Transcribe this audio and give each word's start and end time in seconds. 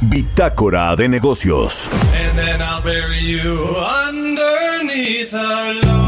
Bitácora 0.00 0.94
de 0.96 1.08
Negocios. 1.08 1.90
And 2.14 2.38
then 2.38 2.60
I'll 2.62 2.82
bury 2.82 3.18
you 3.18 3.74
underneath 3.76 5.32
a 5.32 6.07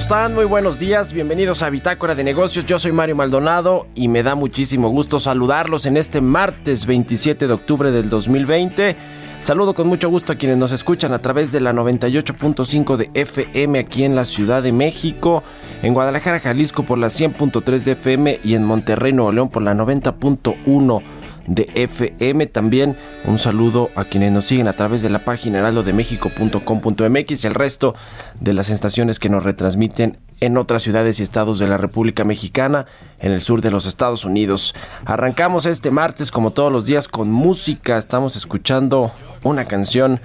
están? 0.00 0.34
Muy 0.34 0.46
buenos 0.46 0.78
días. 0.78 1.12
Bienvenidos 1.12 1.62
a 1.62 1.68
Bitácora 1.68 2.14
de 2.14 2.24
Negocios. 2.24 2.64
Yo 2.64 2.78
soy 2.78 2.90
Mario 2.90 3.16
Maldonado 3.16 3.86
y 3.94 4.08
me 4.08 4.22
da 4.22 4.34
muchísimo 4.34 4.88
gusto 4.88 5.20
saludarlos 5.20 5.84
en 5.84 5.98
este 5.98 6.22
martes 6.22 6.86
27 6.86 7.46
de 7.46 7.52
octubre 7.52 7.90
del 7.90 8.08
2020. 8.08 8.96
Saludo 9.42 9.74
con 9.74 9.88
mucho 9.88 10.08
gusto 10.08 10.32
a 10.32 10.36
quienes 10.36 10.56
nos 10.56 10.72
escuchan 10.72 11.12
a 11.12 11.18
través 11.18 11.52
de 11.52 11.60
la 11.60 11.74
98.5 11.74 12.96
de 12.96 13.10
FM 13.14 13.78
aquí 13.78 14.04
en 14.04 14.16
la 14.16 14.24
Ciudad 14.24 14.62
de 14.62 14.72
México, 14.72 15.42
en 15.82 15.92
Guadalajara, 15.92 16.40
Jalisco 16.40 16.82
por 16.82 16.96
la 16.96 17.08
100.3 17.08 17.84
de 17.84 17.92
FM 17.92 18.40
y 18.42 18.54
en 18.54 18.64
Monterrey, 18.64 19.12
Nuevo 19.12 19.32
León 19.32 19.50
por 19.50 19.62
la 19.62 19.74
90.1 19.74 21.19
de 21.46 21.68
FM. 21.74 22.46
También 22.46 22.96
un 23.24 23.38
saludo 23.38 23.90
a 23.96 24.04
quienes 24.04 24.32
nos 24.32 24.46
siguen 24.46 24.68
a 24.68 24.72
través 24.72 25.02
de 25.02 25.10
la 25.10 25.20
página 25.20 25.58
heraldodemexico.com.mx 25.58 27.44
y 27.44 27.46
el 27.46 27.54
resto 27.54 27.94
de 28.40 28.52
las 28.52 28.70
estaciones 28.70 29.18
que 29.18 29.28
nos 29.28 29.44
retransmiten 29.44 30.18
en 30.40 30.56
otras 30.56 30.82
ciudades 30.82 31.20
y 31.20 31.22
estados 31.22 31.58
de 31.58 31.68
la 31.68 31.76
República 31.76 32.24
Mexicana, 32.24 32.86
en 33.18 33.32
el 33.32 33.42
sur 33.42 33.60
de 33.60 33.70
los 33.70 33.86
Estados 33.86 34.24
Unidos. 34.24 34.74
Arrancamos 35.04 35.66
este 35.66 35.90
martes 35.90 36.30
como 36.30 36.52
todos 36.52 36.72
los 36.72 36.86
días 36.86 37.08
con 37.08 37.30
música. 37.30 37.98
Estamos 37.98 38.36
escuchando 38.36 39.12
una 39.42 39.64
canción 39.66 40.20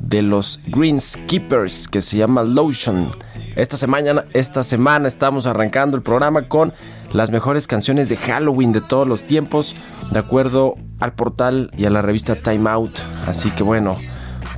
de 0.00 0.22
los 0.22 0.60
Greenskeepers 0.66 1.88
que 1.88 2.02
se 2.02 2.16
llama 2.16 2.42
Lotion. 2.42 3.10
Esta 3.56 3.76
semana, 3.76 4.24
esta 4.32 4.62
semana 4.62 5.08
estamos 5.08 5.46
arrancando 5.46 5.96
el 5.96 6.02
programa 6.02 6.48
con 6.48 6.72
las 7.12 7.30
mejores 7.30 7.66
canciones 7.66 8.08
de 8.08 8.16
Halloween 8.16 8.72
de 8.72 8.80
todos 8.80 9.06
los 9.06 9.22
tiempos, 9.22 9.74
de 10.10 10.18
acuerdo 10.18 10.76
al 11.00 11.14
portal 11.14 11.70
y 11.76 11.86
a 11.86 11.90
la 11.90 12.02
revista 12.02 12.36
Time 12.36 12.68
Out. 12.68 12.98
Así 13.26 13.50
que 13.50 13.62
bueno, 13.62 13.96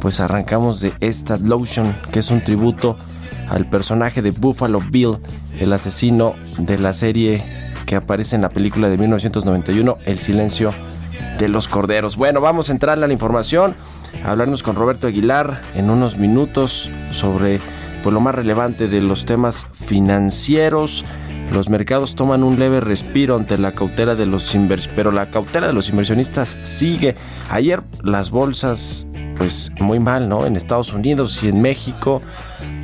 pues 0.01 0.21
arrancamos 0.21 0.81
de 0.81 0.93
esta 1.01 1.37
Lotion, 1.37 1.95
que 2.13 2.21
es 2.21 2.31
un 2.31 2.43
tributo 2.43 2.97
al 3.49 3.69
personaje 3.69 4.23
de 4.23 4.31
Buffalo 4.31 4.81
Bill, 4.81 5.19
el 5.59 5.73
asesino 5.73 6.35
de 6.59 6.79
la 6.79 6.93
serie 6.93 7.45
que 7.87 7.97
aparece 7.97 8.37
en 8.37 8.43
la 8.43 8.51
película 8.51 8.91
de 8.91 8.99
1991, 8.99 9.97
El 10.05 10.19
silencio 10.19 10.75
de 11.39 11.49
los 11.49 11.69
corderos. 11.69 12.17
Bueno, 12.17 12.41
vamos 12.41 12.69
a 12.69 12.73
entrarle 12.73 13.05
a 13.05 13.09
la 13.09 13.13
información, 13.13 13.77
a 14.25 14.31
hablarnos 14.31 14.63
con 14.63 14.77
Roberto 14.77 15.07
Aguilar 15.07 15.61
en 15.75 15.91
unos 15.91 16.17
minutos 16.17 16.91
sobre 17.13 17.61
pues, 18.03 18.13
lo 18.13 18.21
más 18.21 18.35
relevante 18.35 18.89
de 18.89 19.01
los 19.01 19.27
temas 19.27 19.67
financieros. 19.87 21.05
Los 21.53 21.69
mercados 21.71 22.15
toman 22.15 22.43
un 22.43 22.59
leve 22.59 22.81
respiro 22.81 23.37
ante 23.37 23.57
la 23.57 23.73
cautela 23.73 24.15
de 24.15 24.27
los 24.27 24.55
invers, 24.55 24.89
pero 24.89 25.13
la 25.13 25.31
cautela 25.31 25.67
de 25.67 25.73
los 25.73 25.89
inversionistas 25.89 26.51
sigue. 26.63 27.17
Ayer 27.51 27.83
las 28.03 28.31
bolsas 28.31 29.07
pues 29.39 29.71
muy 29.81 30.01
mal, 30.01 30.29
¿no? 30.29 30.47
En 30.47 30.57
Estados 30.57 30.93
Unidos 30.93 31.43
y 31.43 31.49
en 31.49 31.63
México 31.63 32.21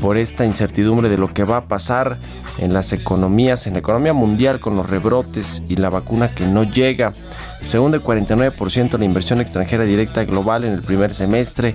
por 0.01 0.17
esta 0.17 0.45
incertidumbre 0.45 1.09
de 1.09 1.19
lo 1.19 1.35
que 1.35 1.45
va 1.45 1.59
a 1.59 1.69
pasar 1.69 2.19
en 2.59 2.73
las 2.73 2.93
economías, 2.93 3.67
en 3.67 3.75
la 3.75 3.81
economía 3.81 4.13
mundial 4.13 4.61
con 4.61 4.77
los 4.77 4.89
rebrotes 4.89 5.63
y 5.69 5.77
la 5.77 5.91
vacuna 5.91 6.31
que 6.35 6.47
no 6.47 6.63
llega. 6.63 7.13
Se 7.61 7.79
hunde 7.79 8.01
49% 8.01 8.99
la 8.99 9.05
inversión 9.05 9.41
extranjera 9.41 9.85
directa 9.85 10.25
global 10.25 10.65
en 10.65 10.73
el 10.75 10.83
primer 10.83 11.13
semestre 11.13 11.75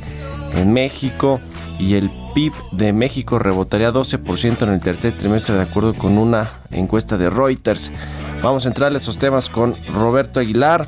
en 0.56 0.72
México 0.72 1.40
y 1.80 1.96
el 1.96 2.10
PIB 2.34 2.53
de 2.72 2.94
México 2.94 3.40
rebotaría 3.40 3.91
12% 3.91 4.63
en 4.63 4.69
el 4.69 4.81
tercer 4.81 5.17
trimestre 5.17 5.56
de 5.56 5.62
acuerdo 5.62 5.94
con 5.94 6.17
una 6.17 6.50
encuesta 6.72 7.17
de 7.17 7.29
Reuters. 7.29 7.91
Vamos 8.41 8.66
a 8.66 8.69
entrar 8.69 8.94
a 8.94 8.97
esos 8.97 9.17
temas 9.17 9.50
con 9.50 9.75
Roberto 9.94 10.40
Aguilar. 10.40 10.88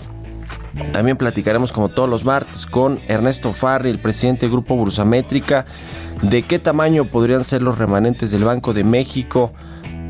También 0.94 1.18
platicaremos 1.18 1.72
como 1.72 1.90
todos 1.90 2.10
los 2.10 2.24
martes 2.24 2.66
con 2.66 3.00
Ernesto 3.08 3.54
Farri, 3.54 3.90
el 3.90 4.00
presidente 4.00 4.42
del 4.42 4.52
Grupo 4.52 4.76
Bursamétrica, 4.76 5.66
de 6.22 6.44
qué 6.44 6.60
tamaño 6.60 7.06
podrían 7.06 7.44
ser 7.44 7.62
los 7.62 7.78
remanentes 7.78 8.32
del 8.32 8.46
Banco 8.46 8.74
de 8.74 8.84
México 8.84 9.52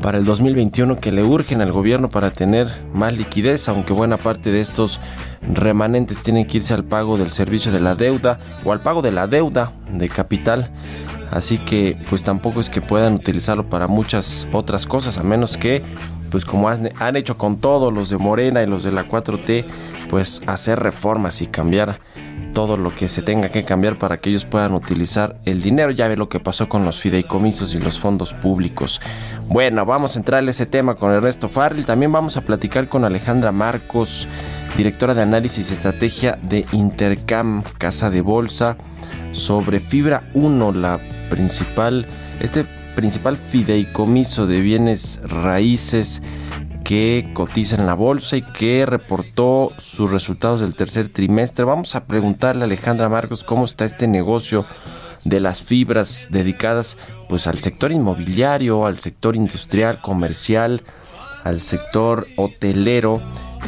para 0.02 0.18
el 0.18 0.24
2021 0.24 0.96
que 0.96 1.12
le 1.12 1.22
urgen 1.22 1.62
al 1.62 1.72
gobierno 1.72 2.10
para 2.10 2.30
tener 2.30 2.68
más 2.92 3.14
liquidez, 3.14 3.68
aunque 3.68 3.92
buena 3.92 4.18
parte 4.18 4.50
de 4.50 4.60
estos 4.60 5.00
remanentes 5.40 6.18
tienen 6.18 6.46
que 6.46 6.58
irse 6.58 6.74
al 6.74 6.84
pago 6.84 7.16
del 7.16 7.32
servicio 7.32 7.72
de 7.72 7.80
la 7.80 7.94
deuda 7.94 8.38
o 8.64 8.72
al 8.72 8.82
pago 8.82 9.00
de 9.00 9.12
la 9.12 9.26
deuda 9.26 9.72
de 9.90 10.08
capital. 10.08 10.70
Así 11.32 11.56
que 11.56 11.96
pues 12.10 12.22
tampoco 12.22 12.60
es 12.60 12.68
que 12.68 12.82
puedan 12.82 13.14
utilizarlo 13.14 13.66
para 13.68 13.88
muchas 13.88 14.46
otras 14.52 14.86
cosas, 14.86 15.16
a 15.16 15.22
menos 15.22 15.56
que 15.56 15.82
pues 16.30 16.44
como 16.44 16.68
han, 16.68 17.16
hecho 17.16 17.36
con 17.36 17.58
todos 17.58 17.92
los 17.92 18.08
de 18.08 18.16
Morena 18.16 18.62
y 18.62 18.66
los 18.66 18.82
de 18.82 18.92
la 18.92 19.06
4T, 19.06 19.64
pues 20.08 20.42
hacer 20.46 20.78
reformas 20.78 21.42
y 21.42 21.46
cambiar 21.46 21.98
todo 22.54 22.76
lo 22.76 22.94
que 22.94 23.08
se 23.08 23.22
tenga 23.22 23.50
que 23.50 23.64
cambiar 23.64 23.98
para 23.98 24.18
que 24.18 24.30
ellos 24.30 24.46
puedan 24.46 24.72
utilizar 24.72 25.36
el 25.44 25.62
dinero. 25.62 25.90
Ya 25.90 26.08
ve 26.08 26.16
lo 26.16 26.30
que 26.30 26.40
pasó 26.40 26.68
con 26.68 26.84
los 26.84 27.00
fideicomisos 27.00 27.74
y 27.74 27.78
los 27.78 27.98
fondos 27.98 28.32
públicos. 28.32 29.00
Bueno, 29.46 29.84
vamos 29.84 30.16
a 30.16 30.18
entrar 30.18 30.42
en 30.42 30.48
ese 30.48 30.64
tema 30.64 30.94
con 30.94 31.12
Ernesto 31.12 31.50
Farrell. 31.50 31.84
También 31.84 32.12
vamos 32.12 32.38
a 32.38 32.42
platicar 32.42 32.88
con 32.88 33.04
Alejandra 33.04 33.52
Marcos, 33.52 34.26
directora 34.76 35.14
de 35.14 35.22
análisis 35.22 35.70
y 35.70 35.74
estrategia 35.74 36.38
de 36.42 36.64
Intercam, 36.72 37.62
Casa 37.76 38.08
de 38.08 38.22
Bolsa, 38.22 38.78
sobre 39.32 39.80
Fibra 39.80 40.22
1, 40.34 40.72
la 40.72 41.00
principal, 41.30 42.06
este 42.40 42.64
principal 42.94 43.36
fideicomiso 43.36 44.46
de 44.46 44.60
bienes 44.60 45.20
raíces 45.24 46.22
que 46.84 47.30
cotiza 47.32 47.76
en 47.76 47.86
la 47.86 47.94
bolsa 47.94 48.36
y 48.36 48.42
que 48.42 48.84
reportó 48.86 49.70
sus 49.78 50.10
resultados 50.10 50.60
del 50.60 50.74
tercer 50.74 51.08
trimestre. 51.08 51.64
Vamos 51.64 51.94
a 51.94 52.04
preguntarle 52.04 52.62
a 52.62 52.64
Alejandra 52.66 53.08
Marcos 53.08 53.44
cómo 53.44 53.64
está 53.64 53.84
este 53.84 54.06
negocio 54.08 54.66
de 55.24 55.40
las 55.40 55.62
fibras 55.62 56.28
dedicadas 56.30 56.96
pues 57.28 57.46
al 57.46 57.60
sector 57.60 57.92
inmobiliario, 57.92 58.86
al 58.86 58.98
sector 58.98 59.36
industrial, 59.36 60.00
comercial, 60.00 60.82
al 61.44 61.60
sector 61.60 62.26
hotelero. 62.36 63.20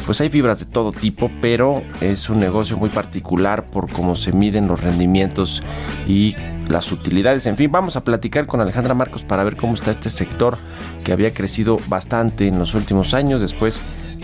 Pues 0.05 0.21
hay 0.21 0.29
fibras 0.29 0.59
de 0.59 0.65
todo 0.65 0.91
tipo, 0.91 1.31
pero 1.41 1.81
es 2.01 2.29
un 2.29 2.39
negocio 2.39 2.77
muy 2.77 2.89
particular 2.89 3.65
por 3.65 3.89
cómo 3.89 4.15
se 4.15 4.33
miden 4.33 4.67
los 4.67 4.81
rendimientos 4.81 5.63
y 6.07 6.35
las 6.67 6.91
utilidades. 6.91 7.45
En 7.45 7.57
fin, 7.57 7.71
vamos 7.71 7.95
a 7.95 8.03
platicar 8.03 8.45
con 8.45 8.61
Alejandra 8.61 8.93
Marcos 8.93 9.23
para 9.23 9.43
ver 9.43 9.55
cómo 9.55 9.73
está 9.73 9.91
este 9.91 10.09
sector 10.09 10.57
que 11.03 11.11
había 11.11 11.33
crecido 11.33 11.79
bastante 11.87 12.47
en 12.47 12.59
los 12.59 12.75
últimos 12.75 13.13
años. 13.13 13.41
Después 13.41 13.79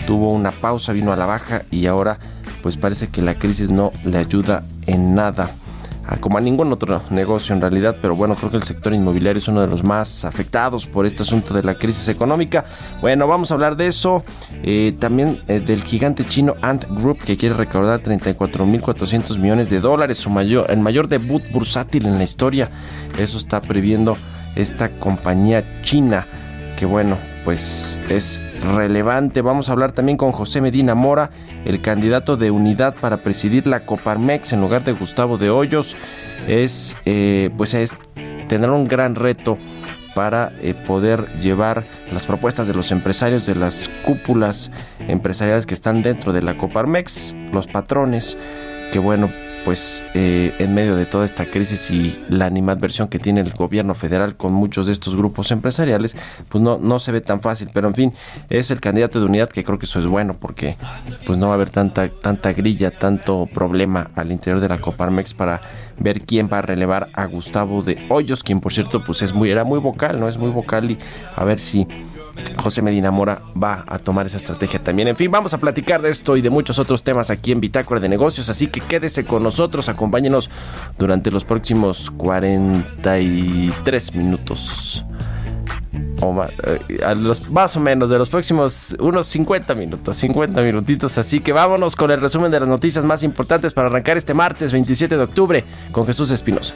tuvo 0.05 0.31
una 0.31 0.51
pausa, 0.51 0.93
vino 0.93 1.13
a 1.13 1.15
la 1.15 1.25
baja 1.25 1.63
y 1.71 1.87
ahora 1.87 2.19
pues 2.61 2.77
parece 2.77 3.07
que 3.07 3.21
la 3.21 3.35
crisis 3.35 3.69
no 3.69 3.91
le 4.05 4.17
ayuda 4.17 4.63
en 4.85 5.15
nada 5.15 5.51
como 6.19 6.37
a 6.37 6.41
ningún 6.41 6.71
otro 6.73 7.01
negocio 7.09 7.55
en 7.55 7.61
realidad, 7.61 7.95
pero 8.01 8.15
bueno, 8.15 8.35
creo 8.35 8.51
que 8.51 8.57
el 8.57 8.63
sector 8.63 8.93
inmobiliario 8.93 9.39
es 9.39 9.47
uno 9.47 9.61
de 9.61 9.67
los 9.67 9.83
más 9.83 10.25
afectados 10.25 10.85
por 10.85 11.05
este 11.05 11.23
asunto 11.23 11.53
de 11.53 11.63
la 11.63 11.75
crisis 11.75 12.07
económica. 12.09 12.65
Bueno, 13.01 13.27
vamos 13.27 13.51
a 13.51 13.53
hablar 13.53 13.77
de 13.77 13.87
eso, 13.87 14.23
eh, 14.63 14.93
también 14.99 15.39
eh, 15.47 15.59
del 15.59 15.83
gigante 15.83 16.25
chino 16.25 16.55
Ant 16.61 16.85
Group 16.89 17.19
que 17.19 17.37
quiere 17.37 17.55
recaudar 17.55 18.01
34.400 18.01 19.37
millones 19.37 19.69
de 19.69 19.79
dólares, 19.79 20.17
su 20.17 20.29
mayor, 20.29 20.69
el 20.69 20.79
mayor 20.79 21.07
debut 21.07 21.43
bursátil 21.51 22.05
en 22.05 22.17
la 22.17 22.23
historia. 22.23 22.69
Eso 23.17 23.37
está 23.37 23.61
previendo 23.61 24.17
esta 24.55 24.89
compañía 24.89 25.63
china 25.83 26.25
que 26.77 26.85
bueno, 26.85 27.15
pues 27.43 27.99
es 28.09 28.41
relevante. 28.75 29.41
Vamos 29.41 29.69
a 29.69 29.71
hablar 29.71 29.91
también 29.91 30.17
con 30.17 30.31
José 30.31 30.61
Medina 30.61 30.95
Mora, 30.95 31.31
el 31.65 31.81
candidato 31.81 32.37
de 32.37 32.51
unidad 32.51 32.95
para 32.95 33.17
presidir 33.17 33.67
la 33.67 33.81
Coparmex 33.81 34.53
en 34.53 34.61
lugar 34.61 34.83
de 34.83 34.93
Gustavo 34.93 35.37
de 35.37 35.49
Hoyos. 35.49 35.95
Es, 36.47 36.97
eh, 37.05 37.49
pues 37.57 37.73
es, 37.73 37.95
tendrá 38.47 38.71
un 38.71 38.87
gran 38.87 39.15
reto 39.15 39.57
para 40.13 40.51
eh, 40.61 40.73
poder 40.87 41.27
llevar 41.41 41.83
las 42.11 42.25
propuestas 42.25 42.67
de 42.67 42.73
los 42.73 42.91
empresarios 42.91 43.45
de 43.45 43.55
las 43.55 43.89
cúpulas 44.03 44.71
empresariales 44.99 45.65
que 45.65 45.73
están 45.73 46.01
dentro 46.01 46.33
de 46.33 46.41
la 46.41 46.57
Coparmex, 46.57 47.33
los 47.51 47.67
patrones, 47.67 48.37
que 48.91 48.99
bueno, 48.99 49.29
pues 49.65 50.03
eh, 50.13 50.53
en 50.59 50.73
medio 50.73 50.95
de 50.95 51.05
toda 51.05 51.25
esta 51.25 51.45
crisis 51.45 51.91
y 51.91 52.19
la 52.29 52.45
animadversión 52.45 53.07
que 53.07 53.19
tiene 53.19 53.41
el 53.41 53.51
gobierno 53.51 53.95
federal 53.95 54.35
con 54.35 54.53
muchos 54.53 54.87
de 54.87 54.93
estos 54.93 55.15
grupos 55.15 55.51
empresariales, 55.51 56.15
pues 56.49 56.63
no, 56.63 56.77
no 56.77 56.99
se 56.99 57.11
ve 57.11 57.21
tan 57.21 57.41
fácil, 57.41 57.69
pero 57.73 57.87
en 57.87 57.95
fin, 57.95 58.13
es 58.49 58.71
el 58.71 58.79
candidato 58.81 59.19
de 59.19 59.25
unidad 59.25 59.49
que 59.49 59.63
creo 59.63 59.79
que 59.79 59.85
eso 59.85 59.99
es 59.99 60.07
bueno 60.07 60.35
porque 60.39 60.77
pues 61.25 61.37
no 61.37 61.47
va 61.47 61.53
a 61.53 61.55
haber 61.55 61.69
tanta, 61.69 62.09
tanta 62.09 62.53
grilla, 62.53 62.91
tanto 62.91 63.47
problema 63.53 64.09
al 64.15 64.31
interior 64.31 64.59
de 64.59 64.69
la 64.69 64.81
Coparmex 64.81 65.33
para 65.33 65.61
ver 65.97 66.21
quién 66.21 66.49
va 66.51 66.59
a 66.59 66.61
relevar 66.61 67.09
a 67.13 67.25
Gustavo 67.25 67.83
de 67.83 68.05
Hoyos, 68.09 68.43
quien 68.43 68.59
por 68.59 68.73
cierto 68.73 69.03
pues 69.03 69.21
es 69.21 69.33
muy, 69.33 69.51
era 69.51 69.63
muy 69.63 69.79
vocal, 69.79 70.19
¿no? 70.19 70.27
Es 70.27 70.37
muy 70.37 70.49
vocal 70.49 70.91
y 70.91 70.97
a 71.35 71.43
ver 71.43 71.59
si 71.59 71.87
José 72.57 72.81
Medina 72.81 73.11
Mora 73.11 73.41
va 73.61 73.83
a 73.87 73.99
tomar 73.99 74.25
esa 74.25 74.37
estrategia 74.37 74.79
también. 74.79 75.07
En 75.07 75.15
fin, 75.15 75.31
vamos 75.31 75.53
a 75.53 75.57
platicar 75.57 76.01
de 76.01 76.09
esto 76.09 76.37
y 76.37 76.41
de 76.41 76.49
muchos 76.49 76.79
otros 76.79 77.03
temas 77.03 77.29
aquí 77.29 77.51
en 77.51 77.61
Bitácora 77.61 77.99
de 77.99 78.09
Negocios, 78.09 78.49
así 78.49 78.67
que 78.67 78.81
quédese 78.81 79.25
con 79.25 79.43
nosotros, 79.43 79.89
acompáñenos 79.89 80.49
durante 80.97 81.31
los 81.31 81.43
próximos 81.43 82.11
43 82.11 84.15
minutos. 84.15 85.05
O 86.21 86.31
más, 86.31 86.51
eh, 86.63 86.79
más 87.49 87.75
o 87.75 87.79
menos 87.79 88.09
de 88.09 88.19
los 88.19 88.29
próximos 88.29 88.95
unos 88.99 89.25
50 89.27 89.73
minutos, 89.73 90.15
50 90.17 90.61
minutitos. 90.61 91.17
Así 91.17 91.39
que 91.39 91.51
vámonos 91.51 91.95
con 91.95 92.11
el 92.11 92.21
resumen 92.21 92.51
de 92.51 92.59
las 92.59 92.69
noticias 92.69 93.03
más 93.03 93.23
importantes 93.23 93.73
para 93.73 93.87
arrancar 93.87 94.17
este 94.17 94.35
martes 94.35 94.71
27 94.71 95.17
de 95.17 95.23
octubre 95.23 95.65
con 95.91 96.05
Jesús 96.05 96.29
Espinosa. 96.29 96.75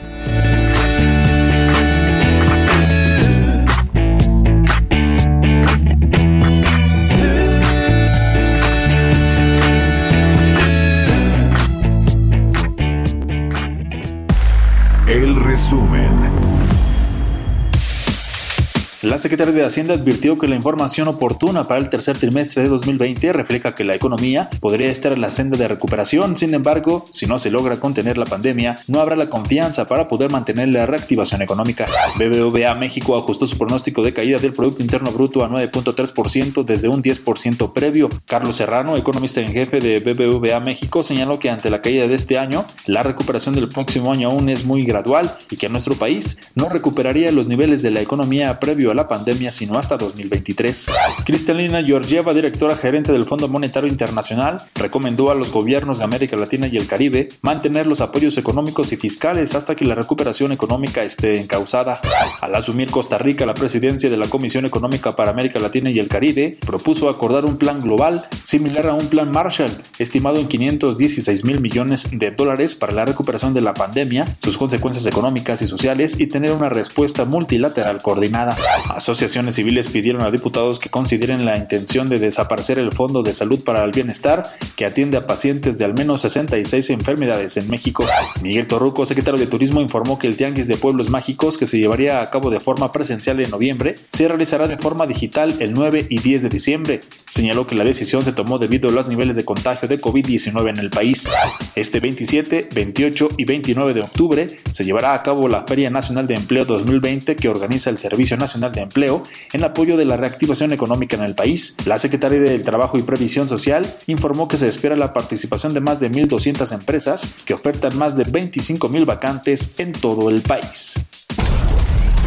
La 19.06 19.18
Secretaría 19.18 19.54
de 19.54 19.64
Hacienda 19.64 19.94
advirtió 19.94 20.36
que 20.36 20.48
la 20.48 20.56
información 20.56 21.06
oportuna 21.06 21.62
para 21.62 21.78
el 21.78 21.88
tercer 21.88 22.18
trimestre 22.18 22.64
de 22.64 22.68
2020 22.68 23.32
refleja 23.32 23.72
que 23.72 23.84
la 23.84 23.94
economía 23.94 24.50
podría 24.58 24.90
estar 24.90 25.12
en 25.12 25.20
la 25.20 25.30
senda 25.30 25.56
de 25.56 25.68
recuperación. 25.68 26.36
Sin 26.36 26.52
embargo, 26.54 27.04
si 27.12 27.26
no 27.26 27.38
se 27.38 27.52
logra 27.52 27.76
contener 27.76 28.18
la 28.18 28.24
pandemia, 28.24 28.74
no 28.88 28.98
habrá 28.98 29.14
la 29.14 29.26
confianza 29.26 29.86
para 29.86 30.08
poder 30.08 30.32
mantener 30.32 30.70
la 30.70 30.86
reactivación 30.86 31.40
económica. 31.40 31.86
BBVA 32.18 32.74
México 32.74 33.16
ajustó 33.16 33.46
su 33.46 33.56
pronóstico 33.56 34.02
de 34.02 34.12
caída 34.12 34.38
del 34.38 34.52
Producto 34.52 34.82
Interno 34.82 35.12
Bruto 35.12 35.44
a 35.44 35.48
9.3% 35.50 36.64
desde 36.64 36.88
un 36.88 37.00
10% 37.00 37.72
previo. 37.72 38.08
Carlos 38.26 38.56
Serrano, 38.56 38.96
economista 38.96 39.40
en 39.40 39.52
jefe 39.52 39.78
de 39.78 40.00
BBVA 40.00 40.58
México, 40.58 41.04
señaló 41.04 41.38
que 41.38 41.48
ante 41.48 41.70
la 41.70 41.80
caída 41.80 42.08
de 42.08 42.14
este 42.16 42.40
año, 42.40 42.66
la 42.86 43.04
recuperación 43.04 43.54
del 43.54 43.68
próximo 43.68 44.10
año 44.10 44.30
aún 44.30 44.48
es 44.48 44.64
muy 44.64 44.84
gradual 44.84 45.32
y 45.48 45.56
que 45.56 45.68
nuestro 45.68 45.94
país 45.94 46.40
no 46.56 46.68
recuperaría 46.68 47.30
los 47.30 47.46
niveles 47.46 47.82
de 47.82 47.92
la 47.92 48.00
economía 48.00 48.58
previo 48.58 48.90
a 48.90 48.95
la 48.96 49.06
pandemia 49.06 49.50
sino 49.50 49.78
hasta 49.78 49.96
2023. 49.96 50.86
Cristalina 51.24 51.82
Georgieva, 51.82 52.34
directora 52.34 52.76
gerente 52.76 53.12
del 53.12 53.24
Fondo 53.24 53.48
Monetario 53.48 53.88
Internacional, 53.88 54.58
recomendó 54.74 55.30
a 55.30 55.34
los 55.34 55.52
gobiernos 55.52 55.98
de 55.98 56.04
América 56.04 56.36
Latina 56.36 56.66
y 56.66 56.76
el 56.76 56.86
Caribe 56.86 57.28
mantener 57.42 57.86
los 57.86 58.00
apoyos 58.00 58.36
económicos 58.38 58.92
y 58.92 58.96
fiscales 58.96 59.54
hasta 59.54 59.74
que 59.74 59.84
la 59.84 59.94
recuperación 59.94 60.52
económica 60.52 61.02
esté 61.02 61.38
encauzada. 61.38 62.00
Al 62.40 62.54
asumir 62.54 62.90
Costa 62.90 63.18
Rica 63.18 63.46
la 63.46 63.54
presidencia 63.54 64.10
de 64.10 64.16
la 64.16 64.28
Comisión 64.28 64.64
Económica 64.66 65.14
para 65.14 65.30
América 65.30 65.58
Latina 65.58 65.90
y 65.90 65.98
el 65.98 66.08
Caribe, 66.08 66.58
propuso 66.66 67.08
acordar 67.08 67.44
un 67.44 67.56
plan 67.56 67.80
global 67.80 68.26
similar 68.42 68.86
a 68.88 68.94
un 68.94 69.06
plan 69.08 69.30
Marshall, 69.30 69.70
estimado 69.98 70.38
en 70.38 70.48
516 70.48 71.44
mil 71.44 71.60
millones 71.60 72.08
de 72.10 72.30
dólares 72.30 72.74
para 72.74 72.92
la 72.92 73.04
recuperación 73.04 73.54
de 73.54 73.60
la 73.60 73.74
pandemia, 73.74 74.24
sus 74.42 74.56
consecuencias 74.56 75.06
económicas 75.06 75.62
y 75.62 75.66
sociales 75.66 76.18
y 76.18 76.26
tener 76.26 76.52
una 76.52 76.68
respuesta 76.68 77.24
multilateral 77.24 78.00
coordinada. 78.02 78.56
Asociaciones 78.90 79.56
civiles 79.56 79.88
pidieron 79.88 80.22
a 80.22 80.30
diputados 80.30 80.78
que 80.78 80.88
consideren 80.88 81.44
la 81.44 81.56
intención 81.56 82.08
de 82.08 82.18
desaparecer 82.18 82.78
el 82.78 82.92
Fondo 82.92 83.22
de 83.22 83.34
Salud 83.34 83.62
para 83.64 83.84
el 83.84 83.90
Bienestar, 83.90 84.44
que 84.76 84.86
atiende 84.86 85.16
a 85.16 85.26
pacientes 85.26 85.78
de 85.78 85.84
al 85.84 85.94
menos 85.94 86.22
66 86.22 86.90
enfermedades 86.90 87.56
en 87.56 87.68
México. 87.70 88.04
Miguel 88.42 88.66
Torruco, 88.66 89.04
secretario 89.04 89.40
de 89.40 89.46
Turismo, 89.46 89.80
informó 89.80 90.18
que 90.18 90.26
el 90.26 90.36
Tianguis 90.36 90.68
de 90.68 90.76
Pueblos 90.76 91.10
Mágicos, 91.10 91.58
que 91.58 91.66
se 91.66 91.78
llevaría 91.78 92.22
a 92.22 92.30
cabo 92.30 92.50
de 92.50 92.60
forma 92.60 92.92
presencial 92.92 93.40
en 93.40 93.50
noviembre, 93.50 93.96
se 94.12 94.28
realizará 94.28 94.68
de 94.68 94.78
forma 94.78 95.06
digital 95.06 95.54
el 95.60 95.74
9 95.74 96.06
y 96.08 96.18
10 96.18 96.42
de 96.42 96.48
diciembre. 96.48 97.00
Señaló 97.30 97.66
que 97.66 97.74
la 97.74 97.84
decisión 97.84 98.22
se 98.22 98.32
tomó 98.32 98.58
debido 98.58 98.88
a 98.88 98.92
los 98.92 99.08
niveles 99.08 99.36
de 99.36 99.44
contagio 99.44 99.88
de 99.88 100.00
COVID-19 100.00 100.70
en 100.70 100.78
el 100.78 100.90
país. 100.90 101.28
Este 101.74 102.00
27, 102.00 102.68
28 102.72 103.28
y 103.36 103.44
29 103.44 103.94
de 103.94 104.02
octubre 104.02 104.46
se 104.70 104.84
llevará 104.84 105.14
a 105.14 105.22
cabo 105.22 105.48
la 105.48 105.64
Feria 105.64 105.90
Nacional 105.90 106.26
de 106.26 106.34
Empleo 106.34 106.64
2020 106.64 107.36
que 107.36 107.48
organiza 107.48 107.90
el 107.90 107.98
Servicio 107.98 108.36
Nacional 108.36 108.72
de 108.72 108.75
Empleo 108.78 109.22
en 109.52 109.64
apoyo 109.64 109.96
de 109.96 110.04
la 110.04 110.16
reactivación 110.16 110.72
económica 110.72 111.16
en 111.16 111.22
el 111.22 111.34
país. 111.34 111.76
La 111.86 111.98
Secretaría 111.98 112.40
del 112.40 112.62
Trabajo 112.62 112.96
y 112.98 113.02
Previsión 113.02 113.48
Social 113.48 113.86
informó 114.06 114.48
que 114.48 114.56
se 114.56 114.66
espera 114.66 114.96
la 114.96 115.12
participación 115.12 115.74
de 115.74 115.80
más 115.80 116.00
de 116.00 116.10
1.200 116.10 116.72
empresas 116.72 117.34
que 117.44 117.54
ofertan 117.54 117.96
más 117.96 118.16
de 118.16 118.24
25.000 118.24 119.04
vacantes 119.04 119.74
en 119.78 119.92
todo 119.92 120.30
el 120.30 120.42
país. 120.42 120.94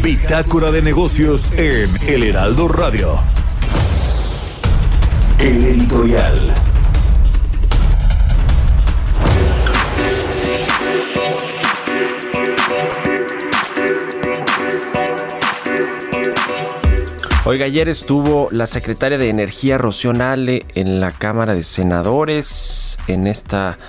Bitácora 0.03 0.71
de 0.71 0.81
negocios 0.81 1.51
en 1.53 1.89
El 2.07 2.23
Heraldo 2.23 2.67
Radio. 2.69 3.19
El 5.39 5.65
editorial. 5.65 6.53
Oiga, 17.49 17.65
ayer 17.65 17.89
estuvo 17.89 18.47
la 18.51 18.67
secretaria 18.67 19.17
de 19.17 19.27
Energía 19.27 19.79
Rocío 19.79 20.13
Nale 20.13 20.67
en 20.75 20.99
la 20.99 21.11
Cámara 21.11 21.55
de 21.55 21.63
Senadores 21.63 22.99
en 23.07 23.25
esta 23.25 23.79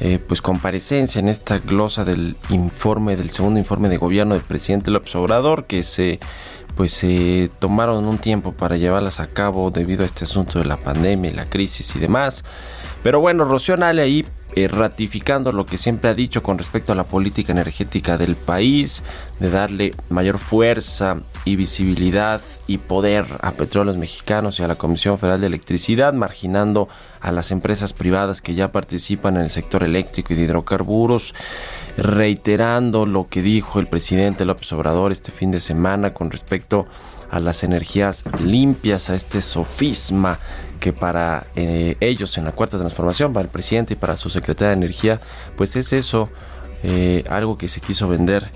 eh, 0.00 0.18
pues 0.18 0.42
comparecencia, 0.42 1.18
en 1.18 1.28
esta 1.28 1.56
glosa 1.56 2.04
del 2.04 2.36
informe, 2.50 3.16
del 3.16 3.30
segundo 3.30 3.58
informe 3.58 3.88
de 3.88 3.96
gobierno 3.96 4.34
del 4.34 4.44
presidente 4.44 4.90
López 4.90 5.16
Obrador, 5.16 5.64
que 5.64 5.82
se 5.82 6.20
pues 6.76 6.92
se 6.92 7.50
tomaron 7.58 8.04
un 8.04 8.18
tiempo 8.18 8.52
para 8.52 8.76
llevarlas 8.76 9.18
a 9.18 9.28
cabo 9.28 9.70
debido 9.70 10.02
a 10.02 10.06
este 10.06 10.24
asunto 10.24 10.58
de 10.58 10.66
la 10.66 10.76
pandemia 10.76 11.30
y 11.30 11.34
la 11.34 11.48
crisis 11.48 11.96
y 11.96 11.98
demás. 11.98 12.44
Pero 13.02 13.20
bueno, 13.20 13.46
Rocío 13.46 13.78
Nale 13.78 14.02
ahí 14.02 14.26
eh, 14.58 14.68
ratificando 14.68 15.52
lo 15.52 15.66
que 15.66 15.76
siempre 15.76 16.08
ha 16.08 16.14
dicho 16.14 16.42
con 16.42 16.56
respecto 16.56 16.90
a 16.90 16.94
la 16.94 17.04
política 17.04 17.52
energética 17.52 18.16
del 18.16 18.36
país, 18.36 19.02
de 19.38 19.50
darle 19.50 19.94
mayor 20.08 20.38
fuerza 20.38 21.18
y 21.44 21.56
visibilidad 21.56 22.40
y 22.66 22.78
poder 22.78 23.26
a 23.42 23.52
petróleos 23.52 23.98
mexicanos 23.98 24.58
y 24.58 24.62
a 24.62 24.66
la 24.66 24.76
Comisión 24.76 25.18
Federal 25.18 25.42
de 25.42 25.48
Electricidad, 25.48 26.14
marginando 26.14 26.88
a 27.20 27.32
las 27.32 27.50
empresas 27.50 27.92
privadas 27.92 28.40
que 28.40 28.54
ya 28.54 28.72
participan 28.72 29.36
en 29.36 29.42
el 29.42 29.50
sector 29.50 29.82
eléctrico 29.82 30.32
y 30.32 30.36
de 30.36 30.44
hidrocarburos, 30.44 31.34
reiterando 31.98 33.04
lo 33.04 33.26
que 33.26 33.42
dijo 33.42 33.78
el 33.78 33.88
presidente 33.88 34.46
López 34.46 34.72
Obrador 34.72 35.12
este 35.12 35.32
fin 35.32 35.50
de 35.50 35.60
semana 35.60 36.12
con 36.12 36.30
respecto 36.30 36.86
a 37.30 37.40
las 37.40 37.62
energías 37.62 38.24
limpias, 38.42 39.10
a 39.10 39.14
este 39.14 39.42
sofisma 39.42 40.38
que 40.76 40.92
para 40.92 41.46
eh, 41.56 41.96
ellos 42.00 42.36
en 42.38 42.44
la 42.44 42.52
cuarta 42.52 42.78
transformación, 42.78 43.32
para 43.32 43.44
el 43.44 43.50
presidente 43.50 43.94
y 43.94 43.96
para 43.96 44.16
su 44.16 44.30
secretaria 44.30 44.70
de 44.70 44.76
energía, 44.76 45.20
pues 45.56 45.76
es 45.76 45.92
eso, 45.92 46.28
eh, 46.82 47.24
algo 47.28 47.58
que 47.58 47.68
se 47.68 47.80
quiso 47.80 48.08
vender 48.08 48.50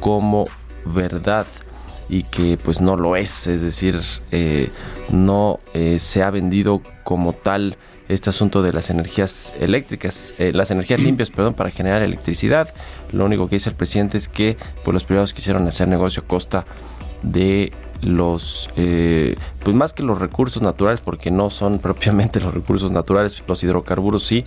como 0.00 0.46
verdad 0.84 1.46
y 2.08 2.24
que 2.24 2.58
pues 2.62 2.80
no 2.80 2.96
lo 2.96 3.16
es, 3.16 3.46
es 3.46 3.62
decir, 3.62 4.00
eh, 4.32 4.70
no 5.10 5.60
se 5.98 6.22
ha 6.22 6.30
vendido 6.30 6.82
como 7.04 7.32
tal 7.32 7.76
este 8.10 8.30
asunto 8.30 8.62
de 8.62 8.72
las 8.72 8.90
energías 8.90 9.52
eléctricas, 9.58 10.34
eh, 10.38 10.52
las 10.52 10.70
energías 10.70 11.00
limpias, 11.08 11.30
perdón, 11.30 11.54
para 11.54 11.70
generar 11.70 12.02
electricidad. 12.02 12.74
Lo 13.12 13.24
único 13.24 13.48
que 13.48 13.56
dice 13.56 13.70
el 13.70 13.76
presidente 13.76 14.18
es 14.18 14.28
que 14.28 14.56
pues, 14.84 14.92
los 14.92 15.04
privados 15.04 15.32
quisieron 15.32 15.66
hacer 15.68 15.88
negocio 15.88 16.22
a 16.24 16.26
costa 16.26 16.66
de 17.22 17.72
los 18.02 18.70
eh, 18.76 19.36
pues 19.62 19.76
más 19.76 19.92
que 19.92 20.02
los 20.02 20.18
recursos 20.18 20.62
naturales 20.62 21.00
porque 21.00 21.30
no 21.30 21.50
son 21.50 21.78
propiamente 21.82 22.40
los 22.40 22.54
recursos 22.54 22.90
naturales 22.90 23.42
los 23.46 23.62
hidrocarburos 23.62 24.24
sí 24.24 24.44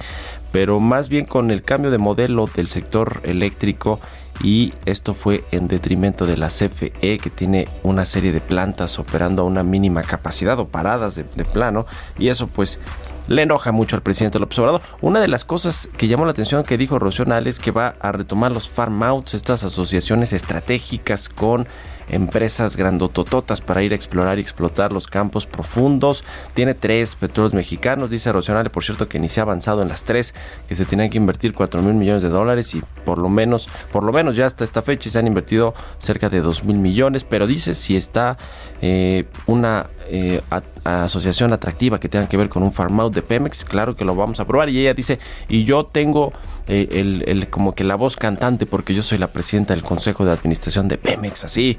pero 0.52 0.80
más 0.80 1.10
bien 1.10 1.26
con 1.26 1.52
el 1.52 1.62
cambio 1.62 1.92
de 1.92 1.98
modelo 1.98 2.50
del 2.56 2.68
sector 2.68 3.22
eléctrico 3.24 4.00
y 4.42 4.74
esto 4.86 5.14
fue 5.14 5.44
en 5.52 5.68
detrimento 5.68 6.26
de 6.26 6.38
la 6.38 6.48
CFE 6.48 7.18
que 7.18 7.30
tiene 7.30 7.68
una 7.84 8.06
serie 8.06 8.32
de 8.32 8.42
plantas 8.42 8.98
operando 9.00 9.44
a 9.44 9.46
una 9.46 9.64
mínima 9.64 10.02
capacidad 10.02 10.58
o 10.60 10.68
paradas 10.68 11.16
de, 11.16 11.24
plano 11.46 11.86
y 12.18 12.30
eso 12.30 12.48
pues 12.48 12.80
le 13.28 13.44
enoja 13.44 13.72
mucho 13.72 13.96
al 13.96 14.02
presidente 14.02 14.40
López 14.40 14.60
Obrador. 14.60 14.82
Una 15.02 15.22
de 15.22 15.28
las 15.28 15.46
cosas 15.46 15.88
que 15.98 16.08
llamó 16.08 16.26
la 16.26 16.32
atención 16.32 16.64
que 16.64 16.78
dijo 16.78 17.00
Rocío 17.00 17.26
Nales 17.26 17.60
que 17.60 17.72
va 17.72 17.96
a 18.00 18.12
retomar 18.12 18.52
los 18.52 18.70
farm 18.70 19.02
outs, 19.04 19.34
estas 19.34 19.64
asociaciones 19.64 20.34
estratégicas 20.34 21.30
con 21.30 21.68
empresas 22.14 22.78
grandotototas 22.78 23.62
para 23.62 23.82
ir 23.84 23.92
a 23.92 23.96
explorar 23.96 24.38
y 24.38 24.42
explotar 24.42 24.92
los 24.92 25.08
campos 25.08 25.46
profundos. 25.46 26.24
Tiene 26.54 26.74
tres 26.74 27.16
petróleos 27.16 27.54
mexicanos, 27.54 28.10
dice 28.10 28.32
Rocío 28.32 28.54
Nales, 28.54 28.72
por 28.72 28.84
cierto 28.84 29.08
que 29.10 29.20
ni 29.20 29.30
se 29.30 29.40
ha 29.40 29.44
avanzado 29.44 29.82
en 29.82 29.88
las 29.88 30.04
tres, 30.04 30.34
que 30.68 30.76
se 30.76 30.86
tenían 30.86 31.10
que 31.10 31.18
invertir 31.18 31.54
4 31.54 31.82
mil 31.82 31.94
millones 31.96 32.24
de 32.24 32.30
dólares 32.30 32.76
y 32.76 32.82
por 33.06 33.18
lo 33.18 33.30
menos, 33.30 33.68
por 33.92 34.04
lo 34.04 34.12
menos 34.14 34.36
ya 34.36 34.46
hasta 34.46 34.64
esta 34.64 34.82
fecha 34.82 35.10
se 35.10 35.20
han 35.20 35.28
invertido 35.28 35.74
cerca 36.00 36.30
de 36.30 36.42
2 36.42 36.64
mil 36.66 36.78
millones, 36.78 37.24
pero 37.24 37.48
dice 37.48 37.76
si 37.76 37.98
está 37.98 38.38
eh, 38.82 39.26
una 39.48 39.88
eh, 40.10 40.42
asociación 40.84 41.54
atractiva 41.54 42.00
que 42.00 42.10
tenga 42.10 42.28
que 42.28 42.38
ver 42.38 42.50
con 42.50 42.64
un 42.64 42.72
farm 42.72 43.00
out 43.00 43.14
de 43.14 43.22
Pemex, 43.22 43.64
claro 43.66 43.96
que 43.96 44.06
lo 44.06 44.16
vamos 44.16 44.40
a 44.40 44.46
probar. 44.46 44.70
Y 44.70 44.80
ella 44.80 44.94
dice, 44.94 45.20
y 45.48 45.64
yo 45.64 45.86
tengo 45.86 46.34
eh, 46.68 46.88
el- 47.26 47.50
como 47.50 47.74
que 47.74 47.84
la 47.84 47.96
voz 47.96 48.16
cantante 48.16 48.66
porque 48.66 48.94
yo 48.94 49.02
soy 49.04 49.18
la 49.18 49.28
presidenta 49.34 49.74
del 49.74 49.84
Consejo 49.84 50.26
de 50.26 50.32
Administración 50.32 50.88
de 50.88 50.98
Pemex, 50.98 51.44
así, 51.44 51.78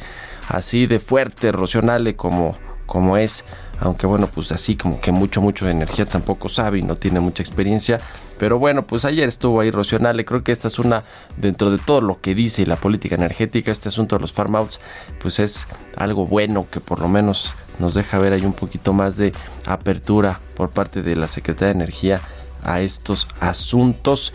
así 0.49 0.87
de 0.87 1.01
fuerte, 1.01 1.53
Rocionale 1.53 2.17
como, 2.17 2.57
como 2.87 3.17
es. 3.17 3.45
Aunque 3.81 4.07
bueno, 4.07 4.29
pues 4.29 4.53
así 4.53 4.77
como 4.77 5.01
que 5.01 5.11
mucho, 5.11 5.41
mucho 5.41 5.65
de 5.65 5.73
energía 5.73 6.07
tampoco 6.07 6.49
sabe 6.49 6.79
y 6.79 6.83
no 6.83 6.97
tiene 6.97 7.21
mucha 7.21 7.43
experiencia. 7.43 8.01
Pero 8.39 8.59
bueno, 8.59 8.83
pues 8.87 9.05
ayer 9.05 9.29
estuvo 9.29 9.61
ahí 9.61 9.71
Rocionale. 9.71 10.25
Creo 10.25 10.45
que 10.45 10.53
esta 10.53 10.69
es 10.69 10.79
una, 10.79 11.05
dentro 11.37 11.71
de 11.71 11.79
todo 11.79 12.01
lo 12.01 12.21
que 12.21 12.35
dice 12.35 12.67
la 12.67 12.77
política 12.77 13.17
energética, 13.17 13.73
este 13.73 13.89
asunto 13.89 14.17
de 14.17 14.21
los 14.21 14.33
farm 14.33 14.55
outs, 14.57 14.81
pues 15.21 15.39
es 15.39 15.67
algo 15.97 16.27
bueno 16.27 16.67
que 16.71 16.81
por 16.81 17.01
lo 17.01 17.09
menos 17.09 17.55
nos 17.79 17.95
deja 17.95 18.19
ver 18.19 18.33
ahí 18.33 18.45
un 18.45 18.53
poquito 18.53 18.93
más 18.93 19.17
de 19.17 19.33
apertura 19.67 20.41
por 20.57 20.71
parte 20.71 21.03
de 21.03 21.17
la 21.17 21.29
Secretaría 21.29 21.75
de 21.75 21.83
Energía 21.83 22.21
a 22.63 22.81
estos 22.81 23.29
asuntos. 23.41 24.33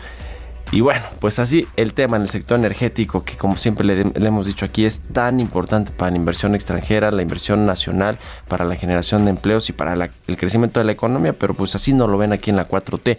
Y 0.72 0.82
bueno, 0.82 1.04
pues 1.18 1.40
así 1.40 1.66
el 1.76 1.94
tema 1.94 2.16
en 2.16 2.22
el 2.22 2.30
sector 2.30 2.56
energético, 2.56 3.24
que 3.24 3.36
como 3.36 3.56
siempre 3.56 3.84
le, 3.84 4.00
hemos 4.14 4.46
dicho 4.46 4.64
aquí, 4.64 4.86
es 4.86 5.00
tan 5.00 5.40
importante 5.40 5.90
para 5.90 6.12
la 6.12 6.16
inversión 6.16 6.54
extranjera, 6.54 7.10
la 7.10 7.22
inversión 7.22 7.66
nacional, 7.66 8.18
para 8.46 8.64
la 8.64 8.76
generación 8.76 9.24
de 9.24 9.32
empleos 9.32 9.68
y 9.68 9.72
para 9.72 9.94
el 9.94 10.36
crecimiento 10.36 10.78
de 10.78 10.84
la 10.86 10.92
economía, 10.92 11.32
pero 11.32 11.54
pues 11.54 11.74
así 11.74 11.92
no 11.92 12.06
lo 12.06 12.18
ven 12.18 12.32
aquí 12.32 12.50
en 12.50 12.56
la 12.56 12.68
4T. 12.68 13.18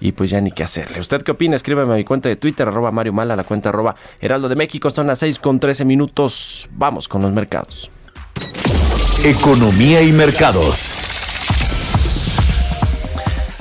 Y 0.00 0.12
pues 0.12 0.30
ya 0.30 0.40
ni 0.40 0.50
qué 0.50 0.64
hacerle. 0.64 0.98
¿Usted 0.98 1.22
qué 1.22 1.30
opina? 1.30 1.54
Escríbeme 1.54 1.92
a 1.92 1.96
mi 1.96 2.04
cuenta 2.04 2.28
de 2.28 2.34
Twitter, 2.34 2.66
arroba 2.66 2.90
Mario 2.90 3.12
Mala, 3.12 3.36
la 3.36 3.44
cuenta 3.44 3.68
arroba 3.68 3.94
Heraldo 4.20 4.48
de 4.48 4.56
México. 4.56 4.90
Son 4.90 5.06
las 5.06 5.20
6 5.20 5.38
con 5.38 5.60
13 5.60 5.84
minutos. 5.84 6.68
Vamos 6.72 7.06
con 7.06 7.22
los 7.22 7.30
mercados. 7.30 7.88
Economía 9.24 10.02
y 10.02 10.10
mercados. 10.10 11.11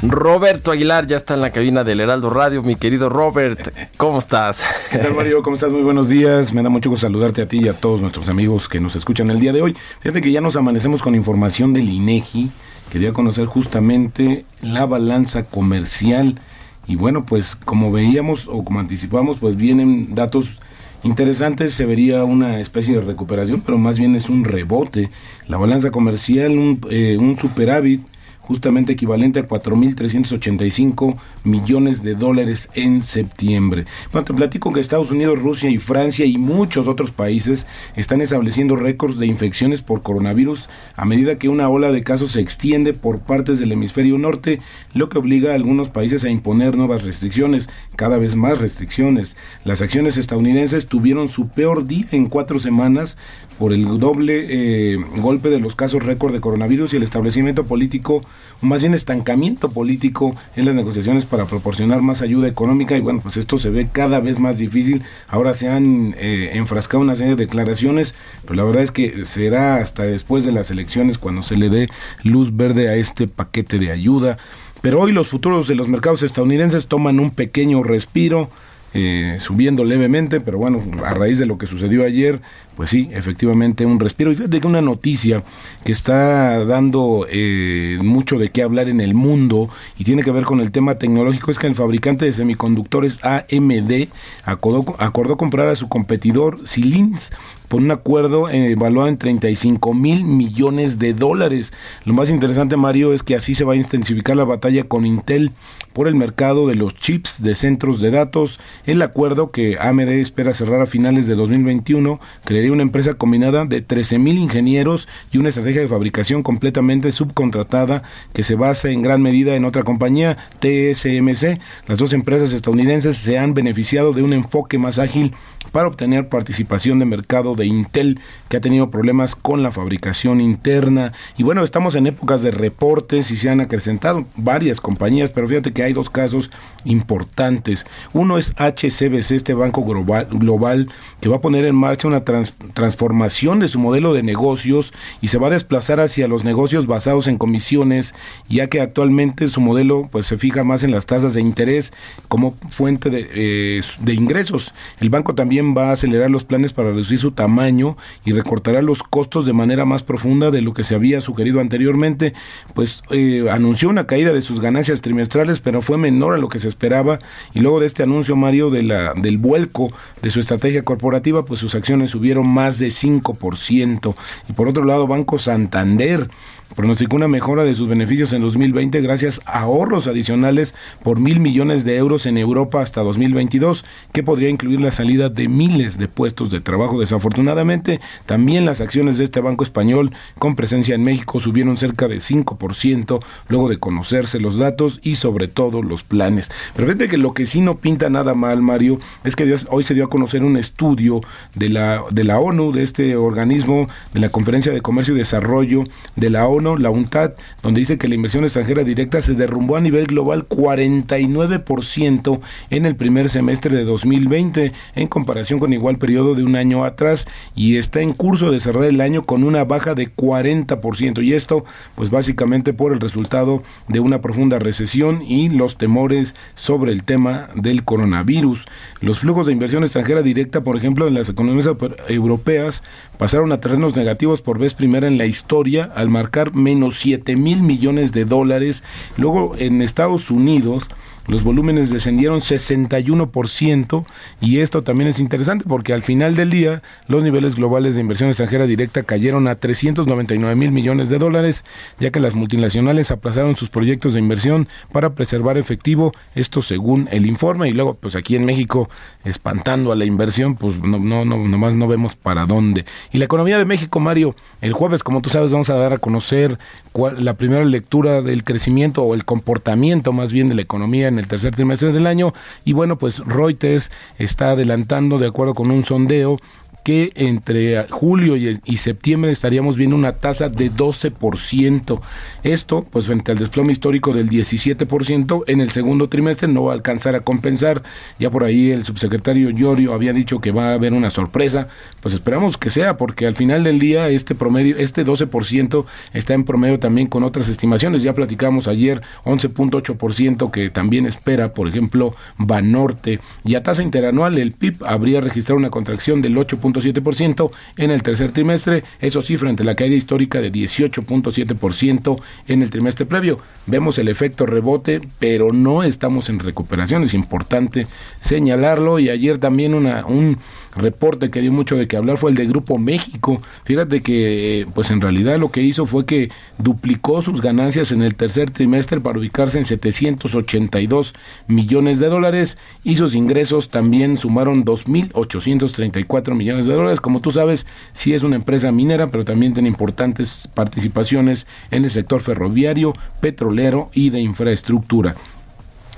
Roberto 0.04 0.72
Aguilar 0.72 1.06
ya 1.06 1.18
está 1.18 1.36
en 1.36 1.42
la 1.42 1.52
cabina 1.52 1.84
del 1.84 2.00
Heraldo 2.00 2.32
Radio. 2.32 2.64
Mi 2.64 2.76
querido 2.76 3.08
Robert, 3.08 3.72
¿cómo 3.98 4.18
estás? 4.18 4.64
¿Qué 4.90 4.98
tal, 4.98 5.14
Mario? 5.14 5.44
¿Cómo 5.44 5.56
estás? 5.56 5.70
Muy 5.70 5.84
buenos 5.84 6.10
días. 6.10 6.54
Me 6.54 6.64
da 6.64 6.70
mucho 6.70 6.90
gusto 6.90 7.06
saludarte 7.06 7.44
a 7.44 7.46
ti 7.48 7.60
y 7.60 7.68
a 7.68 7.74
todos 7.74 8.02
nuestros 8.02 8.28
amigos 8.28 8.68
que 8.68 8.80
nos 8.80 8.96
escuchan 8.96 9.30
el 9.30 9.40
día 9.40 9.54
de 9.54 9.62
hoy. 9.62 9.78
Fíjate 10.00 10.24
que 10.24 10.32
ya 10.32 10.42
nos 10.42 10.56
amanecemos 10.56 11.04
con 11.04 11.14
información 11.14 11.74
del 11.74 11.88
INEGI. 11.88 12.50
Quería 12.92 13.14
conocer 13.14 13.46
justamente 13.46 14.44
la 14.64 14.88
balanza 14.88 15.44
comercial. 15.44 16.40
Y 16.88 16.96
bueno, 16.96 17.24
pues 17.24 17.56
como 17.56 17.92
veíamos 17.92 18.48
o 18.48 18.64
como 18.64 18.80
anticipamos, 18.80 19.38
pues 19.40 19.56
vienen 19.56 20.16
datos 20.16 20.62
interesantes. 21.04 21.76
Se 21.76 21.86
vería 21.86 22.24
una 22.24 22.60
especie 22.60 22.96
de 22.96 23.02
recuperación, 23.02 23.62
pero 23.62 23.78
más 23.78 24.00
bien 24.00 24.16
es 24.16 24.30
un 24.30 24.46
rebote. 24.46 25.12
La 25.48 25.58
balanza 25.58 25.92
comercial, 25.92 26.58
un, 26.58 26.82
eh, 26.90 27.18
un 27.20 27.38
superávit 27.38 28.02
justamente 28.42 28.94
equivalente 28.94 29.40
a 29.40 29.48
4.385 29.48 31.18
millones 31.44 32.04
de 32.04 32.16
dólares 32.16 32.70
en 32.76 33.04
septiembre. 33.04 33.86
Bueno, 34.12 34.26
te 34.26 34.34
platico 34.34 34.74
que 34.74 34.80
Estados 34.80 35.12
Unidos, 35.12 35.42
Rusia 35.42 35.70
y 35.70 35.78
Francia 35.78 36.26
y 36.26 36.38
muchos 36.38 36.88
otros 36.88 37.12
países 37.12 37.66
están 37.96 38.22
estableciendo 38.22 38.76
récords 38.76 39.18
de 39.18 39.28
infecciones 39.28 39.82
por 39.82 40.02
coronavirus 40.02 40.70
a 40.96 41.06
medida 41.06 41.38
que 41.38 41.50
una 41.50 41.70
ola 41.70 41.92
de 41.92 42.04
casos 42.04 42.34
se 42.34 42.42
extiende 42.42 42.94
por 42.94 43.20
partes 43.20 43.60
del 43.60 43.72
hemisferio 43.72 44.18
norte, 44.18 44.60
lo 44.94 45.10
que 45.10 45.18
obliga 45.18 45.52
a 45.52 45.56
algunos 45.56 45.90
países 45.90 46.24
a 46.24 46.30
imponer 46.30 46.76
nuevas 46.76 47.04
restricciones, 47.04 47.70
cada 47.96 48.18
vez 48.18 48.36
más 48.36 48.60
restricciones. 48.60 49.36
Las 49.64 49.82
acciones 49.82 50.18
estadounidenses 50.18 50.88
tuvieron 50.88 51.30
su 51.30 51.48
peor 51.50 51.86
día 51.86 52.08
en 52.12 52.28
cuatro 52.28 52.60
semanas 52.60 53.18
por 53.62 53.74
el 53.74 54.00
doble 54.00 54.48
eh, 54.50 54.98
golpe 55.18 55.52
de 55.52 55.60
los 55.60 55.76
casos 55.76 56.04
récord 56.04 56.34
de 56.34 56.42
coronavirus 56.42 56.94
y 56.94 56.96
el 56.96 57.04
establecimiento 57.04 57.64
político, 57.64 58.26
más 58.60 58.82
bien 58.82 58.96
estancamiento 58.96 59.70
político 59.70 60.36
en 60.56 60.66
las 60.66 60.74
negociaciones 60.74 61.28
para 61.28 61.46
proporcionar 61.46 62.02
más 62.02 62.24
ayuda 62.24 62.48
económica 62.48 62.98
y 62.98 63.02
bueno, 63.02 63.20
pues 63.22 63.38
esto 63.38 63.60
se 63.60 63.70
ve 63.70 63.88
cada 63.92 64.20
vez 64.20 64.40
más 64.40 64.58
difícil. 64.58 65.04
Ahora 65.28 65.54
se 65.54 65.70
han 65.70 66.16
eh, 66.18 66.54
enfrascado 66.56 67.04
una 67.04 67.16
serie 67.16 67.36
de 67.36 67.46
declaraciones, 67.46 68.16
pero 68.46 68.56
la 68.56 68.64
verdad 68.64 68.82
es 68.82 68.90
que 68.90 69.26
será 69.26 69.76
hasta 69.76 70.02
después 70.02 70.44
de 70.44 70.54
las 70.54 70.72
elecciones 70.72 71.20
cuando 71.20 71.44
se 71.44 71.56
le 71.56 71.70
dé 71.70 71.88
luz 72.24 72.56
verde 72.58 72.90
a 72.90 72.96
este 72.96 73.28
paquete 73.28 73.78
de 73.78 73.92
ayuda. 73.92 74.40
Pero 74.82 75.02
hoy 75.02 75.12
los 75.12 75.28
futuros 75.28 75.68
de 75.68 75.76
los 75.76 75.88
mercados 75.88 76.24
estadounidenses 76.24 76.88
toman 76.88 77.20
un 77.20 77.30
pequeño 77.30 77.84
respiro 77.84 78.50
eh, 78.94 79.38
subiendo 79.40 79.86
levemente, 79.86 80.42
pero 80.42 80.58
bueno, 80.58 80.84
a 81.06 81.14
raíz 81.14 81.40
de 81.40 81.46
lo 81.46 81.58
que 81.58 81.66
sucedió 81.66 82.04
ayer, 82.04 82.42
pues 82.76 82.90
sí, 82.90 83.10
efectivamente 83.12 83.86
un 83.86 84.00
respiro. 84.00 84.32
Y 84.32 84.36
fíjate 84.36 84.62
que 84.62 84.68
una 84.68 84.82
noticia 84.82 85.44
que 85.84 85.92
está 85.92 86.64
dando 86.66 87.28
eh, 87.30 87.98
mucho 88.02 88.38
de 88.38 88.50
qué 88.50 88.64
hablar 88.64 88.90
en 88.90 89.02
el 89.02 89.14
mundo 89.14 89.70
y 89.98 90.04
tiene 90.04 90.24
que 90.24 90.32
ver 90.32 90.44
con 90.44 90.60
el 90.60 90.72
tema 90.72 90.96
tecnológico 90.96 91.52
es 91.52 91.60
que 91.60 91.68
el 91.68 91.76
fabricante 91.76 92.26
de 92.26 92.34
semiconductores 92.34 93.20
AMD 93.24 94.08
acordó, 94.46 94.96
acordó 95.00 95.38
comprar 95.38 95.68
a 95.68 95.76
su 95.76 95.90
competidor 95.90 96.68
Silins 96.68 97.32
por 97.72 97.80
un 97.80 97.92
acuerdo 97.92 98.50
eh, 98.50 98.72
evaluado 98.72 99.08
en 99.08 99.18
35 99.18 99.94
mil 99.94 100.26
millones 100.26 101.00
de 101.00 101.14
dólares. 101.14 101.72
Lo 102.04 102.14
más 102.14 102.30
interesante, 102.30 102.76
Mario, 102.76 103.14
es 103.14 103.24
que 103.24 103.34
así 103.34 103.56
se 103.56 103.64
va 103.64 103.72
a 103.72 103.78
intensificar 103.78 104.36
la 104.36 104.44
batalla 104.44 104.84
con 104.84 105.06
Intel 105.06 105.52
por 105.94 106.10
el 106.10 106.16
mercado 106.16 106.68
de 106.68 106.76
los 106.76 106.96
chips 106.96 107.42
de 107.42 107.56
centros 107.56 108.02
de 108.02 108.12
datos. 108.12 108.60
El 108.86 109.02
acuerdo 109.02 109.52
que 109.52 109.78
AMD 109.80 110.10
espera 110.10 110.52
cerrar 110.52 110.82
a 110.82 110.86
finales 110.86 111.28
de 111.28 111.36
2021 111.36 112.20
crearía 112.44 112.71
una 112.72 112.84
empresa 112.84 113.14
combinada 113.16 113.66
de 113.66 113.82
13 113.82 114.20
mil 114.20 114.38
ingenieros 114.38 115.08
y 115.32 115.38
una 115.38 115.50
estrategia 115.50 115.82
de 115.82 115.88
fabricación 115.88 116.44
completamente 116.44 117.12
subcontratada 117.12 118.04
que 118.34 118.44
se 118.44 118.56
basa 118.56 118.90
en 118.90 119.02
gran 119.02 119.22
medida 119.22 119.56
en 119.56 119.66
otra 119.66 119.84
compañía, 119.84 120.38
TSMC. 120.60 121.60
Las 121.88 121.98
dos 121.98 122.14
empresas 122.14 122.52
estadounidenses 122.52 123.18
se 123.18 123.38
han 123.38 123.54
beneficiado 123.54 124.14
de 124.14 124.24
un 124.24 124.34
enfoque 124.34 124.78
más 124.78 125.00
ágil 125.00 125.34
para 125.72 125.88
obtener 125.88 126.28
participación 126.30 127.00
de 127.00 127.06
mercado 127.06 127.56
de 127.56 127.66
Intel, 127.66 128.20
que 128.50 128.58
ha 128.58 128.62
tenido 128.62 128.90
problemas 128.92 129.36
con 129.36 129.64
la 129.64 129.72
fabricación 129.72 130.42
interna. 130.42 131.14
Y 131.38 131.44
bueno, 131.44 131.64
estamos 131.64 131.96
en 131.96 132.08
épocas 132.08 132.42
de 132.42 132.52
reportes 132.52 133.32
y 133.32 133.38
se 133.38 133.50
han 133.50 133.62
acrecentado 133.62 134.26
varias 134.36 134.82
compañías, 134.82 135.32
pero 135.32 135.48
fíjate 135.48 135.72
que 135.74 135.84
hay 135.84 135.94
dos 135.94 136.10
casos 136.10 136.52
importantes. 136.84 137.86
Uno 138.14 138.38
es 138.38 138.54
HCBC, 138.58 139.32
este 139.32 139.54
banco 139.54 139.84
global, 139.84 140.28
global 140.32 140.90
que 141.20 141.30
va 141.30 141.38
a 141.38 141.42
poner 141.42 141.66
en 141.66 141.76
marcha 141.76 142.08
una 142.08 142.24
trans- 142.24 142.54
transformación 142.74 143.60
de 143.60 143.68
su 143.68 143.80
modelo 143.80 144.14
de 144.14 144.24
negocios 144.24 144.94
y 145.22 145.28
se 145.30 145.38
va 145.38 145.48
a 145.48 145.52
desplazar 145.52 146.00
hacia 146.00 146.28
los 146.28 146.44
negocios 146.44 146.88
basados 146.88 147.28
en 147.28 147.38
comisiones, 147.38 148.14
ya 148.50 148.68
que 148.68 148.82
actualmente 148.82 149.48
su 149.50 149.62
modelo 149.62 150.10
pues 150.12 150.26
se 150.26 150.38
fija 150.38 150.64
más 150.64 150.84
en 150.84 150.92
las 150.92 151.06
tasas 151.06 151.34
de 151.34 151.42
interés 151.42 151.94
como 152.28 152.56
fuente 152.70 153.10
de, 153.10 153.30
eh, 153.34 153.82
de 154.02 154.14
ingresos. 154.14 154.74
El 155.00 155.10
banco 155.10 155.36
también 155.36 155.61
va 155.62 155.90
a 155.90 155.94
acelerar 155.94 156.30
los 156.30 156.46
planes 156.46 156.74
para 156.74 156.90
reducir 156.90 157.20
su 157.20 157.32
tamaño 157.32 157.98
y 158.26 158.34
recortará 158.34 158.82
los 158.82 159.04
costos 159.04 159.46
de 159.46 159.54
manera 159.54 159.86
más 159.86 160.04
profunda 160.04 160.52
de 160.52 160.62
lo 160.62 160.74
que 160.74 160.84
se 160.84 160.96
había 160.96 161.22
sugerido 161.22 161.60
anteriormente, 161.60 162.34
pues 162.74 163.04
eh, 163.12 163.46
anunció 163.50 163.90
una 163.90 164.08
caída 164.08 164.34
de 164.34 164.42
sus 164.42 164.60
ganancias 164.60 165.02
trimestrales, 165.02 165.62
pero 165.62 165.82
fue 165.82 165.98
menor 165.98 166.34
a 166.34 166.38
lo 166.38 166.50
que 166.50 166.60
se 166.60 166.68
esperaba. 166.68 167.20
Y 167.54 167.60
luego 167.60 167.80
de 167.80 167.86
este 167.86 168.04
anuncio 168.04 168.36
Mario 168.36 168.70
de 168.70 168.84
la 168.84 169.14
del 169.14 169.38
vuelco 169.38 169.92
de 170.22 170.30
su 170.30 170.40
estrategia 170.40 170.84
corporativa, 170.84 171.46
pues 171.46 171.60
sus 171.60 171.76
acciones 171.76 172.12
subieron 172.12 172.48
más 172.48 172.80
de 172.80 172.88
5% 172.88 174.16
y 174.50 174.54
por 174.54 174.68
otro 174.68 174.84
lado 174.84 175.08
Banco 175.08 175.40
Santander 175.40 176.30
pronosticó 176.76 177.16
una 177.16 177.28
mejora 177.28 177.64
de 177.64 177.76
sus 177.76 177.88
beneficios 177.88 178.34
en 178.34 178.42
2020 178.42 179.02
gracias 179.02 179.42
a 179.46 179.62
ahorros 179.62 180.08
adicionales 180.08 180.76
por 181.04 181.20
mil 181.20 181.40
millones 181.40 181.84
de 181.86 181.98
euros 181.98 182.26
en 182.26 182.38
Europa 182.38 182.82
hasta 182.82 183.02
2022, 183.02 183.86
que 184.12 184.24
podría 184.24 184.50
incluir 184.50 184.82
la 184.82 184.92
salida 184.92 185.30
de 185.30 185.48
miles 185.48 185.98
de 185.98 186.08
puestos 186.08 186.52
de 186.52 186.62
trabajo. 186.62 187.00
Desafortunadamente, 187.00 188.00
también 188.26 188.66
las 188.66 188.82
acciones 188.82 189.18
de 189.18 189.26
este 189.26 189.42
banco 189.42 189.64
español 189.64 190.12
con 190.40 190.56
presencia 190.56 190.96
en 190.96 191.04
México 191.04 191.40
subieron 191.40 191.78
cerca 191.78 192.08
de 192.08 192.18
5% 192.18 193.24
luego 193.48 193.70
de 193.70 193.78
conocerse 193.78 194.40
los 194.40 194.58
datos 194.58 195.00
y 195.04 195.16
sobre 195.16 195.48
todo 195.48 195.82
los 195.82 196.04
planes. 196.04 196.50
Pero 196.76 196.88
fíjate 196.88 197.10
que 197.10 197.18
lo 197.18 197.34
que 197.34 197.46
sí 197.46 197.62
no 197.62 197.78
pinta 197.78 198.10
nada 198.10 198.34
mal, 198.34 198.62
Mario, 198.62 199.00
es 199.24 199.36
que 199.36 199.54
hoy 199.70 199.84
se 199.84 199.94
dio 199.94 200.06
a 200.06 200.10
conocer 200.10 200.44
un 200.44 200.58
estudio 200.58 201.22
de 201.56 201.70
la, 201.70 202.04
de 202.10 202.24
la 202.24 202.40
ONU, 202.40 202.72
de 202.72 202.84
este 202.84 203.16
organismo, 203.16 203.88
de 204.14 204.20
la 204.20 204.30
Conferencia 204.30 204.72
de 204.72 204.82
Comercio 204.82 205.16
y 205.16 205.18
Desarrollo 205.18 205.84
de 206.16 206.30
la 206.30 206.48
ONU, 206.48 206.61
la 206.62 206.90
UNTAD, 206.90 207.34
donde 207.62 207.80
dice 207.80 207.98
que 207.98 208.08
la 208.08 208.16
inversión 208.16 208.44
extranjera 208.44 208.84
directa 208.84 209.22
se 209.22 209.34
derrumbó 209.34 209.76
a 209.76 209.82
nivel 209.82 210.08
global 210.08 210.48
49% 210.48 212.40
en 212.70 212.86
el 212.86 212.96
primer 212.96 213.30
semestre 213.30 213.76
de 213.76 213.84
2020 213.84 214.72
en 214.96 215.08
comparación 215.08 215.60
con 215.60 215.74
igual 215.74 215.98
periodo 215.98 216.36
de 216.36 216.44
un 216.44 216.56
año 216.56 216.84
atrás 216.84 217.28
y 217.56 217.78
está 217.78 218.02
en 218.02 218.14
curso 218.14 218.52
de 218.52 218.60
cerrar 218.60 218.86
el 218.86 219.02
año 219.02 219.24
con 219.24 219.44
una 219.44 219.64
baja 219.64 219.96
de 219.96 220.14
40% 220.14 221.24
y 221.24 221.34
esto 221.34 221.66
pues 221.96 222.10
básicamente 222.10 222.74
por 222.74 222.94
el 222.94 223.00
resultado 223.00 223.64
de 223.88 224.00
una 224.00 224.22
profunda 224.22 224.60
recesión 224.60 225.22
y 225.22 225.50
los 225.50 225.78
temores 225.78 226.36
sobre 226.56 226.92
el 226.92 227.04
tema 227.04 227.50
del 227.56 227.84
coronavirus. 227.84 228.66
Los 229.00 229.20
flujos 229.20 229.48
de 229.48 229.54
inversión 229.54 229.84
extranjera 229.84 230.22
directa, 230.22 230.62
por 230.62 230.78
ejemplo, 230.78 231.08
en 231.08 231.16
las 231.16 231.30
economías 231.30 231.68
europeas 232.08 232.84
pasaron 233.18 233.52
a 233.52 233.60
terrenos 233.60 233.96
negativos 233.96 234.42
por 234.42 234.60
vez 234.60 234.74
primera 234.74 235.08
en 235.08 235.18
la 235.18 235.26
historia 235.26 235.90
al 235.96 236.10
marcar 236.10 236.51
menos 236.54 237.00
7 237.00 237.36
mil 237.36 237.62
millones 237.62 238.12
de 238.12 238.26
dólares. 238.26 238.84
Luego 239.18 239.54
en 239.58 239.82
Estados 239.82 240.32
Unidos 240.32 240.90
los 241.28 241.44
volúmenes 241.44 241.90
descendieron 241.92 242.42
61% 242.42 244.06
y 244.42 244.58
esto 244.60 244.84
también 244.84 245.10
es 245.10 245.20
interesante 245.20 245.66
porque 245.68 245.94
al 245.94 246.02
final 246.04 246.36
del 246.36 246.50
día 246.50 246.82
los 247.08 247.24
niveles 247.24 247.56
globales 247.56 247.96
de 247.96 248.02
inversión 248.02 248.30
extranjera 248.30 248.66
directa 248.66 249.04
cayeron 249.04 249.48
a 249.48 249.56
399 249.56 250.56
mil 250.56 250.72
millones 250.72 251.10
de 251.10 251.18
dólares 251.20 251.64
ya 252.00 252.12
que 252.12 252.20
las 252.20 252.36
multinacionales 252.36 253.12
aplazaron 253.12 253.56
sus 253.56 253.70
proyectos 253.70 254.14
de 254.14 254.20
inversión 254.20 254.68
para 254.92 255.12
preservar 255.12 255.58
efectivo, 255.58 256.12
esto 256.36 256.62
según 256.62 257.08
el 257.12 257.26
informe 257.26 257.70
y 257.70 257.74
luego 257.74 257.94
pues 257.94 258.16
aquí 258.16 258.36
en 258.36 258.46
México 258.46 258.90
espantando 259.24 259.92
a 259.92 259.96
la 259.96 260.06
inversión 260.06 260.56
pues 260.56 260.80
no, 260.82 261.00
no, 261.00 261.26
no 261.26 261.38
nomás 261.38 261.76
no 261.76 261.88
vemos 261.88 262.16
para 262.16 262.46
dónde. 262.46 262.86
Y 263.12 263.18
la 263.20 263.26
economía 263.26 263.58
de 263.58 263.66
México, 263.66 264.00
Mario, 264.00 264.36
el 264.62 264.74
jueves 264.74 265.04
como 265.04 265.22
tú 265.22 265.30
sabes 265.30 265.52
vamos 265.52 265.70
a 265.70 265.76
dar 265.76 265.94
a 265.94 265.98
conocer 266.00 266.58
cuál- 266.92 267.24
la 267.24 267.36
primera 267.36 267.64
lectura 267.66 268.22
del 268.22 268.44
crecimiento 268.44 269.04
o 269.04 269.14
el 269.14 269.26
comportamiento 269.26 270.14
más 270.14 270.32
bien 270.34 270.50
de 270.50 270.56
la 270.56 270.62
economía 270.62 271.11
en 271.12 271.20
el 271.20 271.28
tercer 271.28 271.56
trimestre 271.56 271.92
del 271.92 272.08
año. 272.08 272.34
Y 272.66 272.74
bueno 272.74 272.98
pues 272.98 273.20
Reuters 273.20 273.92
está 274.18 274.52
adelantando 274.52 275.20
de 275.20 275.28
acuerdo 275.28 275.54
con 275.54 275.72
un 275.72 275.84
sondeo 275.84 276.40
que 276.84 277.12
entre 277.16 277.88
julio 277.90 278.36
y, 278.36 278.78
septiembre 278.78 279.32
estaríamos 279.32 279.78
viendo 279.78 279.96
una 279.96 280.14
tasa 280.14 280.50
de 280.50 280.72
12%. 280.72 282.02
Esto, 282.44 282.86
pues 282.90 283.06
frente 283.06 283.32
al 283.32 283.38
desplome 283.38 283.72
histórico 283.72 284.14
del 284.14 284.30
17%, 284.30 285.44
en 285.48 285.62
el 285.62 285.72
segundo 285.72 286.10
trimestre 286.10 286.48
no 286.48 286.64
va 286.64 286.72
a 286.72 286.76
alcanzar 286.76 287.16
a 287.16 287.22
compensar. 287.22 287.84
Ya 288.18 288.30
por 288.30 288.44
ahí 288.44 288.72
el 288.72 288.84
subsecretario 288.84 289.52
Llorio 289.52 289.94
había 289.94 290.14
dicho 290.14 290.42
que 290.42 290.52
va 290.52 290.70
a 290.70 290.74
haber 290.74 290.94
una 290.94 291.12
sorpresa. 291.12 291.68
Pues 292.02 292.16
esperamos 292.16 292.58
que 292.58 292.72
sea, 292.72 292.98
porque 292.98 293.28
al 293.28 293.36
final 293.36 293.64
del 293.64 293.80
día 293.80 294.10
este 294.10 294.34
promedio, 294.34 294.78
este 294.78 295.06
12% 295.06 295.86
está 296.14 296.34
en 296.34 296.44
promedio 296.44 296.80
también 296.80 297.08
con 297.08 297.24
otras 297.24 297.48
estimaciones. 297.48 298.02
Ya 298.02 298.14
platicamos 298.14 298.68
ayer 298.68 299.02
11.8% 299.26 300.50
que 300.52 300.70
también 300.70 301.06
espera, 301.06 301.54
por 301.54 301.68
ejemplo, 301.68 302.16
Banorte. 302.38 303.20
Y 303.44 303.56
a 303.56 303.64
tasa 303.64 303.84
interanual 303.84 304.38
el 304.38 304.54
PIB 304.54 304.84
habría 304.86 305.22
registrado 305.22 305.58
una 305.58 305.70
contracción 305.70 306.22
del 306.22 306.38
8.7% 306.74 307.52
en 307.78 307.92
el 307.92 308.04
tercer 308.04 308.32
trimestre, 308.32 308.84
eso 309.00 309.22
sí, 309.22 309.38
frente 309.38 309.64
a 309.64 309.66
la 309.66 309.76
caída 309.76 309.96
histórica 309.96 310.42
de 310.42 310.52
18.7% 310.52 312.22
en 312.48 312.62
el 312.62 312.70
trimestre 312.70 313.06
previo. 313.06 313.40
Vemos 313.66 313.98
el 313.98 314.08
efecto 314.08 314.46
rebote, 314.46 315.02
pero 315.20 315.52
no 315.52 315.84
estamos 315.84 316.30
en 316.30 316.40
recuperación, 316.40 317.04
es 317.04 317.14
importante 317.14 317.88
señalarlo. 318.22 319.00
Y 319.00 319.10
ayer 319.10 319.38
también 319.38 319.74
una, 319.74 320.06
un 320.06 320.38
reporte 320.76 321.30
que 321.30 321.42
dio 321.42 321.52
mucho 321.52 321.76
de 321.76 321.88
que 321.88 321.98
hablar 321.98 322.18
fue 322.18 322.32
el 322.32 322.38
de 322.38 322.46
Grupo 322.46 322.78
México. 322.78 323.42
Fíjate 323.66 324.02
que, 324.02 324.62
eh, 324.62 324.66
pues 324.74 324.92
en 324.92 325.02
realidad 325.02 325.38
lo 325.38 325.52
que 325.52 325.62
hizo 325.62 325.86
fue 325.86 326.06
que 326.06 326.30
duplicó 326.58 327.22
sus 327.22 327.42
ganancias 327.42 327.92
en 327.92 328.02
el 328.02 328.16
tercer 328.16 328.52
trimestre 328.52 329.00
para 329.00 329.20
ubicarse 329.20 329.60
en 329.60 329.66
782 329.66 331.14
millones 331.48 332.00
de 332.00 332.08
dólares 332.08 332.58
y 332.84 332.96
sus 332.96 333.16
ingresos 333.16 333.70
también 333.70 334.18
sumaron 334.18 334.66
2.834 334.66 336.36
millones 336.36 336.61
Como 337.02 337.22
tú 337.22 337.32
sabes, 337.32 337.66
sí 337.94 338.14
es 338.14 338.24
una 338.24 338.36
empresa 338.36 338.72
minera, 338.72 339.08
pero 339.08 339.26
también 339.26 339.54
tiene 339.54 339.70
importantes 339.70 340.50
participaciones 340.54 341.48
en 341.72 341.84
el 341.84 341.92
sector 341.92 342.22
ferroviario, 342.22 342.94
petrolero 343.20 343.90
y 343.94 344.10
de 344.10 344.20
infraestructura. 344.20 345.16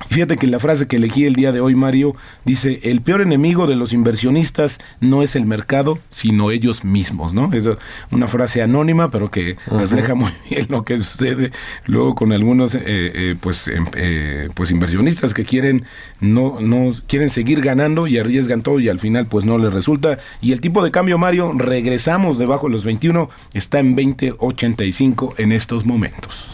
Fíjate 0.09 0.37
que 0.37 0.47
la 0.47 0.59
frase 0.59 0.87
que 0.87 0.97
elegí 0.97 1.25
el 1.25 1.35
día 1.35 1.51
de 1.51 1.61
hoy, 1.61 1.75
Mario, 1.75 2.15
dice, 2.45 2.79
el 2.83 3.01
peor 3.01 3.21
enemigo 3.21 3.67
de 3.67 3.75
los 3.75 3.93
inversionistas 3.93 4.79
no 4.99 5.23
es 5.23 5.35
el 5.35 5.45
mercado, 5.45 5.97
sino 6.09 6.51
ellos 6.51 6.83
mismos, 6.83 7.33
¿no? 7.33 7.51
Es 7.53 7.65
una 8.11 8.27
frase 8.27 8.61
anónima, 8.61 9.09
pero 9.11 9.31
que 9.31 9.55
refleja 9.67 10.13
muy 10.13 10.31
bien 10.49 10.67
lo 10.69 10.83
que 10.83 10.99
sucede 10.99 11.51
luego 11.85 12.15
con 12.15 12.31
algunos, 12.33 12.75
eh, 12.75 12.81
eh, 12.85 13.35
pues, 13.39 13.67
em- 13.67 13.85
eh, 13.95 14.49
pues 14.53 14.71
inversionistas 14.71 15.33
que 15.33 15.45
quieren, 15.45 15.85
no, 16.19 16.57
no, 16.59 16.93
quieren 17.07 17.29
seguir 17.29 17.61
ganando 17.61 18.05
y 18.07 18.17
arriesgan 18.17 18.61
todo 18.61 18.79
y 18.79 18.89
al 18.89 18.99
final, 18.99 19.27
pues, 19.27 19.45
no 19.45 19.57
les 19.57 19.73
resulta. 19.73 20.17
Y 20.41 20.51
el 20.51 20.61
tipo 20.61 20.83
de 20.83 20.91
cambio, 20.91 21.17
Mario, 21.17 21.53
regresamos 21.55 22.37
debajo 22.37 22.67
de 22.67 22.73
los 22.73 22.83
21, 22.83 23.29
está 23.53 23.79
en 23.79 23.95
20.85 23.95 25.35
en 25.37 25.51
estos 25.53 25.85
momentos. 25.85 26.49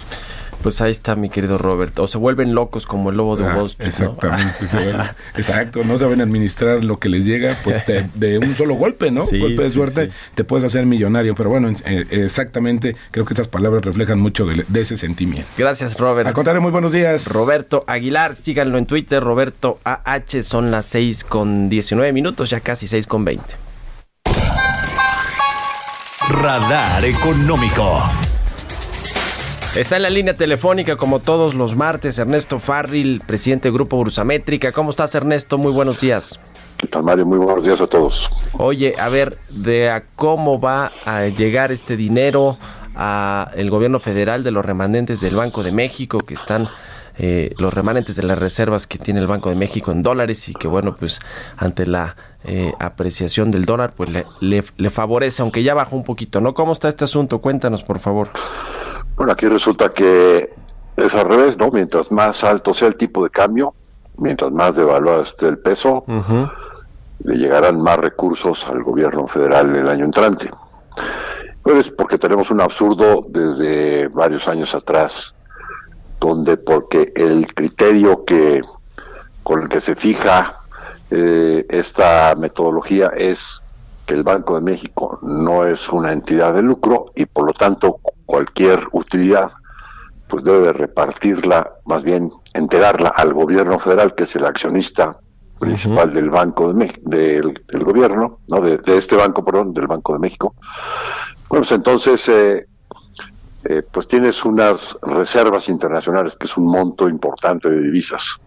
Pues 0.61 0.81
ahí 0.81 0.91
está, 0.91 1.15
mi 1.15 1.29
querido 1.29 1.57
Robert. 1.57 1.97
O 1.99 2.07
se 2.09 2.17
vuelven 2.17 2.53
locos 2.53 2.85
como 2.85 3.09
el 3.11 3.17
lobo 3.17 3.37
de 3.37 3.45
Ah, 3.45 3.55
Wall 3.55 3.67
Street. 3.67 3.93
¿no? 3.99 4.05
Exactamente, 4.13 4.67
se 4.67 4.91
exacto, 5.39 5.83
no 5.85 5.97
saben 5.97 6.19
administrar 6.19 6.83
lo 6.83 6.97
que 6.99 7.07
les 7.07 7.25
llega, 7.25 7.57
pues 7.63 7.85
te- 7.85 8.09
de 8.13 8.39
un 8.39 8.53
solo 8.55 8.75
golpe, 8.75 9.09
¿no? 9.09 9.25
Sí, 9.25 9.39
golpe 9.39 9.63
de 9.63 9.69
sí, 9.69 9.73
suerte, 9.75 10.07
sí. 10.07 10.11
te 10.35 10.43
puedes 10.43 10.65
hacer 10.65 10.85
millonario, 10.85 11.33
pero 11.33 11.49
bueno, 11.49 11.69
eh, 11.85 12.05
exactamente, 12.11 12.95
creo 13.11 13.23
que 13.25 13.33
estas 13.33 13.47
palabras 13.47 13.83
reflejan 13.85 14.19
mucho 14.19 14.45
de, 14.45 14.65
de 14.67 14.81
ese 14.81 14.97
sentimiento. 14.97 15.47
Gracias, 15.57 15.97
Robert. 15.97 16.27
Al 16.27 16.33
contrario, 16.33 16.61
muy 16.61 16.71
buenos 16.71 16.91
días. 16.91 17.25
Roberto 17.27 17.85
Aguilar, 17.87 18.35
síganlo 18.35 18.77
en 18.77 18.85
Twitter, 18.85 19.23
Roberto 19.23 19.79
AH, 19.85 20.43
son 20.43 20.71
las 20.71 20.85
6 20.87 21.23
con 21.23 21.69
19 21.69 22.11
minutos, 22.11 22.49
ya 22.49 22.59
casi 22.59 22.87
6 22.87 23.07
con 23.07 23.23
20. 23.23 23.43
Radar 26.29 27.05
Económico. 27.05 28.03
Está 29.75 29.97
en 29.97 30.01
la 30.01 30.09
línea 30.09 30.33
telefónica 30.33 30.95
como 30.95 31.19
todos 31.19 31.53
los 31.53 31.75
martes 31.75 32.17
Ernesto 32.17 32.59
Farril, 32.59 33.21
presidente 33.25 33.67
del 33.67 33.73
Grupo 33.73 33.99
Brusamétrica. 33.99 34.71
¿Cómo 34.71 34.89
estás 34.89 35.13
Ernesto? 35.13 35.59
Muy 35.59 35.71
buenos 35.71 36.01
días. 36.01 36.39
¿Qué 36.77 36.87
tal, 36.87 37.03
Mario? 37.03 37.27
Muy 37.27 37.37
buenos 37.37 37.63
días 37.63 37.79
a 37.79 37.85
todos. 37.85 38.29
Oye, 38.53 38.95
a 38.97 39.09
ver, 39.09 39.37
de 39.49 39.91
a 39.91 40.05
cómo 40.15 40.59
va 40.59 40.91
a 41.05 41.27
llegar 41.27 41.71
este 41.71 41.97
dinero 41.97 42.57
a 42.95 43.51
el 43.55 43.69
gobierno 43.69 43.99
federal 43.99 44.43
de 44.43 44.49
los 44.49 44.65
remanentes 44.65 45.21
del 45.21 45.35
Banco 45.35 45.61
de 45.61 45.71
México, 45.71 46.19
que 46.21 46.33
están 46.33 46.67
eh, 47.19 47.53
los 47.59 47.71
remanentes 47.71 48.15
de 48.15 48.23
las 48.23 48.39
reservas 48.39 48.87
que 48.87 48.97
tiene 48.97 49.19
el 49.19 49.27
Banco 49.27 49.49
de 49.49 49.55
México 49.55 49.91
en 49.91 50.01
dólares 50.01 50.49
y 50.49 50.53
que 50.53 50.67
bueno, 50.67 50.95
pues 50.99 51.19
ante 51.57 51.85
la 51.85 52.15
eh, 52.43 52.73
apreciación 52.79 53.51
del 53.51 53.65
dólar, 53.65 53.93
pues 53.95 54.09
le, 54.09 54.25
le, 54.39 54.63
le 54.77 54.89
favorece, 54.89 55.43
aunque 55.43 55.61
ya 55.61 55.75
bajó 55.75 55.95
un 55.95 56.03
poquito, 56.03 56.41
¿no? 56.41 56.55
¿Cómo 56.55 56.73
está 56.73 56.89
este 56.89 57.03
asunto? 57.03 57.39
Cuéntanos, 57.39 57.83
por 57.83 57.99
favor. 57.99 58.29
Bueno, 59.19 59.33
aquí 59.33 59.47
resulta 59.49 59.89
que 59.89 60.49
es 60.95 61.13
al 61.13 61.27
revés, 61.27 61.57
¿no? 61.57 61.69
Mientras 61.71 62.09
más 62.09 62.41
alto 62.45 62.73
sea 62.73 62.87
el 62.87 62.95
tipo 62.95 63.21
de 63.21 63.29
cambio, 63.29 63.73
mientras 64.15 64.49
más 64.49 64.77
devaluado 64.77 65.23
esté 65.23 65.49
el 65.49 65.57
peso, 65.57 66.05
le 67.25 67.35
llegarán 67.35 67.81
más 67.81 67.99
recursos 67.99 68.65
al 68.65 68.81
gobierno 68.81 69.27
federal 69.27 69.75
el 69.75 69.89
año 69.89 70.05
entrante. 70.05 70.49
Pues 71.61 71.91
porque 71.91 72.17
tenemos 72.17 72.49
un 72.49 72.61
absurdo 72.61 73.19
desde 73.27 74.07
varios 74.07 74.47
años 74.47 74.73
atrás, 74.73 75.35
donde 76.21 76.55
porque 76.55 77.11
el 77.13 77.53
criterio 77.53 78.23
que 78.23 78.61
con 79.43 79.63
el 79.63 79.67
que 79.67 79.81
se 79.81 79.95
fija 79.95 80.53
eh, 81.11 81.65
esta 81.67 82.35
metodología 82.37 83.11
es 83.17 83.61
que 84.09 84.15
el 84.15 84.23
Banco 84.23 84.55
de 84.55 84.61
México 84.61 85.19
no 85.21 85.65
es 85.65 85.87
una 85.87 86.11
entidad 86.11 86.55
de 86.55 86.63
lucro 86.63 87.11
y 87.13 87.27
por 87.27 87.45
lo 87.45 87.53
tanto 87.53 87.99
cualquier 88.25 88.87
utilidad 88.91 89.51
pues 90.27 90.43
debe 90.43 90.65
de 90.65 90.73
repartirla, 90.73 91.73
más 91.85 92.01
bien 92.01 92.31
entregarla 92.55 93.09
al 93.09 93.35
gobierno 93.35 93.77
federal, 93.77 94.15
que 94.15 94.23
es 94.23 94.35
el 94.35 94.45
accionista 94.45 95.11
principal 95.59 96.11
del 96.11 96.31
Banco 96.31 96.69
de 96.69 96.73
México, 96.73 97.01
del, 97.03 97.61
del 97.67 97.83
gobierno, 97.83 98.39
no 98.47 98.61
de, 98.61 98.79
de 98.79 98.97
este 98.97 99.15
banco, 99.15 99.45
perdón, 99.45 99.75
del 99.75 99.85
Banco 99.85 100.13
de 100.13 100.19
México. 100.19 100.55
Bueno, 101.47 101.61
pues 101.63 101.71
entonces 101.71 102.27
eh, 102.29 102.65
eh, 103.65 103.83
pues 103.91 104.07
tienes 104.07 104.43
unas 104.43 104.97
reservas 105.03 105.69
internacionales, 105.69 106.35
que 106.35 106.47
es 106.47 106.57
un 106.57 106.65
monto 106.65 107.07
importante 107.07 107.69
de 107.69 107.79
divisas. 107.79 108.37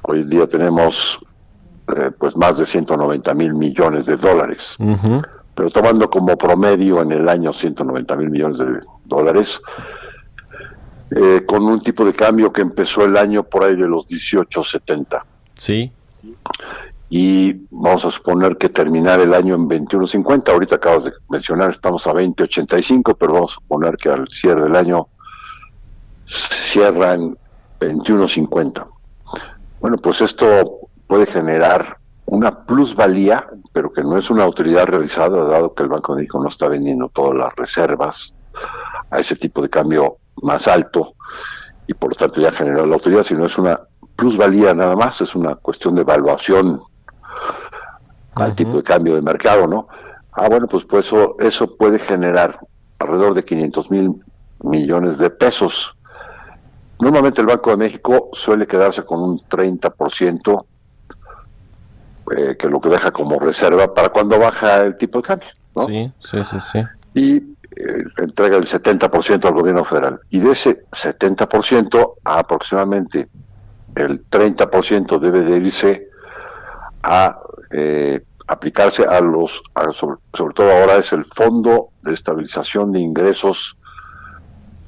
Hoy 0.00 0.22
en 0.22 0.30
día 0.30 0.46
tenemos 0.46 1.18
eh, 1.94 2.10
pues 2.18 2.36
más 2.36 2.58
de 2.58 2.66
190 2.66 3.34
mil 3.34 3.54
millones 3.54 4.06
de 4.06 4.16
dólares, 4.16 4.76
pero 5.54 5.70
tomando 5.70 6.10
como 6.10 6.36
promedio 6.36 7.00
en 7.02 7.12
el 7.12 7.28
año 7.28 7.52
190 7.52 8.16
mil 8.16 8.30
millones 8.30 8.58
de 8.58 8.80
dólares, 9.04 9.60
eh, 11.10 11.44
con 11.46 11.62
un 11.64 11.80
tipo 11.80 12.04
de 12.04 12.12
cambio 12.14 12.52
que 12.52 12.60
empezó 12.62 13.04
el 13.04 13.16
año 13.16 13.44
por 13.44 13.62
ahí 13.64 13.76
de 13.76 13.86
los 13.86 14.06
18.70 14.08 15.22
Sí. 15.54 15.92
y 17.08 17.52
vamos 17.70 18.04
a 18.04 18.10
suponer 18.10 18.56
que 18.56 18.68
terminar 18.68 19.20
el 19.20 19.32
año 19.32 19.54
en 19.54 19.68
21.50. 19.68 20.50
Ahorita 20.52 20.74
acabas 20.76 21.04
de 21.04 21.12
mencionar, 21.28 21.70
estamos 21.70 22.04
a 22.08 22.12
20.85, 22.12 23.16
pero 23.16 23.34
vamos 23.34 23.52
a 23.52 23.54
suponer 23.54 23.96
que 23.96 24.08
al 24.08 24.28
cierre 24.28 24.64
del 24.64 24.74
año 24.74 25.06
cierra 26.26 27.14
en 27.14 27.36
21.50. 27.78 28.84
Bueno, 29.80 29.96
pues 29.98 30.20
esto 30.20 30.85
puede 31.06 31.26
generar 31.26 31.98
una 32.26 32.64
plusvalía, 32.64 33.46
pero 33.72 33.92
que 33.92 34.02
no 34.02 34.18
es 34.18 34.30
una 34.30 34.44
autoridad 34.44 34.86
realizada, 34.86 35.44
dado 35.44 35.74
que 35.74 35.84
el 35.84 35.88
Banco 35.88 36.14
de 36.14 36.22
México 36.22 36.42
no 36.42 36.48
está 36.48 36.68
vendiendo 36.68 37.08
todas 37.08 37.36
las 37.36 37.54
reservas 37.54 38.34
a 39.10 39.18
ese 39.18 39.36
tipo 39.36 39.62
de 39.62 39.70
cambio 39.70 40.16
más 40.42 40.66
alto 40.66 41.14
y 41.86 41.94
por 41.94 42.10
lo 42.10 42.16
tanto 42.16 42.40
ya 42.40 42.50
generó 42.50 42.84
la 42.84 42.94
autoridad, 42.94 43.22
sino 43.22 43.46
es 43.46 43.56
una 43.58 43.80
plusvalía 44.16 44.74
nada 44.74 44.96
más, 44.96 45.20
es 45.20 45.34
una 45.34 45.54
cuestión 45.54 45.94
de 45.94 46.00
evaluación 46.00 46.80
al 48.34 48.54
tipo 48.54 48.76
de 48.76 48.82
cambio 48.82 49.14
de 49.14 49.22
mercado, 49.22 49.66
¿no? 49.66 49.88
Ah, 50.32 50.48
bueno, 50.48 50.66
pues, 50.66 50.84
pues 50.84 51.06
eso, 51.06 51.36
eso 51.38 51.76
puede 51.76 51.98
generar 51.98 52.58
alrededor 52.98 53.34
de 53.34 53.44
500 53.44 53.90
mil 53.90 54.14
millones 54.62 55.18
de 55.18 55.30
pesos. 55.30 55.96
Normalmente 56.98 57.40
el 57.40 57.46
Banco 57.46 57.70
de 57.70 57.76
México 57.76 58.30
suele 58.32 58.66
quedarse 58.66 59.04
con 59.04 59.22
un 59.22 59.38
30%, 59.40 60.64
eh, 62.36 62.56
que 62.58 62.68
lo 62.68 62.80
que 62.80 62.88
deja 62.88 63.10
como 63.10 63.38
reserva 63.38 63.92
para 63.92 64.08
cuando 64.08 64.38
baja 64.38 64.82
el 64.82 64.96
tipo 64.96 65.18
de 65.18 65.24
cambio, 65.28 65.48
¿no? 65.74 65.86
Sí, 65.86 66.12
sí, 66.20 66.38
sí, 66.50 66.56
sí. 66.72 66.82
y 67.14 67.36
eh, 67.36 68.04
entrega 68.18 68.56
el 68.56 68.66
70% 68.66 69.44
al 69.46 69.54
gobierno 69.54 69.84
federal. 69.84 70.20
Y 70.30 70.38
de 70.40 70.52
ese 70.52 70.84
70%, 70.92 72.14
aproximadamente 72.24 73.28
el 73.94 74.24
30% 74.28 75.18
debe 75.18 75.40
de 75.42 75.56
irse 75.58 76.08
a 77.02 77.38
eh, 77.70 78.22
aplicarse 78.48 79.04
a 79.04 79.20
los, 79.20 79.62
a- 79.74 79.92
sobre, 79.92 80.18
sobre 80.32 80.54
todo 80.54 80.70
ahora 80.72 80.96
es 80.96 81.12
el 81.12 81.24
Fondo 81.26 81.88
de 82.02 82.14
Estabilización 82.14 82.92
de 82.92 83.00
Ingresos 83.00 83.76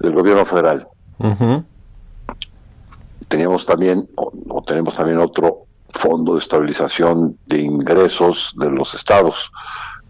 del 0.01 0.13
gobierno 0.13 0.45
federal. 0.47 0.87
Ujú. 1.19 1.65
Teníamos 3.29 3.67
también, 3.67 4.09
o, 4.17 4.33
o 4.49 4.63
tenemos 4.63 4.97
también 4.97 5.19
otro 5.19 5.67
Fondo 5.95 6.35
de 6.35 6.39
Estabilización 6.39 7.39
de 7.47 7.59
Ingresos 7.59 8.55
de 8.57 8.71
los 8.71 8.95
estados, 8.95 9.51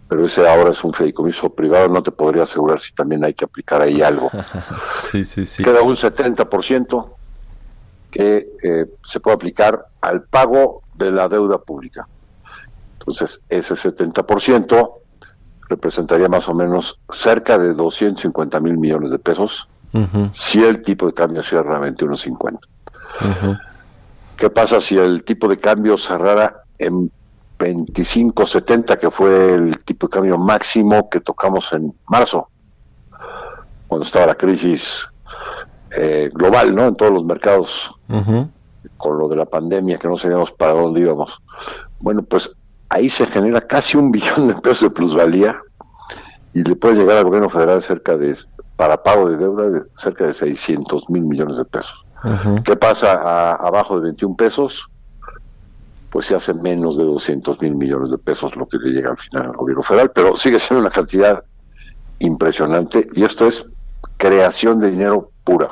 pero 0.07 0.25
ese 0.25 0.47
ahora 0.47 0.71
es 0.71 0.83
un 0.83 0.93
fideicomiso 0.93 1.49
privado, 1.51 1.87
no 1.87 2.03
te 2.03 2.11
podría 2.11 2.43
asegurar 2.43 2.79
si 2.79 2.93
también 2.93 3.23
hay 3.23 3.33
que 3.33 3.45
aplicar 3.45 3.81
ahí 3.81 4.01
algo. 4.01 4.31
Sí, 4.99 5.23
sí, 5.23 5.45
sí. 5.45 5.63
Queda 5.63 5.81
un 5.81 5.95
70% 5.95 7.13
que 8.11 8.47
eh, 8.63 8.85
se 9.05 9.19
puede 9.19 9.35
aplicar 9.35 9.87
al 10.01 10.23
pago 10.23 10.83
de 10.95 11.11
la 11.11 11.29
deuda 11.29 11.59
pública. 11.59 12.07
Entonces, 12.99 13.41
ese 13.49 13.75
70% 13.75 14.91
representaría 15.69 16.27
más 16.27 16.47
o 16.47 16.53
menos 16.53 16.99
cerca 17.09 17.57
de 17.57 17.73
250 17.73 18.59
mil 18.59 18.77
millones 18.77 19.11
de 19.11 19.19
pesos 19.19 19.67
si 20.33 20.63
el 20.63 20.83
tipo 20.83 21.07
de 21.07 21.13
cambio 21.13 21.41
cierra 21.41 21.77
a 21.77 21.81
21.50. 21.81 22.59
ujú. 23.21 23.57
¿Qué 24.39 24.49
pasa 24.49 24.79
si 24.79 24.97
el 24.97 25.25
tipo 25.25 25.49
de 25.49 25.59
cambio 25.59 25.97
cerrara 25.97 26.63
en 26.77 27.11
25.70, 27.59 28.97
que 28.97 29.11
fue 29.11 29.53
el 29.53 29.79
tipo 29.79 30.07
de 30.07 30.11
cambio 30.11 30.37
máximo 30.37 31.09
que 31.09 31.19
tocamos 31.19 31.73
en 31.73 31.93
marzo, 32.07 32.47
cuando 33.87 34.05
estaba 34.05 34.27
la 34.27 34.35
crisis 34.35 35.05
eh, 35.91 36.29
global, 36.33 36.73
¿no? 36.73 36.87
En 36.87 36.95
todos 36.95 37.11
los 37.11 37.25
mercados, 37.25 37.91
con 38.95 39.17
lo 39.17 39.27
de 39.27 39.35
la 39.35 39.45
pandemia, 39.45 39.97
que 39.97 40.07
no 40.07 40.17
sabíamos 40.17 40.53
para 40.53 40.71
dónde 40.71 41.01
íbamos. 41.01 41.41
Bueno, 41.99 42.23
pues 42.23 42.55
ahí 42.87 43.09
se 43.09 43.27
genera 43.27 43.59
casi 43.59 43.97
un 43.97 44.09
billón 44.11 44.47
de 44.47 44.55
pesos 44.55 44.83
de 44.83 44.89
plusvalía 44.91 45.59
y 46.53 46.63
le 46.63 46.77
puede 46.77 46.95
llegar 46.95 47.17
al 47.17 47.25
gobierno 47.25 47.49
federal 47.49 47.83
cerca 47.83 48.15
de, 48.15 48.37
para 48.77 49.03
pago 49.03 49.29
de 49.29 49.35
deuda, 49.35 49.69
de 49.69 49.81
cerca 49.97 50.27
de 50.27 50.33
600 50.33 51.09
mil 51.09 51.23
millones 51.23 51.57
de 51.57 51.65
pesos. 51.65 52.05
¿Qué 52.65 52.75
pasa 52.75 53.13
a- 53.13 53.53
abajo 53.53 53.95
de 53.99 54.03
21 54.05 54.35
pesos? 54.35 54.85
Pues 56.11 56.25
se 56.25 56.35
hace 56.35 56.53
menos 56.53 56.97
de 56.97 57.03
200 57.03 57.61
mil 57.61 57.75
millones 57.75 58.11
de 58.11 58.17
pesos 58.17 58.55
lo 58.55 58.67
que 58.67 58.77
le 58.77 58.91
llega 58.91 59.11
al 59.11 59.17
final 59.17 59.43
al 59.47 59.51
gobierno 59.57 59.83
federal, 59.83 60.11
pero 60.13 60.35
sigue 60.37 60.59
siendo 60.59 60.81
una 60.81 60.89
cantidad 60.91 61.43
impresionante 62.19 63.07
y 63.13 63.23
esto 63.23 63.47
es 63.47 63.65
creación 64.17 64.79
de 64.79 64.91
dinero 64.91 65.31
pura. 65.43 65.69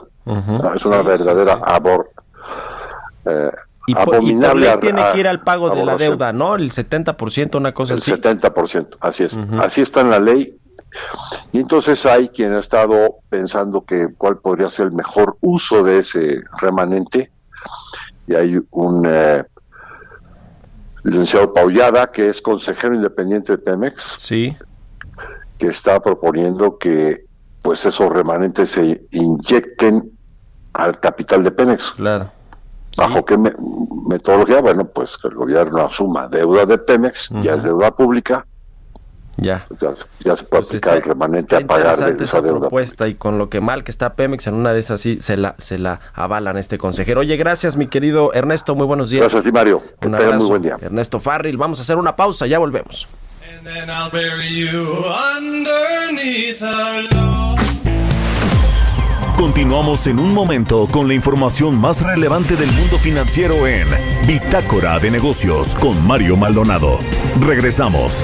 Es 0.76 0.86
una 0.86 1.00
Sí, 1.02 1.06
verdadera 1.08 1.54
sí. 1.54 1.60
abor, 1.66 2.10
eh, 3.26 3.52
Y 3.88 3.96
por, 3.96 4.22
y 4.22 4.34
por 4.34 4.58
ley 4.58 4.70
tiene 4.82 5.02
a- 5.02 5.12
que 5.14 5.20
ir 5.20 5.28
al 5.28 5.42
pago 5.42 5.70
de 5.70 5.84
la 5.86 5.96
deuda, 5.96 6.34
¿no? 6.34 6.56
El 6.56 6.72
70%, 6.72 7.58
una 7.58 7.74
cosa 7.74 7.94
El 7.94 8.00
así. 8.00 8.12
70%, 8.12 8.98
así 9.00 9.24
es. 9.24 9.38
Así 9.60 9.82
está 9.82 10.02
en 10.02 10.10
la 10.10 10.20
ley. 10.20 10.54
Y 11.52 11.60
entonces 11.60 12.06
hay 12.06 12.30
quien 12.30 12.54
ha 12.54 12.60
estado 12.60 13.16
pensando 13.30 13.84
que 13.86 14.10
cuál 14.18 14.38
podría 14.40 14.70
ser 14.70 14.88
el 14.88 14.92
mejor 14.94 15.38
uso 15.42 15.84
de 15.84 16.00
ese 16.00 16.42
remanente. 16.60 17.32
Y 18.28 18.36
hay 18.36 18.60
un 18.72 19.06
eh, 19.10 19.44
licenciado 21.04 21.54
Paullada, 21.54 22.12
que 22.12 22.30
es 22.30 22.42
consejero 22.42 22.94
independiente 22.96 23.54
de 23.54 23.58
Pemex, 23.60 24.16
Sí. 24.20 24.58
que 25.58 25.68
está 25.68 26.00
proponiendo 26.02 26.78
que 26.78 27.26
pues 27.62 27.86
esos 27.86 28.12
remanentes 28.12 28.72
se 28.72 29.02
inyecten 29.12 30.12
al 30.74 31.00
capital 31.00 31.44
de 31.44 31.52
Pemex. 31.52 31.92
Claro. 31.92 32.32
¿Bajo 32.96 33.26
qué 33.26 33.38
me- 33.38 33.54
metodología? 34.10 34.62
Bueno, 34.62 34.86
pues 34.86 35.18
que 35.18 35.28
el 35.28 35.36
gobierno 35.36 35.82
asuma 35.86 36.28
deuda 36.28 36.66
de 36.66 36.78
Pemex, 36.78 37.30
ya 37.44 37.56
es 37.56 37.64
deuda 37.64 37.92
pública, 37.96 38.46
Ya. 39.40 39.68
ya, 39.80 39.96
se- 39.96 40.06
ya 40.26 40.36
se 40.36 40.44
puede 40.44 40.62
Pues 40.64 40.68
aplicar 40.70 40.94
el 40.94 40.98
está- 40.98 41.10
remanente 41.10 41.56
está 41.56 41.58
a 41.58 41.68
pagar 41.68 41.98
de 41.98 42.14
esa 42.16 42.24
esa 42.24 42.42
deuda. 42.42 42.60
propuesta 42.62 43.08
y 43.08 43.14
con 43.16 43.38
lo 43.38 43.50
que 43.50 43.62
mal 43.62 43.84
que 43.84 43.92
está 43.92 44.14
Pemex 44.16 44.48
en 44.48 44.56
una 44.56 44.74
de 44.74 44.80
esas 44.80 45.00
sí 45.00 45.20
se 45.22 45.38
la 45.38 45.54
se 45.60 45.78
la 45.78 46.00
avalan 46.16 46.58
este 46.58 46.78
consejero. 46.80 47.22
Oye, 47.22 47.38
gracias 47.38 47.78
mi 47.78 47.88
querido 47.88 48.34
Ernesto, 48.34 48.74
muy 48.74 48.88
buenos 48.88 49.10
días. 49.12 49.22
Gracias 49.22 49.42
a 49.42 49.44
ti, 49.44 49.52
Mario. 49.52 49.84
Que 50.02 50.08
Un 50.08 50.14
muy 50.14 50.24
abrazo. 50.24 50.48
buen 50.48 50.62
día. 50.64 50.78
Ernesto 50.82 51.20
Farril, 51.20 51.56
vamos 51.58 51.78
a 51.80 51.84
hacer 51.84 51.98
una 51.98 52.16
pausa, 52.16 52.48
ya 52.48 52.58
volvemos. 52.58 53.08
Continuamos 59.38 60.08
en 60.08 60.20
un 60.20 60.34
momento 60.34 60.88
con 60.92 61.08
la 61.08 61.14
información 61.14 61.80
más 61.80 62.02
relevante 62.02 62.56
del 62.56 62.72
mundo 62.72 62.98
financiero 62.98 63.68
en 63.68 63.88
Bitácora 64.26 64.98
de 65.00 65.12
Negocios 65.12 65.76
con 65.76 66.06
Mario 66.06 66.36
Maldonado. 66.36 67.00
Regresamos. 67.40 68.24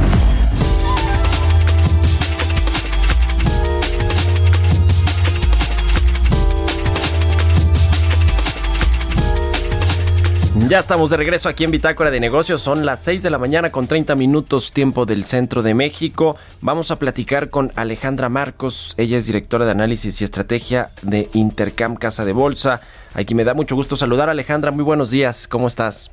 Ya 10.67 10.79
estamos 10.79 11.09
de 11.09 11.17
regreso 11.17 11.49
aquí 11.49 11.63
en 11.63 11.71
Bitácora 11.71 12.11
de 12.11 12.19
Negocios. 12.19 12.61
Son 12.61 12.85
las 12.85 13.03
6 13.03 13.23
de 13.23 13.29
la 13.29 13.39
mañana 13.39 13.71
con 13.71 13.87
30 13.87 14.15
minutos 14.15 14.71
tiempo 14.71 15.05
del 15.05 15.25
centro 15.25 15.63
de 15.63 15.73
México. 15.73 16.37
Vamos 16.61 16.91
a 16.91 16.99
platicar 16.99 17.49
con 17.49 17.71
Alejandra 17.75 18.29
Marcos. 18.29 18.93
Ella 18.97 19.17
es 19.17 19.25
directora 19.25 19.65
de 19.65 19.71
análisis 19.71 20.21
y 20.21 20.23
estrategia 20.23 20.89
de 21.01 21.29
Intercam 21.33 21.95
Casa 21.95 22.25
de 22.25 22.33
Bolsa. 22.33 22.79
Aquí 23.15 23.33
me 23.33 23.43
da 23.43 23.53
mucho 23.53 23.75
gusto 23.75 23.97
saludar. 23.97 24.29
Alejandra, 24.29 24.71
muy 24.71 24.83
buenos 24.83 25.09
días. 25.09 25.47
¿Cómo 25.47 25.67
estás? 25.67 26.11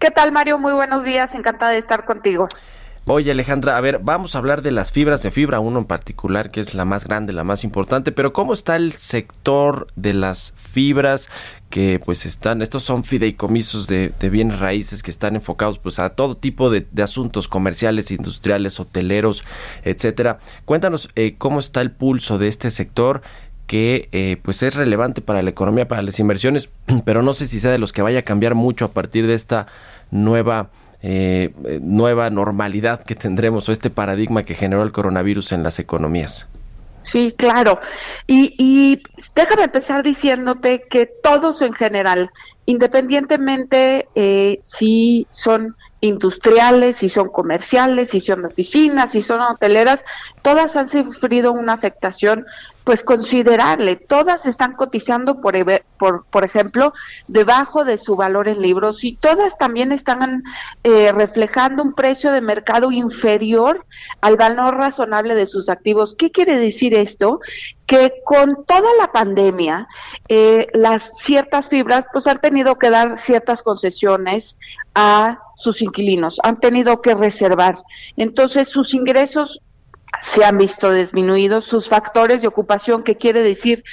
¿Qué 0.00 0.10
tal, 0.10 0.32
Mario? 0.32 0.58
Muy 0.58 0.72
buenos 0.72 1.04
días. 1.04 1.34
Encantada 1.34 1.70
de 1.70 1.78
estar 1.78 2.04
contigo. 2.04 2.48
Oye 3.06 3.32
Alejandra, 3.32 3.76
a 3.76 3.82
ver, 3.82 3.98
vamos 3.98 4.34
a 4.34 4.38
hablar 4.38 4.62
de 4.62 4.72
las 4.72 4.90
fibras 4.90 5.22
de 5.22 5.30
fibra 5.30 5.60
1 5.60 5.78
en 5.78 5.84
particular, 5.84 6.50
que 6.50 6.62
es 6.62 6.72
la 6.72 6.86
más 6.86 7.04
grande, 7.04 7.34
la 7.34 7.44
más 7.44 7.62
importante, 7.62 8.12
pero 8.12 8.32
¿cómo 8.32 8.54
está 8.54 8.76
el 8.76 8.94
sector 8.94 9.88
de 9.94 10.14
las 10.14 10.54
fibras? 10.56 11.28
Que 11.74 11.98
pues 11.98 12.24
están, 12.24 12.62
estos 12.62 12.84
son 12.84 13.02
fideicomisos 13.02 13.88
de, 13.88 14.12
bienes 14.30 14.60
raíces 14.60 15.02
que 15.02 15.10
están 15.10 15.34
enfocados 15.34 15.80
pues 15.80 15.98
a 15.98 16.10
todo 16.10 16.36
tipo 16.36 16.70
de, 16.70 16.86
de 16.92 17.02
asuntos 17.02 17.48
comerciales, 17.48 18.12
industriales, 18.12 18.78
hoteleros, 18.78 19.42
etcétera. 19.82 20.38
Cuéntanos 20.66 21.10
eh, 21.16 21.34
cómo 21.36 21.58
está 21.58 21.80
el 21.80 21.90
pulso 21.90 22.38
de 22.38 22.46
este 22.46 22.70
sector 22.70 23.22
que 23.66 24.08
eh, 24.12 24.36
pues 24.40 24.62
es 24.62 24.76
relevante 24.76 25.20
para 25.20 25.42
la 25.42 25.50
economía, 25.50 25.88
para 25.88 26.02
las 26.02 26.20
inversiones, 26.20 26.70
pero 27.04 27.24
no 27.24 27.34
sé 27.34 27.48
si 27.48 27.58
sea 27.58 27.72
de 27.72 27.78
los 27.78 27.92
que 27.92 28.02
vaya 28.02 28.20
a 28.20 28.22
cambiar 28.22 28.54
mucho 28.54 28.84
a 28.84 28.92
partir 28.92 29.26
de 29.26 29.34
esta 29.34 29.66
nueva 30.12 30.70
eh, 31.02 31.52
eh, 31.64 31.80
nueva 31.82 32.30
normalidad 32.30 33.02
que 33.02 33.16
tendremos 33.16 33.68
o 33.68 33.72
este 33.72 33.90
paradigma 33.90 34.44
que 34.44 34.54
generó 34.54 34.84
el 34.84 34.92
coronavirus 34.92 35.50
en 35.50 35.64
las 35.64 35.80
economías. 35.80 36.46
Sí, 37.04 37.34
claro. 37.36 37.80
Y, 38.26 38.54
y 38.58 39.02
déjame 39.34 39.64
empezar 39.64 40.02
diciéndote 40.02 40.86
que 40.88 41.04
todos 41.06 41.60
en 41.60 41.74
general, 41.74 42.30
independientemente 42.66 44.08
eh, 44.14 44.60
si 44.62 45.26
son 45.30 45.76
industriales, 46.00 46.98
si 46.98 47.08
son 47.08 47.28
comerciales, 47.28 48.10
si 48.10 48.20
son 48.20 48.44
oficinas, 48.44 49.12
si 49.12 49.22
son 49.22 49.40
hoteleras, 49.40 50.04
todas 50.42 50.76
han 50.76 50.88
sufrido 50.88 51.52
una 51.52 51.72
afectación 51.72 52.44
pues 52.84 53.02
considerable. 53.02 53.96
Todas 53.96 54.44
están 54.44 54.74
cotizando, 54.74 55.40
por, 55.40 55.54
por, 55.98 56.26
por 56.26 56.44
ejemplo, 56.44 56.92
debajo 57.26 57.86
de 57.86 57.96
su 57.96 58.16
valor 58.16 58.48
en 58.48 58.60
libros 58.60 59.02
y 59.02 59.16
todas 59.16 59.56
también 59.56 59.92
están 59.92 60.42
eh, 60.82 61.10
reflejando 61.12 61.82
un 61.82 61.94
precio 61.94 62.30
de 62.32 62.42
mercado 62.42 62.92
inferior 62.92 63.86
al 64.20 64.36
valor 64.36 64.76
razonable 64.76 65.34
de 65.34 65.46
sus 65.46 65.70
activos. 65.70 66.14
¿Qué 66.14 66.30
quiere 66.30 66.58
decir 66.58 66.94
esto? 66.94 67.40
Que 67.86 68.14
con 68.24 68.64
toda 68.64 68.90
la 68.98 69.12
pandemia, 69.12 69.88
eh, 70.28 70.68
las 70.72 71.18
ciertas 71.18 71.68
fibras 71.68 72.06
pues 72.12 72.26
han 72.26 72.40
tenido 72.40 72.78
que 72.78 72.90
dar 72.90 73.18
ciertas 73.18 73.62
concesiones 73.62 74.56
a 74.94 75.40
sus 75.56 75.82
inquilinos, 75.82 76.40
han 76.42 76.56
tenido 76.56 77.02
que 77.02 77.14
reservar. 77.14 77.76
Entonces 78.16 78.68
sus 78.68 78.94
ingresos 78.94 79.60
se 80.22 80.44
han 80.44 80.58
visto 80.58 80.92
disminuidos, 80.92 81.64
sus 81.64 81.88
factores 81.88 82.42
de 82.42 82.48
ocupación, 82.48 83.02
que 83.02 83.16
quiere 83.16 83.42
decir 83.42 83.84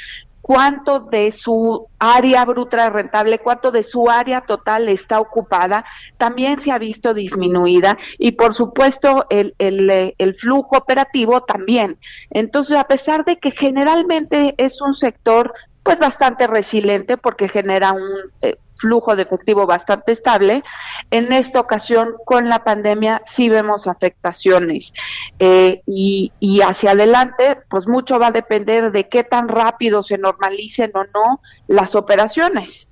cuánto 0.42 1.00
de 1.00 1.32
su 1.32 1.88
área 2.00 2.46
bruta 2.46 2.90
rentable, 2.90 3.40
cuánto 3.40 3.72
de 3.72 3.84
su 3.84 4.10
área 4.10 4.42
total 4.42 4.90
está 4.90 5.20
ocupada, 5.20 5.86
también 6.18 6.60
se 6.60 6.72
ha 6.72 6.78
visto 6.78 7.14
disminuida 7.14 7.98
y 8.18 8.34
por 8.34 8.54
supuesto 8.54 9.28
el, 9.30 9.56
eh, 9.60 10.16
el 10.18 10.36
flujo 10.36 10.78
operativo 10.78 11.42
también. 11.42 11.98
Entonces, 12.30 12.78
a 12.78 12.86
pesar 12.86 13.26
de 13.26 13.38
que 13.38 13.52
generalmente 13.52 14.56
es 14.58 14.82
un 14.82 14.94
sector 14.94 15.54
pues 15.84 16.00
bastante 16.00 16.48
resiliente 16.48 17.18
porque 17.18 17.48
genera 17.48 17.92
un 17.94 18.08
eh, 18.42 18.58
flujo 18.82 19.15
de 19.15 19.24
efectivo 19.24 19.65
bastante 19.65 20.12
estable. 20.12 20.63
En 21.12 21.32
esta 21.32 21.60
ocasión, 21.60 22.15
con 22.26 22.50
la 22.50 22.63
pandemia, 22.63 23.22
sí 23.26 23.48
vemos 23.48 23.88
afectaciones. 23.88 24.94
Eh, 25.39 25.82
y, 25.86 26.32
hacia 26.62 26.91
adelante, 26.91 27.58
pues 27.70 27.88
mucho 27.88 28.20
va 28.20 28.28
a 28.28 28.32
depender 28.32 28.91
de 28.91 29.08
qué 29.08 29.24
tan 29.24 29.48
rápido 29.48 30.04
se 30.04 30.17
normalicen 30.17 30.91
o 30.96 31.04
no 31.04 31.41
las 31.67 31.96
operaciones. 31.96 32.88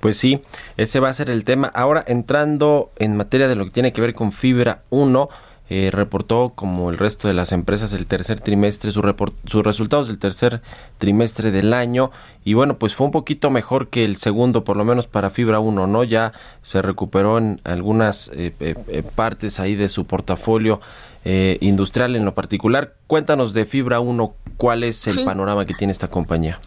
Pues 0.00 0.18
sí, 0.18 0.40
ese 0.76 1.00
va 1.00 1.08
a 1.08 1.14
ser 1.14 1.30
el 1.30 1.44
tema. 1.44 1.70
Ahora, 1.74 2.04
entrando 2.06 2.90
en 2.96 3.16
materia 3.16 3.48
de 3.48 3.54
lo 3.54 3.64
que 3.64 3.70
tiene 3.70 3.92
que 3.92 4.00
ver 4.00 4.14
con 4.14 4.32
Fibra 4.32 4.82
1, 4.90 5.28
eh, 5.74 5.90
reportó 5.90 6.52
como 6.54 6.90
el 6.90 6.98
resto 6.98 7.28
de 7.28 7.34
las 7.34 7.50
empresas 7.52 7.94
el 7.94 8.06
tercer 8.06 8.40
trimestre, 8.40 8.92
su 8.92 9.00
report- 9.00 9.32
sus 9.46 9.64
resultados 9.64 10.08
del 10.08 10.18
tercer 10.18 10.60
trimestre 10.98 11.50
del 11.50 11.72
año 11.72 12.10
y 12.44 12.52
bueno, 12.54 12.76
pues 12.76 12.94
fue 12.94 13.06
un 13.06 13.12
poquito 13.12 13.48
mejor 13.48 13.88
que 13.88 14.04
el 14.04 14.16
segundo, 14.16 14.64
por 14.64 14.76
lo 14.76 14.84
menos 14.84 15.06
para 15.06 15.30
Fibra 15.30 15.60
1, 15.60 15.86
¿no? 15.86 16.04
Ya 16.04 16.32
se 16.62 16.82
recuperó 16.82 17.38
en 17.38 17.60
algunas 17.64 18.28
eh, 18.34 18.52
eh, 18.60 18.74
eh, 18.88 19.02
partes 19.14 19.60
ahí 19.60 19.74
de 19.74 19.88
su 19.88 20.04
portafolio 20.04 20.80
industrial 21.60 22.16
en 22.16 22.24
lo 22.24 22.34
particular. 22.34 22.94
Cuéntanos 23.06 23.54
de 23.54 23.64
Fibra 23.64 24.00
1, 24.00 24.32
¿cuál 24.56 24.82
es 24.82 25.06
el 25.06 25.14
Sí. 25.20 25.24
panorama 25.24 25.64
que 25.66 25.72
tiene 25.74 25.92
esta 25.92 26.08
compañía? 26.08 26.58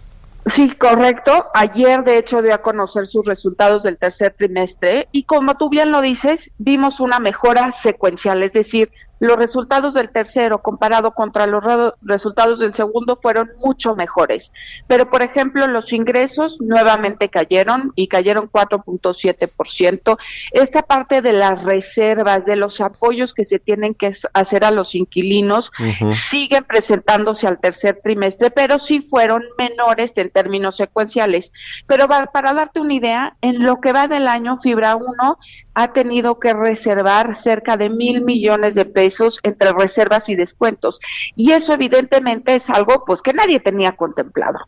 Sí, 0.45 0.69
correcto. 0.69 1.47
Ayer, 1.55 2.03
de 2.03 2.19
hecho, 2.19 2.43
dio 2.43 2.53
a 2.53 2.61
conocer 2.61 3.07
sus 3.07 3.25
resultados 3.25 3.81
del 3.81 3.97
tercer 3.97 4.35
trimestre 4.37 5.07
y 5.11 5.23
como 5.23 5.57
tú 5.57 5.69
bien 5.69 5.91
lo 5.91 6.01
dices, 6.01 6.51
vimos 6.59 6.99
una 6.99 7.19
mejora 7.19 7.71
secuencial, 7.71 8.43
es 8.43 8.53
decir, 8.53 8.91
los 9.19 9.37
resultados 9.37 9.93
del 9.93 10.09
tercero 10.09 10.61
comparado 10.61 11.11
contra 11.11 11.47
los 11.47 11.63
re- 11.63 11.93
resultados 12.01 12.59
del 12.59 12.73
segundo 12.73 13.17
fueron 13.21 13.51
mucho 13.59 13.95
mejores. 13.95 14.51
Pero, 14.87 15.09
por 15.09 15.21
ejemplo, 15.21 15.67
los 15.67 15.93
ingresos 15.93 16.59
nuevamente 16.59 17.29
cayeron 17.29 17.93
y 17.95 18.07
cayeron 18.07 18.49
4.7%. 18.51 20.17
Esta 20.51 20.81
parte 20.81 21.21
de 21.21 21.33
las 21.33 21.63
reservas, 21.63 22.45
de 22.45 22.55
los 22.57 22.81
apoyos 22.81 23.33
que 23.33 23.45
se 23.45 23.57
tienen 23.59 23.93
que 23.93 24.13
hacer 24.33 24.65
a 24.65 24.71
los 24.71 24.95
inquilinos, 24.95 25.71
siguen 26.09 26.65
presentándose 26.65 27.47
al 27.47 27.59
tercer 27.59 28.01
trimestre, 28.03 28.51
pero 28.51 28.79
sí 28.79 29.01
fueron 29.01 29.43
menores 29.57 30.11
en 30.15 30.29
términos 30.29 30.75
secuenciales. 30.75 31.51
Pero 31.87 32.07
para 32.07 32.53
darte 32.53 32.81
una 32.81 32.93
idea, 32.93 33.37
en 33.41 33.63
lo 33.63 33.79
que 33.79 33.93
va 33.93 34.07
del 34.07 34.27
año, 34.27 34.57
Fibra 34.57 34.95
1 34.97 35.37
ha 35.73 35.93
tenido 35.93 36.39
que 36.39 36.53
reservar 36.53 37.35
cerca 37.35 37.77
de 37.77 37.89
mil 37.89 38.21
millones 38.21 38.75
de 38.75 38.85
pesos 38.85 39.04
entre 39.43 39.71
reservas 39.73 40.29
y 40.29 40.35
descuentos. 40.35 40.99
Y 41.35 41.51
eso 41.51 41.73
evidentemente 41.73 42.55
es 42.55 42.69
algo 42.69 43.03
pues 43.05 43.21
que 43.21 43.33
nadie 43.33 43.59
tenía 43.59 43.93
contemplado. 43.93 44.59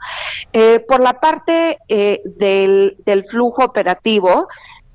Eh, 0.53 0.79
por 0.87 1.01
la 1.01 1.19
parte 1.19 1.77
eh, 1.87 2.21
del, 2.25 3.25
flujo 3.29 3.63
operativo, 3.63 4.47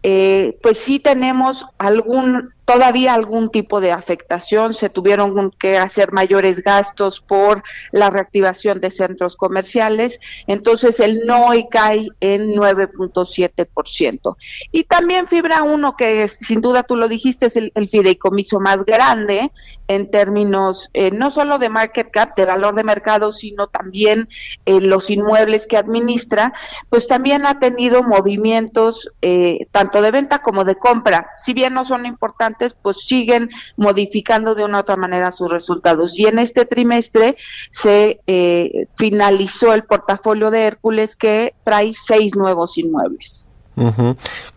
eh, 0.03 0.59
pues 0.63 0.79
sí 0.79 0.99
tenemos 0.99 1.67
algún 1.79 2.53
todavía 2.65 3.15
algún 3.15 3.51
tipo 3.51 3.81
de 3.81 3.93
afectación, 3.93 4.75
se 4.75 4.89
tuvieron 4.89 5.51
que 5.51 5.79
hacer 5.79 6.13
mayores 6.13 6.63
gastos 6.63 7.21
por 7.21 7.63
la 7.91 8.11
reactivación 8.11 8.81
de 8.81 8.91
centros 8.91 9.37
comerciales, 9.37 10.21
entonces 10.47 11.01
el 11.01 11.27
NOI 11.27 11.69
cae 11.71 12.09
en 12.21 12.55
9.7%. 12.55 14.37
Y 14.71 14.85
también 14.85 15.27
Fibra 15.27 15.63
1, 15.63 15.97
que 15.97 16.25
es, 16.25 16.33
sin 16.33 16.61
duda 16.61 16.83
tú 16.83 16.97
lo 16.97 17.09
dijiste, 17.09 17.47
es 17.47 17.57
el, 17.57 17.73
el 17.75 17.89
fideicomiso 17.89 18.61
más 18.61 18.85
grande 18.85 19.51
en 19.89 20.11
términos 20.11 20.91
eh, 20.95 21.11
no 21.11 21.31
solo 21.31 21.59
de 21.59 21.69
market 21.69 22.11
cap, 22.11 22.35
de 22.37 22.47
valor 22.47 22.75
de 22.75 22.85
mercado, 22.85 23.33
sino 23.33 23.67
también 23.67 24.29
eh, 24.65 24.81
los 24.81 25.11
inmuebles 25.11 25.67
que 25.67 25.77
administra, 25.77 26.53
pues 26.89 27.07
también 27.07 27.47
ha 27.47 27.59
tenido 27.59 28.03
movimientos 28.03 29.11
eh, 29.21 29.67
tanto 29.71 30.01
de 30.03 30.11
venta 30.11 30.41
como 30.41 30.65
de 30.65 30.77
compra. 30.77 31.31
Si 31.37 31.53
bien 31.53 31.75
no 31.75 31.85
son 31.85 32.07
importantes, 32.07 32.52
pues 32.83 33.05
siguen 33.05 33.49
modificando 33.77 34.55
de 34.55 34.65
una 34.65 34.79
u 34.79 34.81
otra 34.81 34.97
manera 34.97 35.33
sus 35.33 35.51
resultados. 35.51 36.19
Y 36.19 36.27
en 36.27 36.39
este 36.39 36.65
trimestre 36.65 37.37
se 37.71 38.21
eh, 38.27 38.87
finalizó 38.97 39.75
el 39.75 39.85
portafolio 39.85 40.51
de 40.51 40.63
Hércules 40.63 41.17
que 41.17 41.55
trae 41.65 41.93
seis 41.95 42.35
nuevos 42.35 42.79
inmuebles. 42.79 43.49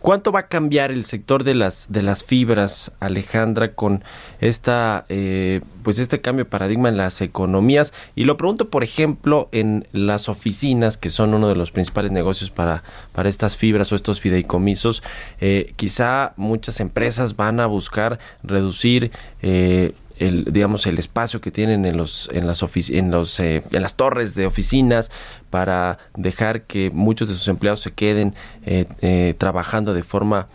¿Cuánto 0.00 0.30
va 0.30 0.40
a 0.40 0.48
cambiar 0.48 0.90
el 0.90 1.04
sector 1.04 1.42
de 1.42 1.54
las 1.54 1.86
de 1.88 2.02
las 2.02 2.22
fibras, 2.22 2.92
Alejandra, 3.00 3.74
con 3.74 4.04
esta 4.40 5.06
eh, 5.08 5.62
pues 5.82 5.98
este 5.98 6.20
cambio 6.20 6.44
de 6.44 6.50
paradigma 6.50 6.88
en 6.88 6.96
las 6.96 7.20
economías? 7.22 7.94
Y 8.14 8.24
lo 8.24 8.36
pregunto, 8.36 8.68
por 8.68 8.84
ejemplo, 8.84 9.48
en 9.52 9.86
las 9.92 10.28
oficinas, 10.28 10.98
que 10.98 11.10
son 11.10 11.32
uno 11.32 11.48
de 11.48 11.56
los 11.56 11.70
principales 11.70 12.12
negocios 12.12 12.50
para 12.50 12.82
para 13.12 13.28
estas 13.28 13.56
fibras 13.56 13.90
o 13.92 13.96
estos 13.96 14.20
fideicomisos. 14.20 15.02
Eh, 15.40 15.72
quizá 15.76 16.34
muchas 16.36 16.80
empresas 16.80 17.36
van 17.36 17.60
a 17.60 17.66
buscar 17.66 18.18
reducir 18.42 19.12
eh, 19.42 19.92
el 20.18 20.44
digamos 20.44 20.86
el 20.86 20.98
espacio 20.98 21.40
que 21.40 21.50
tienen 21.50 21.84
en 21.84 21.96
los 21.96 22.28
en 22.32 22.46
las 22.46 22.62
en 22.90 23.10
los 23.10 23.38
eh, 23.40 23.62
en 23.72 23.82
las 23.82 23.94
torres 23.96 24.34
de 24.34 24.46
oficinas 24.46 25.10
para 25.50 25.98
dejar 26.16 26.62
que 26.62 26.90
muchos 26.90 27.28
de 27.28 27.34
sus 27.34 27.48
empleados 27.48 27.80
se 27.80 27.92
queden 27.92 28.34
eh, 28.64 28.86
eh, 29.02 29.34
trabajando 29.38 29.94
de 29.94 30.02
forma 30.02 30.48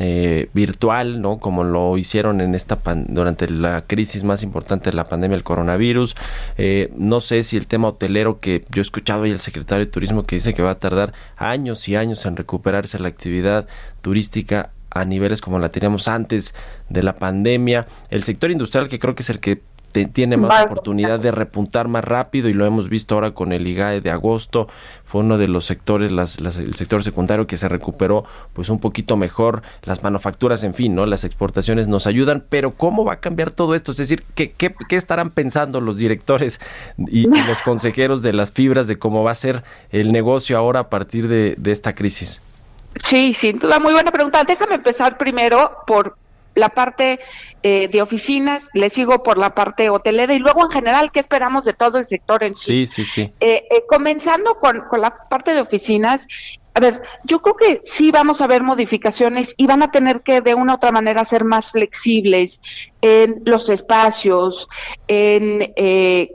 eh, 0.00 0.48
virtual, 0.54 1.22
¿no? 1.22 1.38
Como 1.38 1.62
lo 1.62 1.96
hicieron 1.96 2.40
en 2.40 2.56
esta 2.56 2.80
pan- 2.80 3.06
durante 3.10 3.48
la 3.48 3.84
crisis 3.86 4.24
más 4.24 4.42
importante 4.42 4.90
de 4.90 4.96
la 4.96 5.04
pandemia 5.04 5.36
del 5.36 5.44
coronavirus. 5.44 6.16
Eh, 6.58 6.92
no 6.96 7.20
sé 7.20 7.44
si 7.44 7.56
el 7.56 7.68
tema 7.68 7.86
hotelero 7.86 8.40
que 8.40 8.64
yo 8.70 8.80
he 8.80 8.82
escuchado 8.82 9.22
ahí 9.22 9.30
el 9.30 9.38
secretario 9.38 9.84
de 9.86 9.92
turismo 9.92 10.24
que 10.24 10.34
dice 10.34 10.52
que 10.52 10.62
va 10.62 10.72
a 10.72 10.78
tardar 10.80 11.12
años 11.36 11.88
y 11.88 11.94
años 11.94 12.26
en 12.26 12.34
recuperarse 12.34 12.98
la 12.98 13.06
actividad 13.06 13.68
turística 14.02 14.72
a 14.94 15.04
niveles 15.04 15.40
como 15.40 15.58
la 15.58 15.68
teníamos 15.68 16.08
antes 16.08 16.54
de 16.88 17.02
la 17.02 17.16
pandemia. 17.16 17.86
El 18.10 18.22
sector 18.24 18.50
industrial 18.50 18.88
que 18.88 18.98
creo 18.98 19.14
que 19.14 19.22
es 19.22 19.30
el 19.30 19.40
que 19.40 19.60
te- 19.92 20.06
tiene 20.06 20.36
más 20.36 20.50
oportunidad 20.72 21.20
de 21.20 21.30
repuntar 21.30 21.86
más 21.86 22.02
rápido 22.02 22.48
y 22.48 22.52
lo 22.52 22.66
hemos 22.66 22.88
visto 22.88 23.14
ahora 23.14 23.30
con 23.30 23.52
el 23.52 23.64
IGAE 23.64 24.00
de 24.00 24.10
agosto. 24.10 24.66
Fue 25.04 25.20
uno 25.20 25.38
de 25.38 25.46
los 25.46 25.66
sectores, 25.66 26.10
las, 26.10 26.40
las- 26.40 26.56
el 26.56 26.74
sector 26.74 27.04
secundario 27.04 27.46
que 27.46 27.56
se 27.56 27.68
recuperó 27.68 28.24
pues 28.54 28.70
un 28.70 28.80
poquito 28.80 29.16
mejor. 29.16 29.62
Las 29.84 30.02
manufacturas, 30.02 30.64
en 30.64 30.74
fin, 30.74 30.96
¿no? 30.96 31.06
Las 31.06 31.22
exportaciones 31.22 31.86
nos 31.86 32.08
ayudan, 32.08 32.44
pero 32.48 32.72
¿cómo 32.74 33.04
va 33.04 33.12
a 33.14 33.20
cambiar 33.20 33.52
todo 33.52 33.76
esto? 33.76 33.92
Es 33.92 33.98
decir, 33.98 34.24
¿qué, 34.34 34.50
qué, 34.50 34.74
qué 34.88 34.96
estarán 34.96 35.30
pensando 35.30 35.80
los 35.80 35.96
directores 35.96 36.60
y, 36.98 37.28
y 37.28 37.42
los 37.46 37.58
consejeros 37.64 38.20
de 38.22 38.32
las 38.32 38.50
fibras 38.50 38.88
de 38.88 38.98
cómo 38.98 39.22
va 39.22 39.30
a 39.30 39.36
ser 39.36 39.62
el 39.90 40.10
negocio 40.10 40.58
ahora 40.58 40.80
a 40.80 40.88
partir 40.90 41.28
de, 41.28 41.54
de 41.56 41.70
esta 41.70 41.94
crisis? 41.94 42.40
Sí, 43.02 43.34
sin 43.34 43.58
duda, 43.58 43.78
muy 43.78 43.92
buena 43.92 44.12
pregunta. 44.12 44.44
Déjame 44.44 44.76
empezar 44.76 45.18
primero 45.18 45.78
por 45.86 46.16
la 46.54 46.68
parte 46.68 47.20
eh, 47.62 47.88
de 47.88 48.02
oficinas, 48.02 48.68
le 48.74 48.90
sigo 48.90 49.22
por 49.22 49.38
la 49.38 49.54
parte 49.54 49.90
hotelera 49.90 50.34
y 50.34 50.38
luego 50.38 50.64
en 50.64 50.70
general, 50.70 51.10
¿qué 51.10 51.20
esperamos 51.20 51.64
de 51.64 51.72
todo 51.72 51.98
el 51.98 52.06
sector 52.06 52.44
en 52.44 52.54
sí? 52.54 52.86
Sí, 52.86 53.04
sí, 53.04 53.04
sí. 53.04 53.32
Eh, 53.40 53.64
eh, 53.70 53.84
comenzando 53.88 54.54
con, 54.56 54.82
con 54.82 55.00
la 55.00 55.14
parte 55.28 55.52
de 55.52 55.60
oficinas, 55.60 56.26
a 56.76 56.80
ver, 56.80 57.02
yo 57.22 57.40
creo 57.40 57.56
que 57.56 57.80
sí 57.84 58.10
vamos 58.10 58.40
a 58.40 58.48
ver 58.48 58.62
modificaciones 58.62 59.54
y 59.56 59.66
van 59.66 59.82
a 59.82 59.92
tener 59.92 60.22
que 60.22 60.40
de 60.40 60.54
una 60.54 60.72
u 60.72 60.76
otra 60.76 60.90
manera 60.90 61.24
ser 61.24 61.44
más 61.44 61.70
flexibles 61.70 62.60
en 63.00 63.42
los 63.44 63.68
espacios, 63.68 64.68
en 65.06 65.72
eh, 65.76 66.34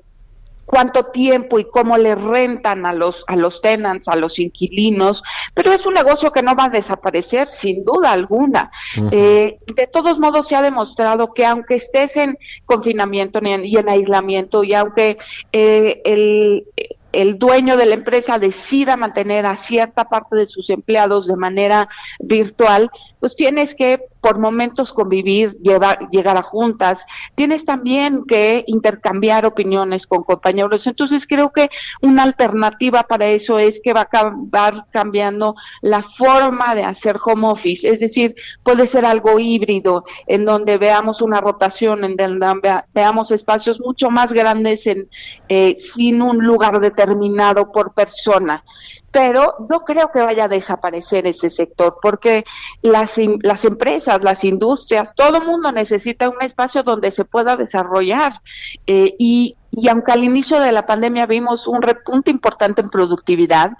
cuánto 0.70 1.06
tiempo 1.06 1.58
y 1.58 1.66
cómo 1.66 1.98
le 1.98 2.14
rentan 2.14 2.86
a 2.86 2.94
los 2.94 3.24
a 3.28 3.36
los 3.36 3.60
tenants, 3.60 4.08
a 4.08 4.16
los 4.16 4.38
inquilinos, 4.38 5.24
pero 5.56 5.74
es 5.74 5.84
un 5.88 5.96
negocio 5.96 6.32
que 6.32 6.44
no 6.44 6.56
va 6.56 6.66
a 6.66 6.70
desaparecer 6.70 7.48
sin 7.48 7.84
duda 7.84 8.12
alguna. 8.12 8.70
Eh, 9.12 9.58
de 9.76 9.88
todos 9.88 10.20
modos 10.20 10.48
se 10.48 10.56
ha 10.56 10.62
demostrado 10.62 11.34
que 11.34 11.46
aunque 11.46 11.76
estés 11.76 12.18
en 12.18 12.38
confinamiento 12.66 13.40
y 13.42 13.50
en, 13.50 13.66
y 13.66 13.78
en 13.78 13.90
aislamiento 13.90 14.64
y 14.64 14.76
aunque 14.76 15.18
eh, 15.52 16.02
el 16.06 16.66
el 17.12 17.40
dueño 17.40 17.76
de 17.76 17.86
la 17.86 17.96
empresa 17.96 18.38
decida 18.38 18.96
mantener 18.96 19.46
a 19.46 19.56
cierta 19.56 20.06
parte 20.06 20.36
de 20.36 20.46
sus 20.46 20.70
empleados 20.70 21.26
de 21.26 21.36
manera 21.36 21.90
virtual, 22.20 22.92
pues 23.20 23.36
tienes 23.36 23.74
que 23.74 24.00
por 24.22 24.40
momentos 24.40 24.94
convivir, 24.94 25.58
llevar, 25.62 26.10
llegar 26.12 26.38
a 26.38 26.42
juntas, 26.42 27.06
tienes 27.36 27.66
también 27.66 28.24
que 28.28 28.64
intercambiar 28.68 29.46
opiniones 29.46 30.06
con 30.08 30.24
compañeros. 30.24 30.86
Entonces 30.88 31.26
creo 31.28 31.52
que 31.52 31.70
una 32.02 32.24
alternativa 32.24 33.04
para 33.04 33.28
eso 33.28 33.60
es 33.60 33.80
que 33.82 33.94
va 33.94 34.02
a 34.02 34.04
acabar 34.04 34.86
cambiando 34.92 35.56
la 35.82 36.02
forma 36.02 36.76
de 36.76 36.84
hacer 36.84 37.18
home 37.24 37.48
office, 37.48 37.88
es 37.90 38.00
decir, 38.00 38.36
puede 38.64 38.88
ser 38.88 39.06
algo 39.06 39.40
híbrido 39.40 40.04
en 40.28 40.46
donde 40.46 40.78
veamos 40.78 41.22
una 41.22 41.42
rotación, 41.42 42.04
en 42.04 42.16
donde 42.16 42.60
vea- 42.62 42.86
veamos 42.94 43.32
espacios 43.32 43.80
mucho 43.80 44.10
más 44.10 44.34
grandes 44.34 44.86
en, 44.88 45.10
eh, 45.48 45.76
sin 45.78 46.22
un 46.22 46.46
lugar 46.46 46.80
determinado 46.80 47.72
por 47.72 47.94
persona 47.94 48.64
pero 49.12 49.56
no 49.70 49.82
creo 49.82 50.12
que 50.12 50.22
vaya 50.22 50.46
a 50.46 50.48
desaparecer 50.48 51.28
ese 51.28 51.50
sector, 51.50 51.98
porque 52.02 52.44
las, 52.82 53.20
las 53.42 53.66
empresas, 53.66 54.24
las 54.24 54.44
industrias, 54.44 55.14
todo 55.16 55.42
mundo 55.42 55.72
necesita 55.72 56.30
un 56.30 56.42
espacio 56.42 56.84
donde 56.84 57.12
se 57.12 57.26
pueda 57.26 57.56
desarrollar. 57.56 58.42
Eh, 58.86 59.16
y, 59.18 59.56
y 59.72 59.88
aunque 59.88 60.12
al 60.12 60.24
inicio 60.24 60.60
de 60.60 60.72
la 60.72 60.86
pandemia 60.86 61.26
vimos 61.26 61.68
un 61.68 61.82
repunte 61.82 62.32
importante 62.32 62.82
en 62.82 62.90
productividad, 62.90 63.72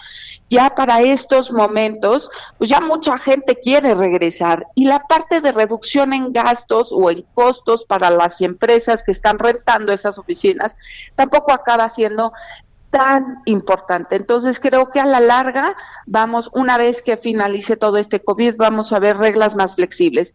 ya 0.50 0.74
para 0.76 1.02
estos 1.02 1.52
momentos, 1.52 2.30
pues 2.58 2.70
ya 2.70 2.80
mucha 2.80 3.18
gente 3.18 3.60
quiere 3.60 3.94
regresar. 3.96 4.66
Y 4.76 4.86
la 4.86 5.00
parte 5.00 5.42
de 5.42 5.52
reducción 5.52 6.14
en 6.14 6.32
gastos 6.32 6.90
o 6.92 7.10
en 7.10 7.24
costos 7.34 7.86
para 7.86 8.10
las 8.10 8.42
empresas 8.42 9.04
que 9.04 9.12
están 9.12 9.40
rentando 9.40 9.94
esas 9.94 10.18
oficinas, 10.18 10.76
tampoco 11.16 11.52
acaba 11.52 11.90
siendo 11.90 12.34
tan 12.90 13.42
importante. 13.46 14.16
Entonces 14.16 14.60
creo 14.60 14.90
que 14.90 15.00
a 15.00 15.06
la 15.06 15.20
larga 15.20 15.76
vamos, 16.06 16.50
una 16.54 16.78
vez 16.78 17.02
que 17.02 17.18
finalice 17.18 17.78
todo 17.78 17.98
este 17.98 18.22
COVID, 18.22 18.56
vamos 18.58 18.92
a 18.94 19.00
ver 19.00 19.18
reglas 19.18 19.56
más 19.56 19.76
flexibles. 19.76 20.34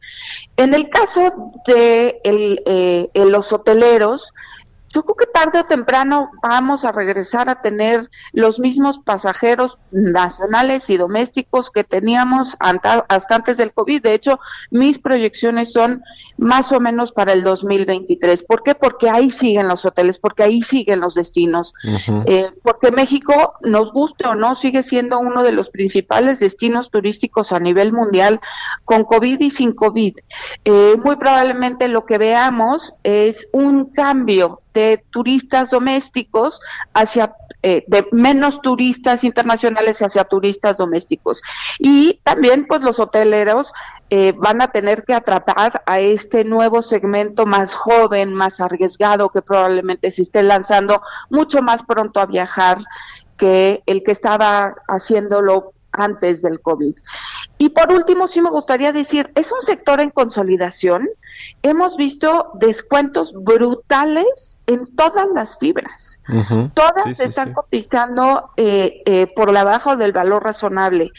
En 0.56 0.74
el 0.74 0.88
caso 0.88 1.52
de 1.66 2.20
eh, 2.24 3.10
en 3.12 3.32
los 3.32 3.52
hoteleros, 3.52 4.32
yo 4.94 5.02
creo 5.02 5.16
que 5.16 5.26
tarde 5.26 5.60
o 5.60 5.64
temprano 5.64 6.30
vamos 6.40 6.84
a 6.84 6.92
regresar 6.92 7.48
a 7.48 7.60
tener 7.60 8.08
los 8.32 8.60
mismos 8.60 9.00
pasajeros 9.00 9.78
nacionales 9.90 10.88
y 10.88 10.96
domésticos 10.96 11.70
que 11.70 11.82
teníamos 11.82 12.56
hasta 12.60 13.04
antes 13.34 13.56
del 13.56 13.72
COVID. 13.72 14.02
De 14.02 14.14
hecho, 14.14 14.38
mis 14.70 15.00
proyecciones 15.00 15.72
son 15.72 16.02
más 16.36 16.70
o 16.70 16.78
menos 16.78 17.10
para 17.10 17.32
el 17.32 17.42
2023. 17.42 18.44
¿Por 18.44 18.62
qué? 18.62 18.76
Porque 18.76 19.10
ahí 19.10 19.30
siguen 19.30 19.66
los 19.66 19.84
hoteles, 19.84 20.18
porque 20.20 20.44
ahí 20.44 20.62
siguen 20.62 21.00
los 21.00 21.14
destinos. 21.14 21.74
Eh, 22.26 22.50
porque 22.62 22.92
México, 22.92 23.54
nos 23.62 23.92
guste 23.92 24.28
o 24.28 24.36
no, 24.36 24.54
sigue 24.54 24.84
siendo 24.84 25.18
uno 25.18 25.42
de 25.42 25.52
los 25.52 25.70
principales 25.70 26.38
destinos 26.38 26.90
turísticos 26.90 27.52
a 27.52 27.58
nivel 27.58 27.92
mundial, 27.92 28.40
con 28.84 29.04
COVID 29.04 29.40
y 29.40 29.50
sin 29.50 29.72
COVID. 29.72 30.14
Eh, 30.64 30.96
muy 31.02 31.16
probablemente 31.16 31.88
lo 31.88 32.06
que 32.06 32.18
veamos 32.18 32.94
es 33.02 33.48
un 33.52 33.86
cambio 33.86 34.60
de 34.74 35.02
turistas 35.10 35.70
domésticos 35.70 36.60
hacia 36.92 37.34
eh, 37.62 37.84
de 37.86 38.06
menos 38.12 38.60
turistas 38.60 39.24
internacionales 39.24 40.02
hacia 40.02 40.24
turistas 40.24 40.76
domésticos 40.76 41.40
y 41.78 42.20
también 42.24 42.66
pues 42.66 42.82
los 42.82 42.98
hoteleros 42.98 43.72
eh, 44.10 44.34
van 44.36 44.60
a 44.60 44.68
tener 44.68 45.04
que 45.04 45.14
atrapar 45.14 45.82
a 45.86 46.00
este 46.00 46.44
nuevo 46.44 46.82
segmento 46.82 47.46
más 47.46 47.72
joven 47.74 48.34
más 48.34 48.60
arriesgado 48.60 49.30
que 49.30 49.40
probablemente 49.40 50.10
se 50.10 50.22
esté 50.22 50.42
lanzando 50.42 51.00
mucho 51.30 51.62
más 51.62 51.82
pronto 51.84 52.20
a 52.20 52.26
viajar 52.26 52.78
que 53.38 53.82
el 53.86 54.02
que 54.02 54.12
estaba 54.12 54.74
haciéndolo 54.88 55.72
antes 55.92 56.42
del 56.42 56.60
COVID. 56.60 56.94
Y 57.56 57.68
por 57.70 57.92
último, 57.92 58.26
sí 58.26 58.40
me 58.40 58.50
gustaría 58.50 58.92
decir, 58.92 59.30
es 59.34 59.52
un 59.52 59.62
sector 59.62 60.00
en 60.00 60.10
consolidación. 60.10 61.08
Hemos 61.62 61.96
visto 61.96 62.50
descuentos 62.54 63.32
brutales 63.32 64.58
en 64.66 64.86
todas 64.96 65.26
las 65.32 65.58
fibras. 65.58 66.20
Todas 66.74 67.04
Sí, 67.04 67.14
sí, 67.14 67.22
están 67.22 67.48
sí. 67.48 67.54
cotizando 67.54 68.50
eh, 68.56 69.02
eh, 69.06 69.28
por 69.34 69.52
debajo 69.52 69.96
del 69.96 70.12
valor 70.12 70.42
razonable. 70.42 71.12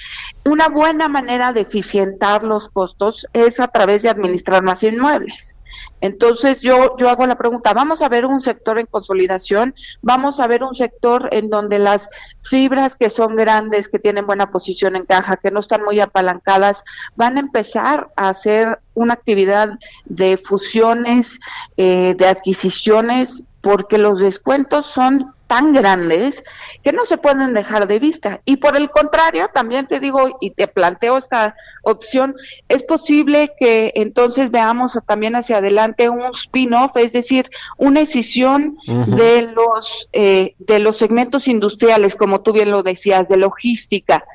Una 0.43 0.67
buena 0.67 1.07
manera 1.07 1.53
de 1.53 1.61
eficientar 1.61 2.43
los 2.43 2.69
costos 2.69 3.27
es 3.33 3.59
a 3.59 3.67
través 3.67 4.03
de 4.03 4.09
administrar 4.09 4.61
más 4.61 4.83
inmuebles. 4.83 5.54
Entonces 6.01 6.61
yo, 6.61 6.97
yo 6.97 7.09
hago 7.09 7.25
la 7.25 7.37
pregunta, 7.37 7.73
vamos 7.73 8.01
a 8.01 8.09
ver 8.09 8.25
un 8.25 8.41
sector 8.41 8.79
en 8.79 8.85
consolidación, 8.85 9.73
vamos 10.01 10.39
a 10.39 10.47
ver 10.47 10.63
un 10.63 10.73
sector 10.73 11.29
en 11.31 11.49
donde 11.49 11.79
las 11.79 12.09
fibras 12.41 12.95
que 12.95 13.09
son 13.09 13.35
grandes, 13.35 13.89
que 13.89 13.99
tienen 13.99 14.25
buena 14.25 14.51
posición 14.51 14.95
en 14.95 15.05
caja, 15.05 15.37
que 15.37 15.51
no 15.51 15.59
están 15.59 15.83
muy 15.83 15.99
apalancadas, 15.99 16.83
van 17.15 17.37
a 17.37 17.41
empezar 17.41 18.09
a 18.15 18.29
hacer 18.29 18.79
una 18.93 19.13
actividad 19.13 19.69
de 20.05 20.37
fusiones, 20.37 21.39
eh, 21.77 22.15
de 22.17 22.27
adquisiciones, 22.27 23.43
porque 23.61 23.97
los 23.97 24.19
descuentos 24.19 24.85
son 24.85 25.34
tan 25.47 25.73
grandes 25.73 26.43
que 26.83 26.91
no 26.91 27.05
se 27.05 27.17
pueden 27.17 27.53
dejar 27.53 27.87
de 27.87 27.99
vista. 27.99 28.41
Y 28.45 28.57
por 28.57 28.75
el 28.75 28.89
contrario, 28.89 29.49
también 29.53 29.87
te 29.87 29.99
digo 29.99 30.37
y 30.41 30.51
te 30.51 30.67
planteo 30.67 31.17
esta 31.17 31.55
opción, 31.83 32.35
es 32.67 32.83
posible 32.83 33.53
que 33.59 33.93
entonces 33.95 34.51
veamos 34.51 34.97
también 35.05 35.35
hacia 35.35 35.57
adelante 35.57 36.09
un 36.09 36.23
spin-off, 36.33 36.97
es 36.97 37.13
decir, 37.13 37.49
una 37.77 38.01
escisión 38.01 38.77
de 38.85 39.43
los 39.43 40.09
eh, 40.13 40.55
de 40.59 40.79
los 40.79 40.97
segmentos 40.97 41.47
industriales, 41.47 42.15
como 42.15 42.41
tú 42.41 42.53
bien 42.53 42.71
lo 42.71 42.83
decías, 42.83 43.29
de 43.29 43.37
logística. 43.37 44.25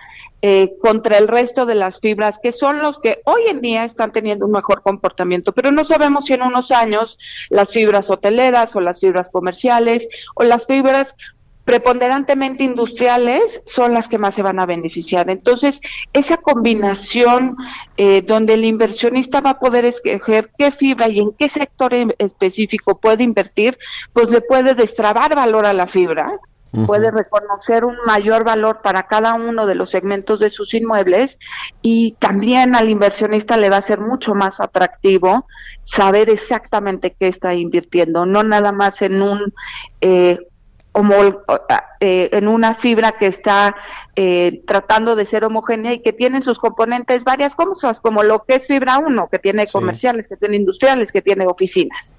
Eh, 0.43 0.75
contra 0.81 1.19
el 1.19 1.29
resto 1.29 1.67
de 1.67 1.75
las 1.75 2.01
fibras, 2.01 2.39
que 2.43 2.53
son 2.53 2.81
los 2.81 2.99
que 2.99 3.21
hoy 3.25 3.43
en 3.49 3.61
día 3.61 3.85
están 3.85 4.13
teniendo 4.13 4.47
un 4.47 4.53
mejor 4.53 4.83
comportamiento, 4.83 5.53
pero 5.53 5.71
no 5.71 5.85
sabemos 5.85 6.27
si 6.27 6.35
en 6.35 6.43
unos 6.43 6.71
años 6.71 7.19
las 7.51 7.71
fibras 7.73 8.11
hoteleras 8.11 8.75
o 8.75 8.81
las 8.81 9.01
fibras 9.01 9.31
comerciales 9.31 10.09
o 10.35 10.45
las 10.45 10.67
fibras 10.67 11.15
preponderantemente 11.65 12.65
industriales 12.65 13.63
son 13.67 13.95
las 13.95 14.09
que 14.09 14.19
más 14.19 14.35
se 14.35 14.43
van 14.43 14.59
a 14.59 14.67
beneficiar. 14.67 15.31
Entonces, 15.31 15.81
esa 16.13 16.39
combinación 16.39 17.57
eh, 17.97 18.23
donde 18.23 18.55
el 18.55 18.65
inversionista 18.65 19.41
va 19.41 19.51
a 19.51 19.61
poder 19.61 19.85
escoger 19.85 20.51
qué 20.59 20.71
fibra 20.73 21.09
y 21.09 21.21
en 21.21 21.33
qué 21.39 21.49
sector 21.49 21.95
específico 22.19 22.99
puede 22.99 23.23
invertir, 23.23 23.79
pues 24.13 24.31
le 24.31 24.41
puede 24.41 24.75
destrabar 24.75 25.37
valor 25.37 25.67
a 25.67 25.73
la 25.73 25.87
fibra, 25.87 26.41
Puede 26.87 27.11
reconocer 27.11 27.85
un 27.85 27.97
mayor 28.07 28.45
valor 28.45 28.81
para 28.83 29.05
cada 29.09 29.35
uno 29.35 29.67
de 29.67 29.75
los 29.75 29.91
segmentos 29.91 30.39
de 30.39 30.51
sus 30.51 30.73
inmuebles 30.75 31.39
y 31.83 32.13
también 32.21 32.77
al 32.77 32.89
inversionista 32.89 33.57
le 33.57 33.71
va 33.71 33.79
a 33.79 33.83
ser 33.83 34.01
mucho 34.01 34.35
más 34.35 34.61
atractivo 34.61 35.47
saber 35.83 36.31
exactamente 36.31 37.17
qué 37.19 37.27
está 37.27 37.55
invirtiendo, 37.55 38.25
no 38.25 38.45
nada 38.45 38.71
más 38.71 39.03
en 39.03 39.21
un 39.21 39.53
eh, 40.01 40.39
homol- 40.93 41.43
eh, 42.01 42.31
en 42.33 42.49
una 42.49 42.75
fibra 42.75 43.13
que 43.13 43.27
está 43.27 43.77
eh, 44.17 44.63
tratando 44.67 45.17
de 45.17 45.25
ser 45.27 45.45
homogénea 45.45 45.93
y 45.93 46.01
que 46.01 46.13
tiene 46.13 46.43
sus 46.43 46.59
componentes 46.59 47.25
varias 47.25 47.55
cosas, 47.55 48.01
como 48.01 48.23
lo 48.23 48.45
que 48.45 48.55
es 48.57 48.67
fibra 48.67 48.99
1, 48.99 49.29
que 49.31 49.39
tiene 49.39 49.67
Sí. 49.67 49.73
comerciales, 49.73 50.27
que 50.29 50.37
tiene 50.37 50.57
industriales, 50.57 51.13
que 51.13 51.23
tiene 51.23 51.47
oficinas. 51.47 52.17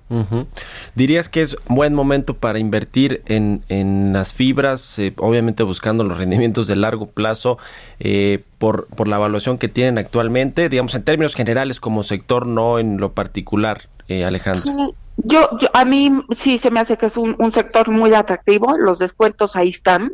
¿Dirías 0.96 1.30
que 1.30 1.42
es 1.42 1.56
buen 1.68 1.94
momento 1.94 2.36
para 2.36 2.60
invertir 2.60 3.22
en, 3.28 3.64
en 3.70 4.14
las 4.14 4.34
fibras, 4.34 5.00
eh, 5.00 5.14
obviamente 5.18 5.64
buscando 5.64 6.04
los 6.04 6.18
rendimientos 6.18 6.68
de 6.68 6.76
largo 6.76 7.06
plazo 7.06 7.58
eh, 8.00 8.40
por, 8.58 8.88
por 8.88 9.08
la 9.08 9.16
evaluación 9.16 9.58
que 9.58 9.70
tienen 9.70 9.98
actualmente, 9.98 10.70
digamos 10.70 10.96
en 10.96 11.04
términos 11.04 11.34
generales 11.34 11.80
como 11.80 12.04
sector, 12.04 12.46
no 12.46 12.78
en 12.80 12.98
lo 12.98 13.14
particular, 13.14 13.84
eh, 14.08 14.26
Alejandro? 14.26 14.62
Sí, 14.64 14.96
yo, 15.18 15.50
yo- 15.60 15.68
a 15.74 15.86
mí 15.86 16.12
sí 16.32 16.58
se 16.58 16.72
me 16.72 16.80
hace 16.80 16.98
que 16.98 17.06
es 17.08 17.18
un, 17.18 17.36
un 17.38 17.52
sector 17.52 17.90
muy 17.90 18.14
atractivo, 18.14 18.78
los 18.78 19.00
descuentos 19.00 19.56
ahí 19.56 19.70
están, 19.70 20.12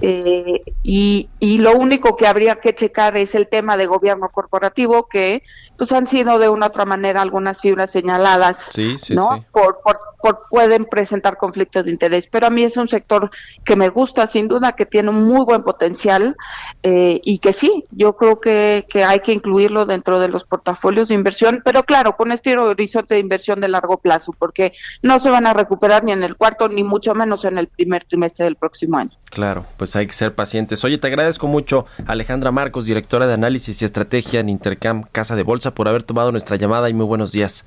eh, 0.00 0.62
y, 0.82 1.28
y 1.40 1.58
lo 1.58 1.72
único 1.76 2.16
que 2.16 2.26
habría 2.26 2.56
que 2.56 2.74
checar 2.74 3.16
es 3.16 3.34
el 3.34 3.48
tema 3.48 3.76
de 3.76 3.86
gobierno 3.86 4.28
corporativo, 4.28 5.08
que 5.08 5.42
pues 5.76 5.90
han 5.92 6.06
sido 6.06 6.38
de 6.38 6.48
una 6.48 6.66
u 6.66 6.68
otra 6.68 6.84
manera 6.84 7.22
algunas 7.22 7.60
fibras 7.60 7.90
señaladas, 7.90 8.58
Sí, 8.72 8.96
sí, 8.98 9.14
¿no? 9.14 9.36
sí. 9.36 9.44
Por, 9.52 9.80
por, 9.82 9.98
por- 10.26 10.42
pueden 10.50 10.84
presentar 10.86 11.36
conflictos 11.36 11.84
de 11.84 11.90
interés, 11.90 12.28
pero 12.30 12.46
a 12.46 12.50
mí 12.50 12.62
es 12.64 12.76
un 12.76 12.88
sector 12.88 13.30
que 13.64 13.76
me 13.76 13.88
gusta, 13.88 14.26
sin 14.26 14.48
duda, 14.48 14.72
que 14.72 14.86
tiene 14.86 15.10
un 15.10 15.24
muy 15.24 15.44
buen 15.44 15.62
potencial 15.62 16.36
eh, 16.82 17.20
y 17.24 17.38
que 17.38 17.52
sí, 17.52 17.84
yo 17.90 18.16
creo 18.16 18.40
que, 18.40 18.86
que 18.88 19.04
hay 19.04 19.20
que 19.20 19.32
incluirlo 19.32 19.86
dentro 19.86 20.18
de 20.20 20.28
los 20.28 20.44
portafolios 20.44 21.08
de 21.08 21.14
inversión, 21.14 21.62
pero 21.64 21.84
claro, 21.84 22.16
con 22.16 22.32
este 22.32 22.56
horizonte 22.58 23.14
de 23.14 23.20
inversión 23.20 23.60
de 23.60 23.68
largo 23.68 23.98
plazo, 23.98 24.32
porque 24.38 24.72
no 25.02 25.20
se 25.20 25.30
van 25.30 25.46
a 25.46 25.52
recuperar 25.54 26.04
ni 26.04 26.12
en 26.12 26.22
el 26.22 26.36
cuarto, 26.36 26.68
ni 26.68 26.82
mucho 26.84 27.14
menos 27.14 27.44
en 27.44 27.58
el 27.58 27.68
primer 27.68 28.04
trimestre 28.04 28.44
del 28.44 28.56
próximo 28.56 28.98
año. 28.98 29.10
Claro, 29.30 29.66
pues 29.76 29.94
hay 29.96 30.06
que 30.06 30.12
ser 30.12 30.34
pacientes. 30.34 30.82
Oye, 30.84 30.98
te 30.98 31.06
agradezco 31.08 31.46
mucho, 31.46 31.86
Alejandra 32.06 32.52
Marcos, 32.52 32.86
directora 32.86 33.26
de 33.26 33.34
análisis 33.34 33.82
y 33.82 33.84
estrategia 33.84 34.40
en 34.40 34.48
Intercam 34.48 35.02
Casa 35.12 35.36
de 35.36 35.42
Bolsa, 35.42 35.74
por 35.74 35.88
haber 35.88 36.02
tomado 36.04 36.32
nuestra 36.32 36.56
llamada 36.56 36.88
y 36.88 36.94
muy 36.94 37.06
buenos 37.06 37.32
días. 37.32 37.66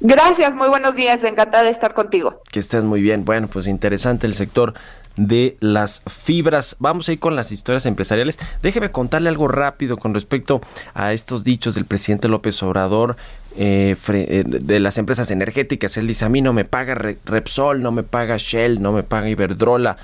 Gracias, 0.00 0.54
muy 0.54 0.68
buenos 0.68 0.94
días, 0.94 1.22
encantada 1.24 1.64
de 1.64 1.70
estar 1.70 1.92
contigo. 1.92 2.40
Que 2.50 2.58
estés 2.58 2.84
muy 2.84 3.02
bien. 3.02 3.24
Bueno, 3.26 3.48
pues 3.48 3.66
interesante 3.66 4.26
el 4.26 4.34
sector 4.34 4.72
de 5.16 5.58
las 5.60 6.02
fibras. 6.08 6.76
Vamos 6.78 7.08
a 7.08 7.12
ir 7.12 7.20
con 7.20 7.36
las 7.36 7.52
historias 7.52 7.84
empresariales. 7.84 8.38
Déjeme 8.62 8.90
contarle 8.90 9.28
algo 9.28 9.46
rápido 9.46 9.98
con 9.98 10.14
respecto 10.14 10.62
a 10.94 11.12
estos 11.12 11.44
dichos 11.44 11.74
del 11.74 11.84
presidente 11.84 12.28
López 12.28 12.62
Obrador 12.62 13.16
eh, 13.58 13.94
eh, 14.08 14.44
de 14.46 14.80
las 14.80 14.96
empresas 14.96 15.30
energéticas. 15.30 15.98
Él 15.98 16.06
dice, 16.06 16.24
a 16.24 16.30
mí 16.30 16.40
no 16.40 16.54
me 16.54 16.64
paga 16.64 16.94
Re- 16.94 17.18
Repsol, 17.26 17.82
no 17.82 17.92
me 17.92 18.02
paga 18.02 18.36
Shell, 18.38 18.80
no 18.80 18.92
me 18.92 19.02
paga 19.02 19.28
Iberdrola 19.28 19.98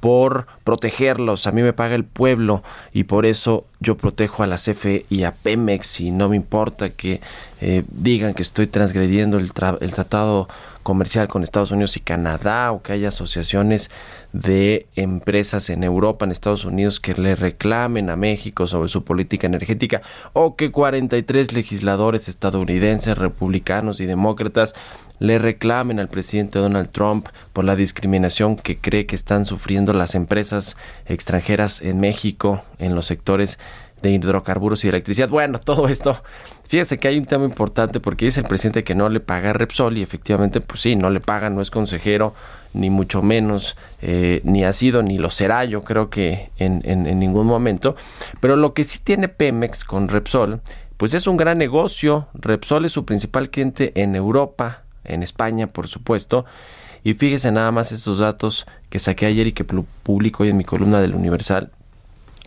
por 0.00 0.46
protegerlos, 0.64 1.46
a 1.46 1.52
mí 1.52 1.62
me 1.62 1.72
paga 1.72 1.94
el 1.94 2.04
pueblo 2.04 2.62
y 2.92 3.04
por 3.04 3.26
eso 3.26 3.64
yo 3.80 3.96
protejo 3.96 4.42
a 4.42 4.46
la 4.46 4.56
CFE 4.56 5.04
y 5.10 5.24
a 5.24 5.32
Pemex 5.32 6.00
y 6.00 6.10
no 6.10 6.28
me 6.30 6.36
importa 6.36 6.90
que 6.90 7.20
eh, 7.60 7.84
digan 7.90 8.32
que 8.34 8.42
estoy 8.42 8.66
transgrediendo 8.66 9.36
el, 9.38 9.52
tra- 9.52 9.78
el 9.80 9.92
tratado 9.92 10.48
comercial 10.82 11.28
con 11.28 11.42
Estados 11.44 11.70
Unidos 11.72 11.98
y 11.98 12.00
Canadá 12.00 12.72
o 12.72 12.82
que 12.82 12.94
haya 12.94 13.08
asociaciones 13.08 13.90
de 14.32 14.86
empresas 14.96 15.68
en 15.68 15.84
Europa, 15.84 16.24
en 16.24 16.32
Estados 16.32 16.64
Unidos 16.64 17.00
que 17.00 17.12
le 17.14 17.36
reclamen 17.36 18.08
a 18.08 18.16
México 18.16 18.66
sobre 18.66 18.88
su 18.88 19.04
política 19.04 19.46
energética 19.46 20.00
o 20.32 20.56
que 20.56 20.70
43 20.70 21.52
legisladores 21.52 22.28
estadounidenses, 22.28 23.18
republicanos 23.18 24.00
y 24.00 24.06
demócratas 24.06 24.74
le 25.20 25.38
reclamen 25.38 26.00
al 26.00 26.08
presidente 26.08 26.58
Donald 26.58 26.90
Trump 26.90 27.28
por 27.52 27.64
la 27.64 27.76
discriminación 27.76 28.56
que 28.56 28.78
cree 28.78 29.06
que 29.06 29.14
están 29.14 29.46
sufriendo 29.46 29.92
las 29.92 30.16
empresas 30.16 30.76
extranjeras 31.06 31.82
en 31.82 32.00
México 32.00 32.64
en 32.78 32.94
los 32.96 33.06
sectores 33.06 33.58
de 34.02 34.10
hidrocarburos 34.10 34.82
y 34.84 34.88
electricidad. 34.88 35.28
Bueno, 35.28 35.60
todo 35.64 35.88
esto, 35.88 36.22
fíjese 36.66 36.98
que 36.98 37.08
hay 37.08 37.18
un 37.18 37.26
tema 37.26 37.44
importante 37.44 38.00
porque 38.00 38.24
dice 38.24 38.40
el 38.40 38.46
presidente 38.46 38.82
que 38.82 38.94
no 38.94 39.10
le 39.10 39.20
paga 39.20 39.52
Repsol 39.52 39.98
y 39.98 40.02
efectivamente, 40.02 40.62
pues 40.62 40.80
sí, 40.80 40.96
no 40.96 41.10
le 41.10 41.20
paga, 41.20 41.50
no 41.50 41.60
es 41.60 41.70
consejero, 41.70 42.34
ni 42.72 42.88
mucho 42.88 43.20
menos, 43.20 43.76
eh, 44.00 44.40
ni 44.44 44.64
ha 44.64 44.72
sido, 44.72 45.02
ni 45.02 45.18
lo 45.18 45.28
será, 45.28 45.66
yo 45.66 45.82
creo 45.82 46.08
que 46.08 46.50
en, 46.56 46.80
en, 46.84 47.06
en 47.06 47.18
ningún 47.18 47.46
momento. 47.46 47.94
Pero 48.40 48.56
lo 48.56 48.72
que 48.72 48.84
sí 48.84 49.00
tiene 49.04 49.28
Pemex 49.28 49.84
con 49.84 50.08
Repsol, 50.08 50.62
pues 50.96 51.12
es 51.12 51.26
un 51.26 51.36
gran 51.36 51.58
negocio. 51.58 52.28
Repsol 52.32 52.86
es 52.86 52.92
su 52.92 53.04
principal 53.04 53.50
cliente 53.50 53.92
en 54.00 54.14
Europa, 54.14 54.84
en 55.04 55.22
España, 55.22 55.68
por 55.68 55.88
supuesto. 55.88 56.44
Y 57.02 57.14
fíjese 57.14 57.50
nada 57.52 57.70
más 57.70 57.92
estos 57.92 58.18
datos 58.18 58.66
que 58.90 58.98
saqué 58.98 59.26
ayer 59.26 59.46
y 59.46 59.52
que 59.52 59.66
pu- 59.66 59.86
publico 60.02 60.42
hoy 60.42 60.50
en 60.50 60.56
mi 60.56 60.64
columna 60.64 61.00
del 61.00 61.14
Universal. 61.14 61.70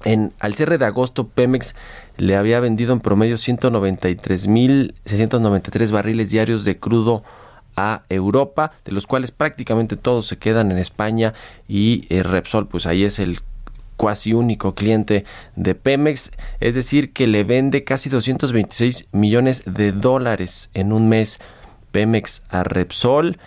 En, 0.06 0.34
al 0.40 0.54
cierre 0.56 0.78
de 0.78 0.86
agosto, 0.86 1.28
Pemex 1.28 1.76
le 2.18 2.36
había 2.36 2.60
vendido 2.60 2.94
en 2.94 3.00
promedio 3.00 3.38
193.693 3.38 5.92
barriles 5.92 6.30
diarios 6.30 6.64
de 6.66 6.78
crudo 6.80 7.24
a 7.76 8.04
Europa, 8.10 8.74
de 8.86 8.92
los 8.92 9.08
cuales 9.08 9.32
prácticamente 9.32 9.96
todos 9.96 10.28
se 10.28 10.38
quedan 10.38 10.72
en 10.72 10.78
España 10.78 11.34
y 11.68 12.06
eh, 12.10 12.24
Repsol, 12.24 12.68
pues 12.68 12.86
ahí 12.86 13.04
es 13.04 13.20
el 13.20 13.40
cuasi 13.98 14.34
único 14.34 14.76
cliente 14.76 15.26
de 15.56 15.76
Pemex, 15.76 16.32
es 16.60 16.76
decir, 16.76 17.14
que 17.14 17.28
le 17.28 17.44
vende 17.44 17.84
casi 17.84 18.10
226 18.10 19.08
millones 19.12 19.64
de 19.66 19.92
dólares 19.92 20.70
en 20.74 20.92
un 20.94 21.10
mes 21.10 21.40
Pemex 21.94 22.42
a 22.50 22.66
Repsol, 22.66 23.38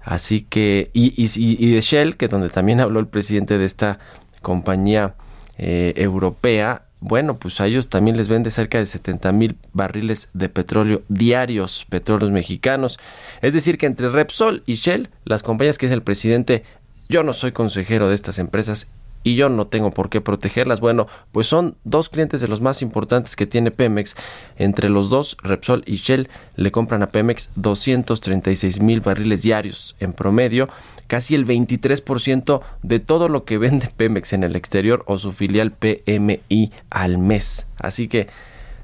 así 0.00 0.40
que 0.40 0.90
y, 0.94 1.72
de 1.72 1.80
Shell, 1.82 2.16
que 2.16 2.28
donde 2.28 2.48
también 2.48 2.80
habló 2.80 3.00
el 3.00 3.08
presidente 3.08 3.58
de 3.58 3.66
esta 3.66 3.98
compañía 4.40 5.16
eh, 5.58 5.92
europea, 5.96 6.84
bueno, 7.00 7.36
pues 7.36 7.60
a 7.60 7.66
ellos 7.66 7.90
también 7.90 8.16
les 8.16 8.28
vende 8.28 8.50
cerca 8.50 8.78
de 8.78 8.86
70 8.86 9.32
mil 9.32 9.56
barriles 9.74 10.30
de 10.32 10.48
petróleo 10.48 11.02
diarios, 11.08 11.84
petróleos 11.90 12.30
mexicanos. 12.30 12.98
Es 13.42 13.52
decir, 13.52 13.76
que 13.76 13.86
entre 13.86 14.08
Repsol 14.08 14.62
y 14.64 14.76
Shell, 14.76 15.10
las 15.24 15.42
compañías 15.42 15.76
que 15.76 15.86
es 15.86 15.92
el 15.92 16.02
presidente, 16.02 16.62
yo 17.08 17.22
no 17.22 17.34
soy 17.34 17.52
consejero 17.52 18.08
de 18.08 18.14
estas 18.14 18.38
empresas 18.38 18.88
y 19.26 19.34
yo 19.34 19.48
no 19.48 19.66
tengo 19.66 19.90
por 19.90 20.08
qué 20.08 20.20
protegerlas. 20.20 20.78
Bueno, 20.78 21.08
pues 21.32 21.48
son 21.48 21.76
dos 21.82 22.08
clientes 22.08 22.40
de 22.40 22.46
los 22.46 22.60
más 22.60 22.80
importantes 22.80 23.34
que 23.34 23.44
tiene 23.44 23.72
Pemex. 23.72 24.14
Entre 24.56 24.88
los 24.88 25.10
dos, 25.10 25.36
Repsol 25.42 25.82
y 25.84 25.96
Shell 25.96 26.28
le 26.54 26.70
compran 26.70 27.02
a 27.02 27.08
Pemex 27.08 27.50
236 27.56 28.78
mil 28.80 29.00
barriles 29.00 29.42
diarios 29.42 29.96
en 29.98 30.12
promedio, 30.12 30.68
casi 31.08 31.34
el 31.34 31.44
23% 31.44 32.60
de 32.84 33.00
todo 33.00 33.28
lo 33.28 33.44
que 33.44 33.58
vende 33.58 33.90
Pemex 33.96 34.32
en 34.32 34.44
el 34.44 34.54
exterior 34.54 35.02
o 35.08 35.18
su 35.18 35.32
filial 35.32 35.72
PMI 35.72 36.70
al 36.90 37.18
mes. 37.18 37.66
Así 37.78 38.06
que, 38.06 38.28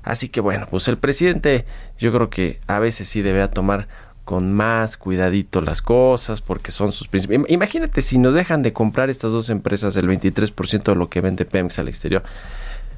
así 0.03 0.29
que 0.29 0.41
bueno, 0.41 0.67
pues 0.69 0.89
el 0.89 0.97
presidente 0.97 1.67
yo 2.01 2.13
creo 2.13 2.31
que 2.31 2.59
a 2.67 2.81
veces 2.81 3.09
sí 3.09 3.23
debería 3.23 3.49
tomar 3.49 3.87
con 4.25 4.53
más 4.53 4.97
cuidadito 4.97 5.61
las 5.61 5.83
cosas 5.83 6.41
porque 6.41 6.71
son 6.73 6.93
sus 6.93 7.09
principios. 7.09 7.45
Imagínate 7.49 8.03
si 8.03 8.19
nos 8.19 8.35
dejan 8.35 8.63
de 8.63 8.73
comprar 8.73 9.11
estas 9.11 9.33
dos 9.33 9.51
empresas 9.51 9.97
el 9.97 10.09
23% 10.09 10.83
de 10.83 10.95
lo 10.95 11.09
que 11.09 11.21
vende 11.21 11.45
Pemex 11.45 11.79
al 11.79 11.89
exterior. 11.89 12.23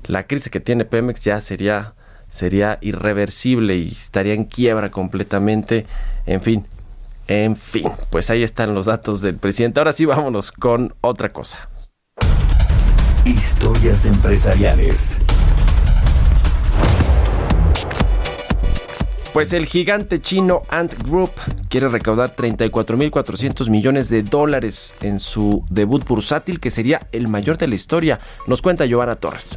La 0.06 0.26
crisis 0.26 0.50
que 0.50 0.60
tiene 0.60 0.84
Pemex 0.84 1.24
ya 1.24 1.40
sería 1.40 1.94
sería 2.28 2.78
irreversible 2.80 3.76
y 3.76 3.92
estaría 3.92 4.34
en 4.34 4.44
quiebra 4.44 4.90
completamente. 4.90 5.86
En 6.26 6.42
fin, 6.42 6.66
en 7.28 7.56
fin, 7.56 7.90
pues 8.10 8.28
ahí 8.30 8.42
están 8.42 8.74
los 8.74 8.86
datos 8.86 9.20
del 9.20 9.36
presidente. 9.36 9.80
Ahora 9.80 9.92
sí 9.92 10.04
vámonos 10.04 10.50
con 10.50 10.94
otra 11.00 11.32
cosa. 11.32 11.68
Historias 13.24 14.04
empresariales. 14.04 15.20
Pues 19.34 19.52
el 19.52 19.66
gigante 19.66 20.22
chino 20.22 20.62
Ant 20.68 20.94
Group 21.02 21.32
quiere 21.68 21.88
recaudar 21.88 22.36
34.400 22.36 23.68
millones 23.68 24.08
de 24.08 24.22
dólares 24.22 24.94
en 25.00 25.18
su 25.18 25.64
debut 25.68 26.06
bursátil, 26.06 26.60
que 26.60 26.70
sería 26.70 27.08
el 27.10 27.26
mayor 27.26 27.58
de 27.58 27.66
la 27.66 27.74
historia. 27.74 28.20
Nos 28.46 28.62
cuenta 28.62 28.86
Giovanna 28.86 29.16
Torres. 29.16 29.56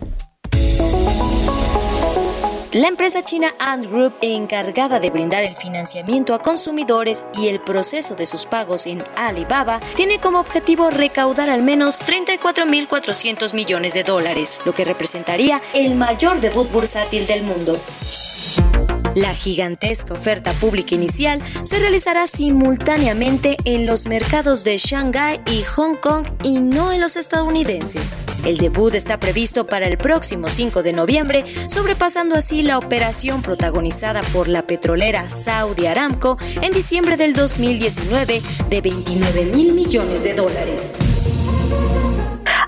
La 2.71 2.87
empresa 2.87 3.23
china 3.23 3.49
Ant 3.59 3.85
Group, 3.85 4.15
encargada 4.21 4.99
de 4.99 5.11
brindar 5.11 5.43
el 5.43 5.55
financiamiento 5.55 6.33
a 6.33 6.41
consumidores 6.41 7.27
y 7.35 7.49
el 7.49 7.59
proceso 7.59 8.15
de 8.15 8.25
sus 8.25 8.47
pagos 8.47 8.87
en 8.87 9.03
Alibaba, 9.15 9.79
tiene 9.95 10.17
como 10.17 10.39
objetivo 10.39 10.89
recaudar 10.89 11.51
al 11.51 11.61
menos 11.61 12.01
34.400 12.01 13.53
millones 13.53 13.93
de 13.93 14.03
dólares, 14.03 14.57
lo 14.65 14.73
que 14.73 14.85
representaría 14.85 15.61
el 15.75 15.93
mayor 15.93 16.39
debut 16.39 16.71
bursátil 16.71 17.27
del 17.27 17.43
mundo. 17.43 17.79
La 19.17 19.33
gigantesca 19.33 20.13
oferta 20.13 20.53
pública 20.53 20.93
inicial 20.93 21.41
se 21.63 21.79
realizará 21.79 22.27
simultáneamente 22.27 23.57
en 23.65 23.87
los 23.87 24.05
mercados 24.05 24.63
de 24.63 24.77
Shanghái 24.77 25.41
y 25.51 25.63
Hong 25.63 25.95
Kong 25.95 26.27
y 26.43 26.59
no 26.59 26.93
en 26.93 27.01
los 27.01 27.15
estadounidenses. 27.17 28.19
El 28.45 28.57
debut 28.57 28.93
está 28.93 29.19
previsto 29.19 29.65
para 29.65 29.87
el 29.87 29.97
próximo 29.97 30.49
5 30.49 30.83
de 30.83 30.93
noviembre, 30.93 31.45
sobrepasando 31.67 32.35
así 32.35 32.61
la 32.61 32.77
operación 32.77 33.41
protagonizada 33.41 34.21
por 34.33 34.49
la 34.49 34.67
petrolera 34.67 35.27
Saudi 35.29 35.87
Aramco 35.87 36.37
en 36.61 36.71
diciembre 36.71 37.17
del 37.17 37.33
2019 37.33 38.39
de 38.69 38.81
29 38.81 39.45
mil 39.45 39.73
millones 39.73 40.25
de 40.25 40.35
dólares. 40.35 40.99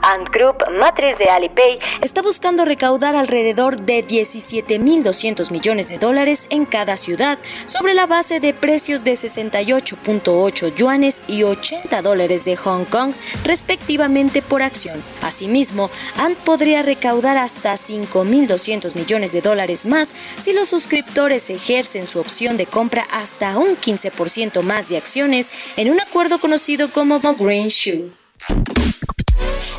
Ant 0.09 0.29
Group, 0.31 0.63
matriz 0.71 1.19
de 1.19 1.25
Alipay, 1.25 1.77
está 2.01 2.23
buscando 2.23 2.65
recaudar 2.65 3.15
alrededor 3.15 3.79
de 3.81 4.03
17.200 4.07 5.51
millones 5.51 5.87
de 5.87 5.99
dólares 5.99 6.47
en 6.49 6.65
cada 6.65 6.97
ciudad, 6.97 7.37
sobre 7.65 7.93
la 7.93 8.07
base 8.07 8.39
de 8.39 8.55
precios 8.55 9.03
de 9.03 9.11
68.8 9.11 10.73
yuanes 10.73 11.21
y 11.27 11.43
80 11.43 12.01
dólares 12.01 12.43
de 12.43 12.55
Hong 12.55 12.85
Kong, 12.85 13.13
respectivamente 13.43 14.41
por 14.41 14.63
acción. 14.63 15.03
Asimismo, 15.21 15.91
Ant 16.17 16.39
podría 16.39 16.81
recaudar 16.81 17.37
hasta 17.37 17.73
5.200 17.73 18.95
millones 18.95 19.31
de 19.31 19.41
dólares 19.41 19.85
más 19.85 20.15
si 20.39 20.53
los 20.53 20.69
suscriptores 20.69 21.51
ejercen 21.51 22.07
su 22.07 22.19
opción 22.19 22.57
de 22.57 22.65
compra 22.65 23.05
hasta 23.11 23.59
un 23.59 23.77
15% 23.77 24.63
más 24.63 24.89
de 24.89 24.97
acciones 24.97 25.51
en 25.77 25.91
un 25.91 26.01
acuerdo 26.01 26.39
conocido 26.39 26.89
como 26.89 27.19
Green 27.19 27.67
Shoe. 27.67 28.11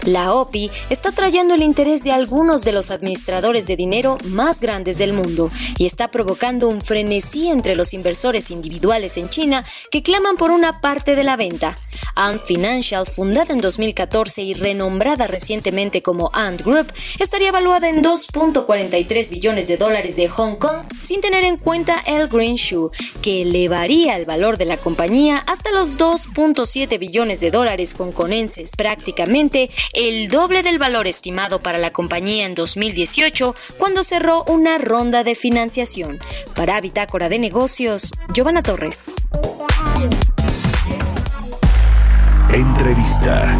La 0.04 0.34
OPI 0.34 0.70
está 0.90 1.12
trayendo 1.12 1.54
el 1.54 1.62
interés 1.62 2.04
de 2.04 2.12
algunos 2.12 2.64
de 2.64 2.72
los 2.72 2.90
administradores 2.90 3.66
de 3.66 3.76
dinero 3.76 4.18
más 4.24 4.60
grandes 4.60 4.98
del 4.98 5.12
mundo 5.12 5.50
y 5.78 5.86
está 5.86 6.10
provocando 6.10 6.68
un 6.68 6.82
frenesí 6.82 7.48
entre 7.48 7.74
los 7.74 7.94
inversores 7.94 8.50
individuales 8.50 9.16
en 9.16 9.28
China 9.28 9.64
que 9.90 10.02
claman 10.02 10.36
por 10.36 10.50
una 10.50 10.80
parte 10.80 11.14
de 11.14 11.24
la 11.24 11.36
venta. 11.36 11.76
Ant 12.14 12.42
Financial, 12.42 13.06
fundada 13.06 13.52
en 13.52 13.60
2014 13.60 14.42
y 14.42 14.54
renombrada 14.54 15.26
recientemente 15.26 16.02
como 16.02 16.30
Ant 16.32 16.62
Group, 16.62 16.92
estaría 17.18 17.48
evaluada 17.48 17.88
en 17.88 18.02
2.43 18.02 19.30
billones 19.30 19.68
de 19.68 19.76
dólares 19.76 20.16
de 20.16 20.28
Hong 20.28 20.56
Kong 20.56 20.86
sin 21.02 21.20
tener 21.20 21.44
en 21.44 21.56
cuenta 21.56 22.02
el 22.06 22.28
Green 22.28 22.56
Shoe, 22.56 22.90
que 23.22 23.42
elevaría 23.42 24.16
el 24.16 24.24
valor 24.24 24.58
de 24.58 24.64
la 24.64 24.76
compañía 24.76 25.38
hasta 25.46 25.70
los 25.72 25.98
2.7 25.98 26.98
billones 26.98 27.40
de 27.40 27.50
dólares 27.50 27.94
hongkonenses, 27.98 28.72
prácticamente 28.76 29.70
el 29.92 30.28
doble 30.28 30.62
del 30.62 30.78
valor 30.78 31.06
estimado 31.06 31.60
para 31.60 31.78
la 31.78 31.92
compañía 31.92 32.46
en 32.46 32.54
2018 32.54 33.54
cuando 33.78 34.04
cerró 34.04 34.44
una 34.44 34.78
ronda 34.78 35.24
de 35.24 35.34
financiación. 35.34 36.18
Para 36.54 36.80
Bitácora 36.80 37.28
de 37.28 37.38
Negocios, 37.38 38.12
Giovanna 38.32 38.62
Torres. 38.62 39.26
Entrevista. 42.52 43.56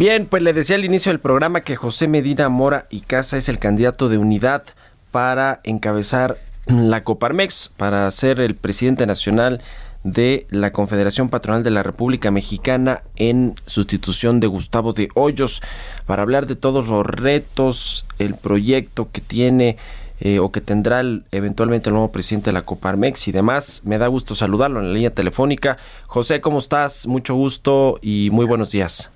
Bien, 0.00 0.24
pues 0.24 0.42
le 0.42 0.54
decía 0.54 0.76
al 0.76 0.84
inicio 0.86 1.12
del 1.12 1.20
programa 1.20 1.60
que 1.60 1.76
José 1.76 2.08
Medina 2.08 2.48
Mora 2.48 2.86
y 2.88 3.00
Casa 3.00 3.36
es 3.36 3.50
el 3.50 3.58
candidato 3.58 4.08
de 4.08 4.16
unidad 4.16 4.62
para 5.10 5.60
encabezar 5.62 6.38
la 6.64 7.04
Coparmex, 7.04 7.70
para 7.76 8.10
ser 8.10 8.40
el 8.40 8.54
presidente 8.54 9.04
nacional 9.04 9.60
de 10.02 10.46
la 10.48 10.72
Confederación 10.72 11.28
Patronal 11.28 11.62
de 11.64 11.70
la 11.70 11.82
República 11.82 12.30
Mexicana 12.30 13.02
en 13.16 13.56
sustitución 13.66 14.40
de 14.40 14.46
Gustavo 14.46 14.94
de 14.94 15.10
Hoyos, 15.14 15.60
para 16.06 16.22
hablar 16.22 16.46
de 16.46 16.56
todos 16.56 16.88
los 16.88 17.04
retos, 17.04 18.06
el 18.18 18.36
proyecto 18.36 19.10
que 19.12 19.20
tiene 19.20 19.76
eh, 20.20 20.38
o 20.38 20.50
que 20.50 20.62
tendrá 20.62 21.00
el- 21.00 21.24
eventualmente 21.30 21.90
el 21.90 21.94
nuevo 21.94 22.10
presidente 22.10 22.46
de 22.46 22.52
la 22.54 22.62
Coparmex 22.62 23.28
y 23.28 23.32
demás. 23.32 23.82
Me 23.84 23.98
da 23.98 24.06
gusto 24.06 24.34
saludarlo 24.34 24.80
en 24.80 24.88
la 24.88 24.94
línea 24.94 25.10
telefónica. 25.10 25.76
José, 26.06 26.40
¿cómo 26.40 26.58
estás? 26.58 27.06
Mucho 27.06 27.34
gusto 27.34 27.98
y 28.00 28.30
muy 28.32 28.46
buenos 28.46 28.70
días. 28.70 29.10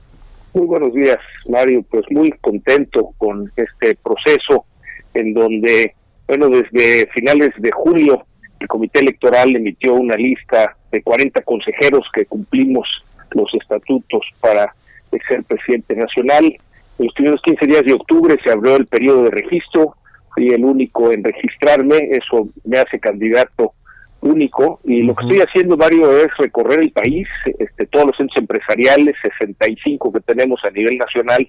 Muy 0.55 0.67
buenos 0.67 0.95
días, 0.95 1.19
Mario. 1.49 1.85
Pues 1.91 2.05
muy 2.11 2.31
contento 2.41 3.11
con 3.19 3.51
este 3.57 3.97
proceso 3.97 4.67
en 5.13 5.35
donde, 5.35 5.97
bueno, 6.29 6.49
desde 6.49 7.09
finales 7.09 7.51
de 7.59 7.73
julio 7.73 8.25
el 8.61 8.69
Comité 8.69 9.01
Electoral 9.01 9.57
emitió 9.57 9.95
una 9.95 10.15
lista 10.15 10.77
de 10.93 11.03
40 11.03 11.43
consejeros 11.43 12.07
que 12.15 12.27
cumplimos 12.27 12.87
los 13.33 13.53
estatutos 13.55 14.21
para 14.39 14.73
ser 15.29 15.43
presidente 15.43 15.97
nacional. 15.97 16.45
En 16.45 17.05
los 17.05 17.15
primeros 17.15 17.43
15 17.43 17.67
días 17.67 17.83
de 17.85 17.95
octubre 17.95 18.37
se 18.45 18.53
abrió 18.53 18.77
el 18.77 18.87
periodo 18.87 19.25
de 19.25 19.33
registro. 19.33 19.97
Fui 20.37 20.51
el 20.51 20.65
único 20.65 21.11
en 21.11 21.25
registrarme. 21.25 22.11
Eso 22.13 22.49
me 22.65 22.79
hace 22.79 23.01
candidato 23.01 23.75
único 24.25 24.81
y 24.85 25.03
lo 25.03 25.15
que 25.15 25.25
estoy 25.25 25.41
haciendo 25.41 25.77
Mario 25.77 26.17
es 26.19 26.29
recorrer 26.39 26.81
el 26.81 26.91
país, 26.91 27.29
este 27.59 27.87
todos 27.87 28.07
los 28.07 28.17
centros 28.17 28.39
empresariales, 28.39 29.15
65 29.23 30.13
que 30.13 30.21
tenemos 30.21 30.61
a 30.65 30.71
nivel 30.71 30.97
nacional, 30.97 31.47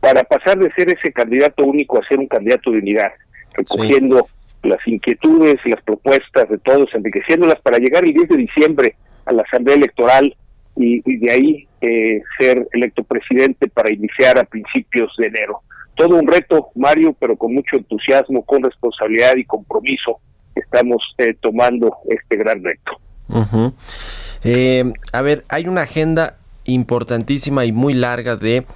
para 0.00 0.22
pasar 0.24 0.58
de 0.58 0.72
ser 0.72 0.88
ese 0.90 1.12
candidato 1.12 1.64
único 1.64 1.98
a 1.98 2.06
ser 2.06 2.18
un 2.18 2.28
candidato 2.28 2.70
de 2.70 2.78
unidad, 2.78 3.12
recogiendo 3.54 4.26
las 4.62 4.78
inquietudes, 4.86 5.56
las 5.64 5.82
propuestas 5.82 6.48
de 6.48 6.58
todos, 6.58 6.88
enriqueciéndolas 6.94 7.60
para 7.60 7.78
llegar 7.78 8.04
el 8.04 8.14
10 8.14 8.28
de 8.28 8.36
diciembre 8.36 8.96
a 9.26 9.32
la 9.32 9.42
Asamblea 9.42 9.76
Electoral 9.76 10.34
y, 10.76 11.02
y 11.04 11.16
de 11.18 11.30
ahí 11.30 11.68
eh, 11.80 12.22
ser 12.38 12.66
electo 12.72 13.04
presidente 13.04 13.68
para 13.68 13.92
iniciar 13.92 14.38
a 14.38 14.44
principios 14.44 15.12
de 15.18 15.26
enero. 15.26 15.60
Todo 15.96 16.16
un 16.16 16.26
reto, 16.26 16.68
Mario, 16.74 17.14
pero 17.18 17.36
con 17.36 17.54
mucho 17.54 17.76
entusiasmo, 17.76 18.44
con 18.44 18.62
responsabilidad 18.62 19.36
y 19.36 19.44
compromiso 19.44 20.20
estamos 20.74 21.02
eh, 21.18 21.34
tomando 21.40 21.96
este 22.08 22.36
gran 22.36 22.62
reto. 22.62 22.98
Eh, 24.42 24.92
a 25.12 25.22
ver, 25.22 25.44
hay 25.48 25.68
una 25.68 25.82
agenda 25.82 26.36
importantísima 26.64 27.64
y 27.64 27.72
muy 27.72 27.94
larga 27.94 28.36
de 28.36 28.66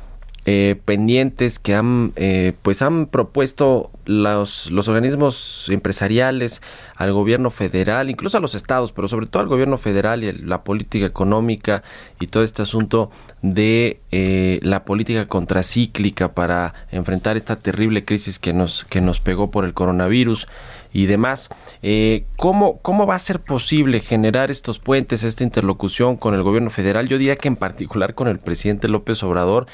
eh, 0.50 0.80
pendientes 0.82 1.58
que 1.58 1.74
han 1.74 2.14
eh, 2.16 2.54
pues 2.62 2.80
han 2.80 3.04
propuesto 3.04 3.90
los, 4.06 4.70
los 4.70 4.88
organismos 4.88 5.66
empresariales 5.68 6.62
al 6.96 7.12
gobierno 7.12 7.50
federal, 7.50 8.08
incluso 8.08 8.38
a 8.38 8.40
los 8.40 8.54
estados, 8.54 8.92
pero 8.92 9.08
sobre 9.08 9.26
todo 9.26 9.42
al 9.42 9.48
gobierno 9.50 9.76
federal 9.76 10.24
y 10.24 10.32
la 10.32 10.64
política 10.64 11.04
económica 11.04 11.82
y 12.18 12.28
todo 12.28 12.44
este 12.44 12.62
asunto 12.62 13.10
de 13.42 14.00
eh, 14.10 14.58
la 14.62 14.86
política 14.86 15.26
contracíclica 15.26 16.32
para 16.32 16.72
enfrentar 16.92 17.36
esta 17.36 17.56
terrible 17.56 18.06
crisis 18.06 18.38
que 18.38 18.54
nos 18.54 18.86
que 18.86 19.02
nos 19.02 19.20
pegó 19.20 19.50
por 19.50 19.66
el 19.66 19.74
coronavirus 19.74 20.48
y 20.92 21.06
demás. 21.06 21.48
Eh, 21.82 22.24
¿cómo, 22.36 22.78
¿Cómo 22.78 23.06
va 23.06 23.14
a 23.14 23.20
ser 23.20 23.40
posible 23.40 24.00
generar 24.00 24.50
estos 24.50 24.78
puentes, 24.78 25.24
esta 25.24 25.44
interlocución 25.44 26.16
con 26.16 26.34
el 26.34 26.42
gobierno 26.42 26.70
federal? 26.70 27.08
Yo 27.08 27.18
diría 27.18 27.36
que 27.36 27.48
en 27.48 27.56
particular 27.56 28.14
con 28.14 28.28
el 28.28 28.38
presidente 28.38 28.88
López 28.88 29.22
Obrador, 29.22 29.66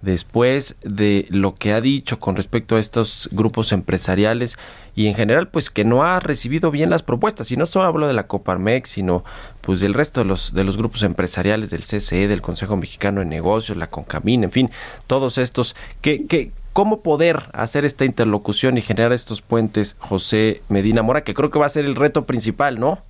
después 0.00 0.76
de 0.82 1.26
lo 1.30 1.54
que 1.54 1.72
ha 1.72 1.80
dicho 1.80 2.20
con 2.20 2.36
respecto 2.36 2.76
a 2.76 2.80
estos 2.80 3.28
grupos 3.32 3.72
empresariales 3.72 4.56
y 4.94 5.08
en 5.08 5.14
general 5.14 5.48
pues 5.48 5.70
que 5.70 5.84
no 5.84 6.04
ha 6.04 6.20
recibido 6.20 6.70
bien 6.70 6.90
las 6.90 7.02
propuestas 7.02 7.50
y 7.50 7.56
no 7.56 7.66
solo 7.66 7.88
hablo 7.88 8.06
de 8.06 8.14
la 8.14 8.28
Coparmex 8.28 8.90
sino 8.90 9.24
pues 9.60 9.80
del 9.80 9.94
resto 9.94 10.20
de 10.20 10.26
los 10.26 10.54
de 10.54 10.62
los 10.62 10.76
grupos 10.76 11.02
empresariales 11.02 11.70
del 11.70 11.82
CCE 11.82 12.28
del 12.28 12.42
Consejo 12.42 12.76
Mexicano 12.76 13.20
de 13.20 13.26
Negocios 13.26 13.76
la 13.76 13.88
Concamín 13.88 14.44
en 14.44 14.52
fin 14.52 14.70
todos 15.08 15.36
estos 15.36 15.74
que 16.00 16.26
que 16.26 16.52
cómo 16.72 17.02
poder 17.02 17.36
hacer 17.52 17.84
esta 17.84 18.04
interlocución 18.04 18.78
y 18.78 18.82
generar 18.82 19.12
estos 19.12 19.42
puentes 19.42 19.96
José 19.98 20.60
Medina 20.68 21.02
Mora 21.02 21.24
que 21.24 21.34
creo 21.34 21.50
que 21.50 21.58
va 21.58 21.66
a 21.66 21.70
ser 21.70 21.84
el 21.84 21.96
reto 21.96 22.26
principal 22.26 22.78
no 22.78 23.02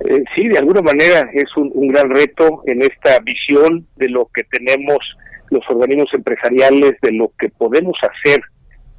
Eh, 0.00 0.22
sí, 0.34 0.48
de 0.48 0.58
alguna 0.58 0.82
manera 0.82 1.28
es 1.32 1.56
un, 1.56 1.70
un 1.74 1.88
gran 1.88 2.08
reto 2.10 2.62
en 2.66 2.82
esta 2.82 3.18
visión 3.20 3.86
de 3.96 4.08
lo 4.08 4.28
que 4.32 4.44
tenemos 4.44 4.98
los 5.50 5.64
organismos 5.68 6.08
empresariales, 6.12 6.94
de 7.02 7.12
lo 7.12 7.32
que 7.38 7.48
podemos 7.48 7.96
hacer 8.02 8.40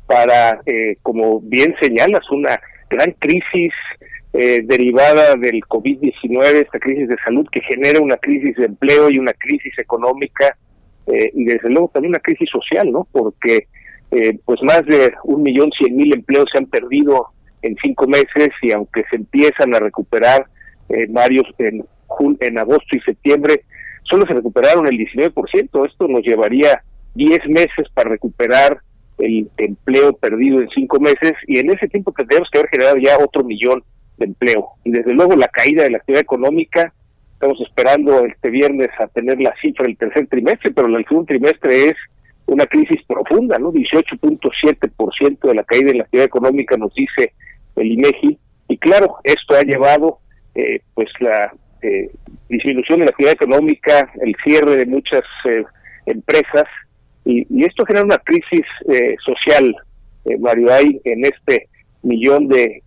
para, 0.07 0.60
eh, 0.66 0.97
como 1.03 1.39
bien 1.39 1.76
señalas, 1.80 2.30
una 2.32 2.60
gran 2.89 3.12
crisis 3.20 3.72
eh, 4.34 4.62
derivada 4.64 5.36
del 5.36 5.62
COVID-19, 5.62 6.64
esta 6.64 6.80
crisis 6.80 7.07
de 7.07 7.18
salud 7.24 7.47
que 7.51 7.62
genera 7.62 8.01
una 8.01 8.18
crisis 8.18 8.55
de 8.55 8.66
empleo 8.66 9.10
y 9.10 9.20
una 9.20 9.34
crisis 9.34 9.78
económica 9.78 10.57
eh, 11.12 11.32
y 11.34 11.45
desde 11.45 11.70
luego 11.70 11.89
también 11.93 12.12
una 12.12 12.20
crisis 12.20 12.49
social, 12.49 12.91
¿no? 12.91 13.07
Porque 13.12 13.68
eh, 14.12 14.39
pues 14.45 14.62
más 14.64 14.86
de 14.86 15.14
un 15.24 15.43
millón 15.43 15.72
cien 15.78 15.95
mil 15.95 16.14
empleos 16.14 16.49
se 16.51 16.57
han 16.57 16.66
perdido 16.66 17.28
en 17.62 17.76
cinco 17.82 18.07
meses 18.07 18.49
y 18.62 18.72
aunque 18.72 19.03
se 19.10 19.18
empiezan 19.18 19.76
a 19.76 19.80
recuperar 19.80 20.45
eh, 20.89 21.05
varios 21.10 21.45
en, 21.57 21.86
en 22.39 22.57
agosto 22.57 22.95
y 22.95 22.99
septiembre, 23.01 23.64
solo 24.03 24.26
se 24.28 24.34
recuperaron 24.34 24.88
el 24.88 24.97
19%. 24.97 25.88
Esto 25.88 26.07
nos 26.07 26.22
llevaría 26.22 26.84
10 27.16 27.47
meses 27.49 27.88
para 27.93 28.10
recuperar 28.10 28.80
el 29.20 29.49
empleo 29.57 30.14
perdido 30.14 30.62
en 30.62 30.70
cinco 30.70 30.99
meses 30.99 31.34
y 31.45 31.60
en 31.60 31.70
ese 31.72 31.88
tiempo 31.88 32.14
tendríamos 32.14 32.49
que 32.49 32.60
haber 32.60 32.70
generado 32.70 32.97
ya 32.97 33.18
otro 33.18 33.43
millón 33.43 33.84
de 34.18 34.28
empleo. 34.28 34.70
Y 34.84 34.91
desde 34.91 35.14
luego 35.14 35.36
la 35.36 35.47
caída 35.47 35.84
de 35.84 35.91
la 35.91 35.97
actividad 35.97 36.22
económica, 36.22 36.93
estamos 37.40 37.62
esperando 37.62 38.26
este 38.26 38.50
viernes 38.50 38.90
a 39.00 39.08
tener 39.08 39.40
la 39.40 39.56
cifra 39.62 39.86
del 39.86 39.96
tercer 39.96 40.28
trimestre, 40.28 40.72
pero 40.72 40.90
el 40.90 41.06
segundo 41.06 41.28
trimestre 41.28 41.86
es 41.86 41.96
una 42.48 42.66
crisis 42.66 43.02
profunda, 43.08 43.58
¿no? 43.58 43.72
18.7% 43.72 45.48
de 45.48 45.56
la 45.56 45.64
caída 45.64 45.92
en 45.92 46.00
la 46.00 46.04
actividad 46.04 46.26
económica 46.26 46.76
nos 46.76 46.94
dice 46.94 47.32
el 47.78 47.94
INEGI 47.94 48.38
y 48.68 48.78
claro, 48.78 49.16
esto 49.24 49.56
ha 49.56 49.62
llevado 49.62 50.20
eh, 50.54 50.82
pues 50.94 51.08
la 51.22 51.54
eh, 51.82 52.12
disminución 52.50 53.00
de 53.00 53.06
la 53.06 53.12
actividad 53.12 53.36
económica, 53.36 54.12
el 54.22 54.36
cierre 54.44 54.76
de 54.76 54.86
muchas 54.86 55.24
eh, 55.46 55.64
empresas 56.08 56.66
y, 57.24 57.48
y 57.50 57.64
esto 57.64 57.86
genera 57.86 58.04
una 58.04 58.18
crisis 58.18 58.66
eh, 58.92 59.16
social, 59.26 59.74
eh, 60.26 60.38
Mario, 60.40 60.74
hay 60.74 61.00
en 61.06 61.24
este 61.24 61.70
millón 62.04 62.50
de 62.50 62.84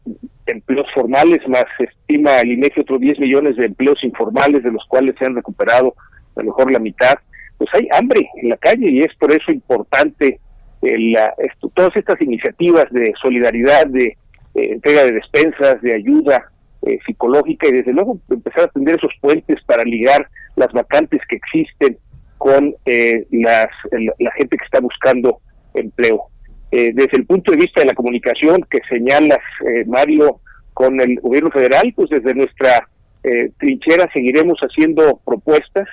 empleos 0.46 0.86
formales, 0.94 1.46
más 1.48 1.64
estima 1.78 2.36
al 2.38 2.50
INEGI 2.50 2.80
otros 2.80 3.00
10 3.00 3.18
millones 3.20 3.56
de 3.56 3.66
empleos 3.66 4.02
informales, 4.02 4.62
de 4.62 4.72
los 4.72 4.84
cuales 4.86 5.14
se 5.18 5.26
han 5.26 5.36
recuperado 5.36 5.94
a 6.36 6.40
lo 6.40 6.46
mejor 6.46 6.72
la 6.72 6.78
mitad, 6.78 7.14
pues 7.58 7.70
hay 7.74 7.88
hambre 7.92 8.28
en 8.42 8.48
la 8.48 8.56
calle 8.56 8.90
y 8.90 9.02
es 9.02 9.14
por 9.16 9.30
eso 9.32 9.52
importante 9.52 10.40
eh, 10.82 10.98
la, 11.12 11.34
todas 11.74 11.94
estas 11.94 12.20
iniciativas 12.20 12.86
de 12.90 13.12
solidaridad, 13.20 13.86
de 13.86 14.16
eh, 14.54 14.72
entrega 14.72 15.04
de 15.04 15.12
despensas, 15.12 15.80
de 15.80 15.94
ayuda 15.94 16.50
eh, 16.82 16.98
psicológica 17.06 17.68
y 17.68 17.72
desde 17.72 17.92
luego 17.92 18.18
empezar 18.28 18.64
a 18.64 18.68
tender 18.68 18.96
esos 18.96 19.12
puentes 19.20 19.62
para 19.64 19.84
ligar 19.84 20.28
las 20.56 20.72
vacantes 20.72 21.20
que 21.28 21.36
existen 21.36 21.96
con 22.38 22.74
eh, 22.84 23.26
las, 23.30 23.68
la, 23.92 24.12
la 24.18 24.32
gente 24.32 24.56
que 24.56 24.64
está 24.64 24.80
buscando 24.80 25.38
empleo. 25.74 26.31
Eh, 26.72 26.92
desde 26.94 27.18
el 27.18 27.26
punto 27.26 27.52
de 27.52 27.58
vista 27.58 27.82
de 27.82 27.86
la 27.86 27.94
comunicación 27.94 28.66
que 28.70 28.80
señalas, 28.88 29.40
eh, 29.66 29.84
Mario, 29.86 30.40
con 30.72 31.00
el 31.00 31.20
gobierno 31.20 31.50
federal, 31.50 31.92
pues 31.94 32.08
desde 32.08 32.34
nuestra 32.34 32.88
eh, 33.22 33.50
trinchera 33.58 34.10
seguiremos 34.12 34.58
haciendo 34.60 35.20
propuestas. 35.24 35.86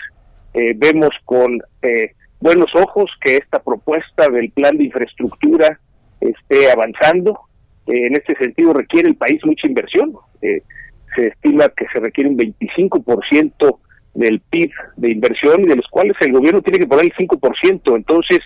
Eh, 0.54 0.74
vemos 0.76 1.12
con 1.26 1.60
eh, 1.82 2.14
buenos 2.40 2.74
ojos 2.76 3.12
que 3.22 3.38
esta 3.38 3.62
propuesta 3.62 4.30
del 4.30 4.52
plan 4.52 4.78
de 4.78 4.86
infraestructura 4.86 5.80
esté 6.22 6.72
avanzando. 6.72 7.40
Eh, 7.86 8.08
en 8.08 8.16
este 8.16 8.36
sentido 8.36 8.74
requiere 8.74 9.10
el 9.10 9.16
país 9.16 9.40
mucha 9.46 9.68
inversión. 9.68 10.14
Se 10.42 11.28
estima 11.28 11.70
que 11.70 11.86
se 11.92 12.00
requiere 12.00 12.30
un 12.30 12.38
25% 12.38 13.80
del 14.14 14.40
PIB 14.40 14.72
de 14.98 15.12
inversión 15.12 15.64
de 15.64 15.76
los 15.76 15.88
cuales 15.88 16.16
el 16.22 16.32
gobierno 16.32 16.62
tiene 16.62 16.80
que 16.80 16.88
poner 16.88 17.06
el 17.06 17.14
5%. 17.14 17.96
Entonces, 17.96 18.40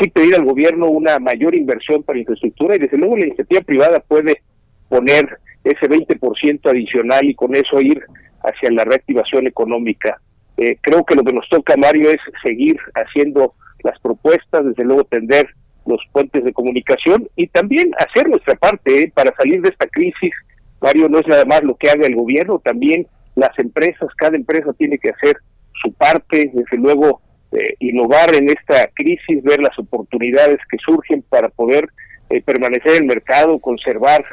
sí 0.00 0.10
pedir 0.10 0.34
al 0.34 0.44
gobierno 0.44 0.86
una 0.86 1.18
mayor 1.18 1.54
inversión 1.54 2.02
para 2.02 2.18
infraestructura 2.18 2.76
y 2.76 2.78
desde 2.78 2.98
luego 2.98 3.16
la 3.16 3.26
iniciativa 3.26 3.60
privada 3.62 4.00
puede 4.00 4.42
poner 4.88 5.38
ese 5.64 5.88
20% 5.88 6.70
adicional 6.70 7.24
y 7.24 7.34
con 7.34 7.54
eso 7.54 7.80
ir 7.80 8.02
hacia 8.42 8.70
la 8.70 8.84
reactivación 8.84 9.46
económica. 9.46 10.20
Eh, 10.56 10.76
creo 10.80 11.04
que 11.04 11.14
lo 11.14 11.22
que 11.22 11.32
nos 11.32 11.48
toca, 11.48 11.76
Mario, 11.76 12.10
es 12.10 12.18
seguir 12.42 12.78
haciendo 12.94 13.54
las 13.82 13.98
propuestas, 14.00 14.64
desde 14.64 14.84
luego 14.84 15.04
tender 15.04 15.48
los 15.86 16.00
puentes 16.12 16.44
de 16.44 16.52
comunicación 16.52 17.28
y 17.36 17.46
también 17.46 17.92
hacer 17.98 18.28
nuestra 18.28 18.54
parte 18.54 19.02
eh, 19.02 19.12
para 19.14 19.34
salir 19.36 19.62
de 19.62 19.70
esta 19.70 19.86
crisis. 19.86 20.32
Mario, 20.80 21.08
no 21.08 21.18
es 21.18 21.26
nada 21.26 21.44
más 21.44 21.62
lo 21.62 21.76
que 21.76 21.90
haga 21.90 22.06
el 22.06 22.14
gobierno, 22.14 22.60
también 22.60 23.06
las 23.34 23.56
empresas, 23.58 24.08
cada 24.16 24.36
empresa 24.36 24.72
tiene 24.74 24.98
que 24.98 25.10
hacer 25.10 25.38
su 25.82 25.92
parte, 25.92 26.50
desde 26.52 26.76
luego 26.76 27.20
eh, 27.52 27.74
innovar 27.78 28.34
en 28.34 28.50
esta 28.50 28.88
crisis, 28.94 29.42
ver 29.42 29.60
las 29.60 29.78
oportunidades 29.78 30.58
que 30.70 30.78
surgen 30.78 31.22
para 31.28 31.48
poder 31.48 31.88
eh, 32.30 32.42
permanecer 32.42 32.92
en 32.92 33.02
el 33.02 33.08
mercado, 33.08 33.58
conservar 33.58 34.24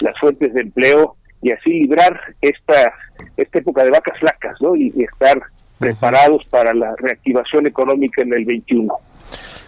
las 0.00 0.18
fuentes 0.18 0.54
de 0.54 0.60
empleo 0.60 1.16
y 1.42 1.50
así 1.50 1.70
librar 1.70 2.20
esta, 2.40 2.92
esta 3.36 3.58
época 3.58 3.84
de 3.84 3.90
vacas 3.90 4.18
flacas 4.18 4.60
¿no? 4.60 4.76
y, 4.76 4.92
y 4.94 5.04
estar 5.04 5.40
preparados 5.78 6.44
para 6.46 6.74
la 6.74 6.94
reactivación 6.98 7.66
económica 7.66 8.22
en 8.22 8.34
el 8.34 8.44
21. 8.44 8.94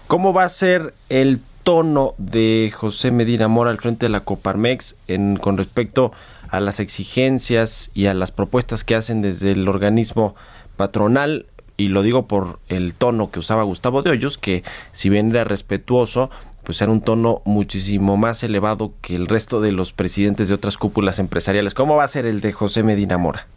¿Cómo 0.06 0.32
va 0.34 0.44
a 0.44 0.48
ser 0.48 0.92
el 1.08 1.40
tono 1.62 2.14
de 2.18 2.70
José 2.74 3.10
Medina 3.10 3.48
Mora 3.48 3.70
al 3.70 3.78
frente 3.78 4.06
de 4.06 4.10
la 4.10 4.20
Coparmex 4.20 4.96
en, 5.08 5.36
con 5.36 5.56
respecto 5.56 6.12
a 6.50 6.60
las 6.60 6.80
exigencias 6.80 7.90
y 7.94 8.06
a 8.06 8.14
las 8.14 8.30
propuestas 8.30 8.84
que 8.84 8.94
hacen 8.94 9.22
desde 9.22 9.52
el 9.52 9.66
organismo 9.68 10.34
patronal? 10.76 11.46
Y 11.82 11.88
lo 11.88 12.02
digo 12.02 12.28
por 12.28 12.60
el 12.68 12.94
tono 12.94 13.32
que 13.32 13.40
usaba 13.40 13.64
Gustavo 13.64 14.02
de 14.02 14.10
Hoyos, 14.10 14.38
que 14.38 14.62
si 14.92 15.08
bien 15.08 15.30
era 15.30 15.42
respetuoso, 15.42 16.30
pues 16.62 16.80
era 16.80 16.92
un 16.92 17.02
tono 17.02 17.42
muchísimo 17.44 18.16
más 18.16 18.44
elevado 18.44 18.92
que 19.02 19.16
el 19.16 19.26
resto 19.26 19.60
de 19.60 19.72
los 19.72 19.92
presidentes 19.92 20.46
de 20.46 20.54
otras 20.54 20.78
cúpulas 20.78 21.18
empresariales. 21.18 21.74
¿Cómo 21.74 21.96
va 21.96 22.04
a 22.04 22.08
ser 22.08 22.24
el 22.24 22.40
de 22.40 22.52
José 22.52 22.84
Medina 22.84 23.18
Mora? 23.18 23.48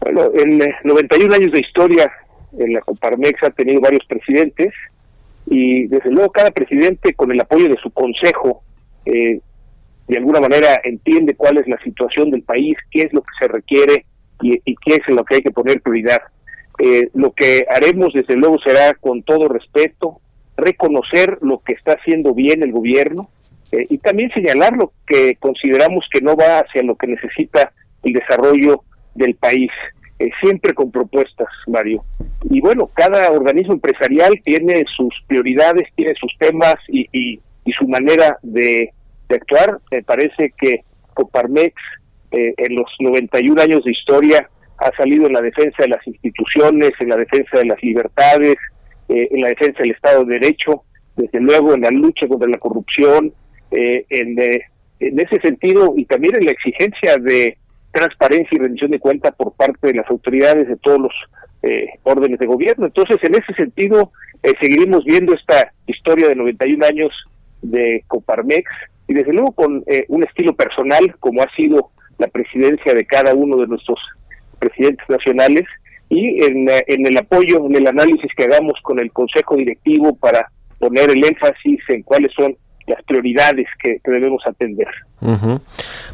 Bueno, 0.00 0.32
en 0.34 0.62
eh, 0.62 0.74
91 0.82 1.32
años 1.32 1.52
de 1.52 1.60
historia, 1.60 2.10
en 2.58 2.72
la 2.72 2.80
Coparmex 2.80 3.40
ha 3.44 3.50
tenido 3.50 3.80
varios 3.80 4.04
presidentes 4.06 4.74
y 5.46 5.86
desde 5.86 6.10
luego 6.10 6.32
cada 6.32 6.50
presidente 6.50 7.14
con 7.14 7.30
el 7.30 7.40
apoyo 7.40 7.68
de 7.68 7.76
su 7.76 7.90
consejo 7.92 8.64
eh, 9.06 9.38
de 10.08 10.16
alguna 10.16 10.40
manera 10.40 10.80
entiende 10.82 11.36
cuál 11.36 11.58
es 11.58 11.68
la 11.68 11.80
situación 11.84 12.32
del 12.32 12.42
país, 12.42 12.76
qué 12.90 13.02
es 13.02 13.12
lo 13.12 13.22
que 13.22 13.30
se 13.38 13.46
requiere 13.46 14.06
y, 14.42 14.60
y 14.64 14.74
qué 14.84 14.94
es 14.94 15.02
en 15.06 15.14
lo 15.14 15.24
que 15.24 15.36
hay 15.36 15.42
que 15.42 15.52
poner 15.52 15.80
prioridad. 15.80 16.20
Eh, 16.84 17.10
lo 17.14 17.32
que 17.32 17.64
haremos 17.70 18.12
desde 18.12 18.34
luego 18.34 18.58
será 18.58 18.94
con 18.94 19.22
todo 19.22 19.46
respeto 19.46 20.20
reconocer 20.56 21.38
lo 21.40 21.60
que 21.60 21.74
está 21.74 21.92
haciendo 21.92 22.34
bien 22.34 22.64
el 22.64 22.72
gobierno 22.72 23.30
eh, 23.70 23.86
y 23.88 23.98
también 23.98 24.32
señalar 24.32 24.76
lo 24.76 24.92
que 25.06 25.36
consideramos 25.36 26.04
que 26.10 26.20
no 26.20 26.34
va 26.34 26.58
hacia 26.58 26.82
lo 26.82 26.96
que 26.96 27.06
necesita 27.06 27.72
el 28.02 28.14
desarrollo 28.14 28.82
del 29.14 29.36
país, 29.36 29.70
eh, 30.18 30.30
siempre 30.42 30.74
con 30.74 30.90
propuestas, 30.90 31.46
Mario. 31.68 32.04
Y 32.50 32.60
bueno, 32.60 32.90
cada 32.92 33.30
organismo 33.30 33.74
empresarial 33.74 34.40
tiene 34.44 34.84
sus 34.96 35.14
prioridades, 35.28 35.88
tiene 35.94 36.14
sus 36.16 36.32
temas 36.36 36.74
y, 36.88 37.06
y, 37.12 37.40
y 37.64 37.72
su 37.72 37.86
manera 37.86 38.38
de, 38.42 38.92
actuar. 39.28 39.78
Me 39.92 40.02
parece 40.02 40.52
que 40.60 40.82
Coparmex 41.14 41.74
eh, 42.32 42.54
en 42.56 42.74
los 42.74 42.90
91 42.98 43.62
años 43.62 43.84
de 43.84 43.92
historia 43.92 44.50
ha 44.82 44.96
salido 44.96 45.26
en 45.26 45.32
la 45.32 45.40
defensa 45.40 45.82
de 45.82 45.88
las 45.88 46.06
instituciones, 46.06 46.92
en 47.00 47.08
la 47.08 47.16
defensa 47.16 47.58
de 47.58 47.66
las 47.66 47.82
libertades, 47.82 48.56
eh, 49.08 49.28
en 49.30 49.40
la 49.40 49.48
defensa 49.48 49.80
del 49.80 49.92
Estado 49.92 50.24
de 50.24 50.38
Derecho, 50.38 50.84
desde 51.16 51.40
luego 51.40 51.74
en 51.74 51.82
la 51.82 51.90
lucha 51.90 52.26
contra 52.26 52.48
la 52.48 52.58
corrupción, 52.58 53.32
eh, 53.70 54.04
en, 54.10 54.38
eh, 54.38 54.62
en 55.00 55.18
ese 55.18 55.40
sentido 55.40 55.94
y 55.96 56.04
también 56.04 56.36
en 56.36 56.44
la 56.44 56.52
exigencia 56.52 57.16
de 57.16 57.56
transparencia 57.90 58.54
y 58.56 58.58
rendición 58.58 58.90
de 58.90 58.98
cuenta 58.98 59.32
por 59.32 59.54
parte 59.54 59.88
de 59.88 59.94
las 59.94 60.08
autoridades 60.10 60.68
de 60.68 60.76
todos 60.76 61.00
los 61.00 61.12
eh, 61.62 61.86
órdenes 62.02 62.38
de 62.38 62.46
gobierno. 62.46 62.86
Entonces, 62.86 63.18
en 63.22 63.34
ese 63.34 63.52
sentido, 63.54 64.12
eh, 64.42 64.52
seguiremos 64.60 65.04
viendo 65.04 65.34
esta 65.34 65.72
historia 65.86 66.28
de 66.28 66.36
91 66.36 66.84
años 66.84 67.10
de 67.60 68.04
Coparmex 68.08 68.70
y 69.08 69.14
desde 69.14 69.32
luego 69.32 69.52
con 69.52 69.84
un 70.08 70.22
estilo 70.22 70.54
personal, 70.54 71.14
como 71.20 71.42
ha 71.42 71.54
sido 71.54 71.90
la 72.18 72.28
presidencia 72.28 72.94
de 72.94 73.04
cada 73.04 73.34
uno 73.34 73.56
de 73.56 73.66
nuestros 73.66 73.98
presidentes 74.62 75.08
nacionales, 75.08 75.64
y 76.08 76.44
en, 76.44 76.68
eh, 76.68 76.84
en 76.86 77.06
el 77.06 77.16
apoyo, 77.16 77.66
en 77.66 77.74
el 77.74 77.86
análisis 77.86 78.30
que 78.36 78.44
hagamos 78.44 78.74
con 78.82 79.00
el 79.00 79.10
Consejo 79.12 79.56
Directivo 79.56 80.14
para 80.16 80.46
poner 80.78 81.10
el 81.10 81.24
énfasis 81.24 81.80
en 81.88 82.02
cuáles 82.02 82.32
son 82.34 82.54
las 82.86 83.02
prioridades 83.04 83.66
que, 83.82 83.98
debemos 84.04 84.42
atender. 84.46 84.88
Ujú. 85.20 85.60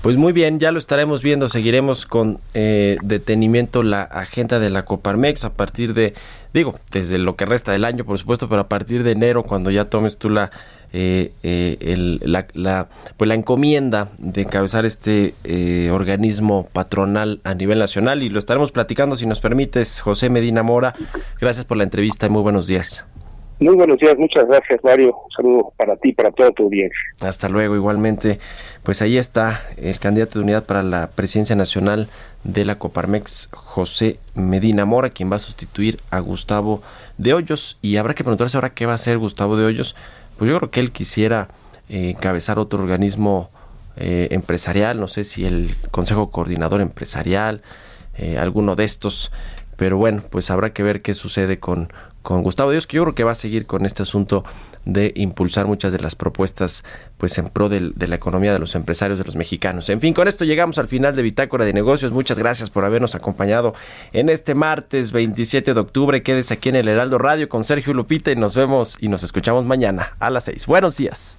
Pues 0.03 0.17
muy 0.17 0.33
bien, 0.33 0.59
ya 0.61 0.71
lo 0.73 0.79
estaremos 0.79 1.23
viendo, 1.23 1.49
seguiremos 1.49 2.07
con 2.07 2.39
eh, 2.55 2.97
detenimiento 3.03 3.83
la 3.83 4.03
agenda 4.03 4.59
de 4.59 4.71
la 4.71 4.85
Coparmex 4.85 5.45
a 5.45 5.55
partir 5.55 5.95
de, 5.95 6.15
digo, 6.53 6.75
desde 6.93 7.19
lo 7.19 7.37
que 7.37 7.47
resta 7.47 7.73
del 7.73 7.85
año, 7.85 8.05
por 8.05 8.19
supuesto, 8.19 8.49
pero 8.49 8.61
a 8.63 8.69
partir 8.69 9.03
de 9.03 9.13
enero, 9.13 9.43
cuando 9.43 9.71
ya 9.71 9.87
tomes 9.87 10.19
tú 10.19 10.29
la, 10.31 10.51
eh, 10.93 11.33
eh, 11.43 11.77
el- 11.81 12.21
la, 12.25 12.47
la- 12.55 12.89
pues 13.17 13.29
la 13.29 13.35
encomienda 13.35 14.09
de 14.19 14.43
encabezar 14.43 14.85
este 14.87 15.35
eh, 15.45 15.91
organismo 15.91 16.67
patronal 16.73 17.41
a 17.45 17.55
nivel 17.55 17.79
nacional 17.79 18.23
y 18.23 18.29
lo 18.31 18.39
estaremos 18.39 18.73
platicando, 18.73 19.17
si 19.17 19.27
nos 19.27 19.41
permites, 19.41 20.01
José 20.01 20.31
Medina 20.31 20.63
Mora. 20.63 20.95
Gracias 21.41 21.65
por 21.65 21.77
la 21.79 21.85
entrevista 21.85 22.27
y 22.27 22.31
muy 22.31 22.43
buenos 22.43 22.67
días. 22.67 23.05
Muy 23.61 23.75
buenos 23.75 23.99
días, 23.99 24.17
muchas 24.17 24.47
gracias 24.47 24.79
Mario, 24.85 25.17
un 25.25 25.31
saludo 25.33 25.73
para 25.77 25.97
ti, 25.97 26.13
para 26.13 26.31
toda 26.31 26.53
tu 26.53 26.63
audiencia. 26.63 26.99
Hasta 27.21 27.49
luego, 27.49 27.75
igualmente. 27.75 28.39
Pues 28.85 29.03
ahí 29.03 29.19
está 29.19 29.61
el 29.77 29.99
candidato 29.99 30.39
de 30.39 30.45
unidad 30.45 30.65
para 30.65 30.85
la 30.85 31.11
presidencia 31.11 31.57
nacional 31.57 32.09
de 32.45 32.65
la 32.65 32.79
Coparmex, 32.79 33.49
José 33.53 34.19
Medina 34.37 34.85
Mora, 34.85 35.11
quien 35.11 35.33
va 35.33 35.37
a 35.37 35.41
sustituir 35.41 35.99
a 36.11 36.21
Gustavo 36.21 36.83
de 37.17 37.35
Hoyos. 37.35 37.79
Y 37.83 37.97
habrá 37.97 38.15
que 38.15 38.23
preguntarse 38.23 38.57
ahora 38.57 38.71
qué 38.71 38.87
va 38.87 38.93
a 38.93 38.95
hacer 38.95 39.19
Gustavo 39.19 39.57
de 39.57 39.65
Hoyos. 39.65 39.97
Pues 40.39 40.49
yo 40.49 40.57
creo 40.59 40.71
que 40.71 40.79
él 40.79 40.93
quisiera 40.93 41.49
eh, 41.89 42.11
encabezar 42.11 42.61
otro 42.61 42.81
organismo 42.81 43.51
eh, 43.97 44.29
empresarial, 44.31 45.01
no 45.01 45.09
sé 45.09 45.25
si 45.25 45.45
el 45.45 45.75
Consejo 45.91 46.31
Coordinador 46.31 46.81
Empresarial, 46.81 47.63
eh, 48.17 48.39
alguno 48.39 48.77
de 48.77 48.85
estos. 48.85 49.33
Pero 49.77 49.97
bueno, 49.97 50.23
pues 50.31 50.51
habrá 50.53 50.73
que 50.73 50.85
ver 50.85 51.03
qué 51.03 51.15
sucede 51.15 51.59
con, 51.59 51.93
con 52.29 52.43
Gustavo 52.43 52.73
Dios, 52.73 52.87
que 52.87 52.99
yo 52.99 53.05
creo 53.05 53.15
que 53.15 53.25
va 53.25 53.33
a 53.33 53.35
seguir 53.35 53.65
con 53.65 53.87
este 53.87 54.03
asunto 54.03 54.45
de 54.85 55.15
impulsar 55.17 55.65
muchas 55.65 55.93
de 55.93 55.99
las 55.99 56.15
propuestas 56.15 56.85
pues 57.17 57.39
en 57.39 57.49
pro 57.49 57.71
de 57.71 58.07
la 58.07 58.15
economía 58.15 58.53
de 58.53 58.59
los 58.59 58.75
empresarios 58.75 59.19
de 59.19 59.25
los 59.25 59.35
mexicanos. 59.35 59.89
En 59.89 59.99
fin, 59.99 60.13
con 60.13 60.29
esto 60.29 60.45
llegamos 60.45 60.77
al 60.77 60.89
final 60.89 61.17
de 61.17 61.23
Bitácora 61.23 61.65
de 61.65 61.73
Negocios. 61.73 62.13
Muchas 62.13 62.39
gracias 62.39 62.69
por 62.69 62.85
habernos 62.85 63.15
acompañado 63.15 63.73
en 64.13 64.29
este 64.29 64.55
martes 64.55 65.11
27 65.13 65.73
de 65.73 65.81
octubre. 65.81 66.23
Quédese 66.23 66.53
aquí 66.53 66.69
en 66.69 66.77
el 66.77 66.89
Heraldo 66.89 67.17
Radio 67.17 67.49
con 67.49 67.65
Sergio 67.65 67.95
Lupita 67.95 68.31
y 68.31 68.37
nos 68.37 68.55
vemos 68.55 68.99
y 69.01 69.09
nos 69.09 69.23
escuchamos 69.23 69.65
mañana 69.65 70.15
a 70.21 70.29
las 70.29 70.45
6. 70.45 70.67
Buenos 70.67 70.99
días. 70.99 71.39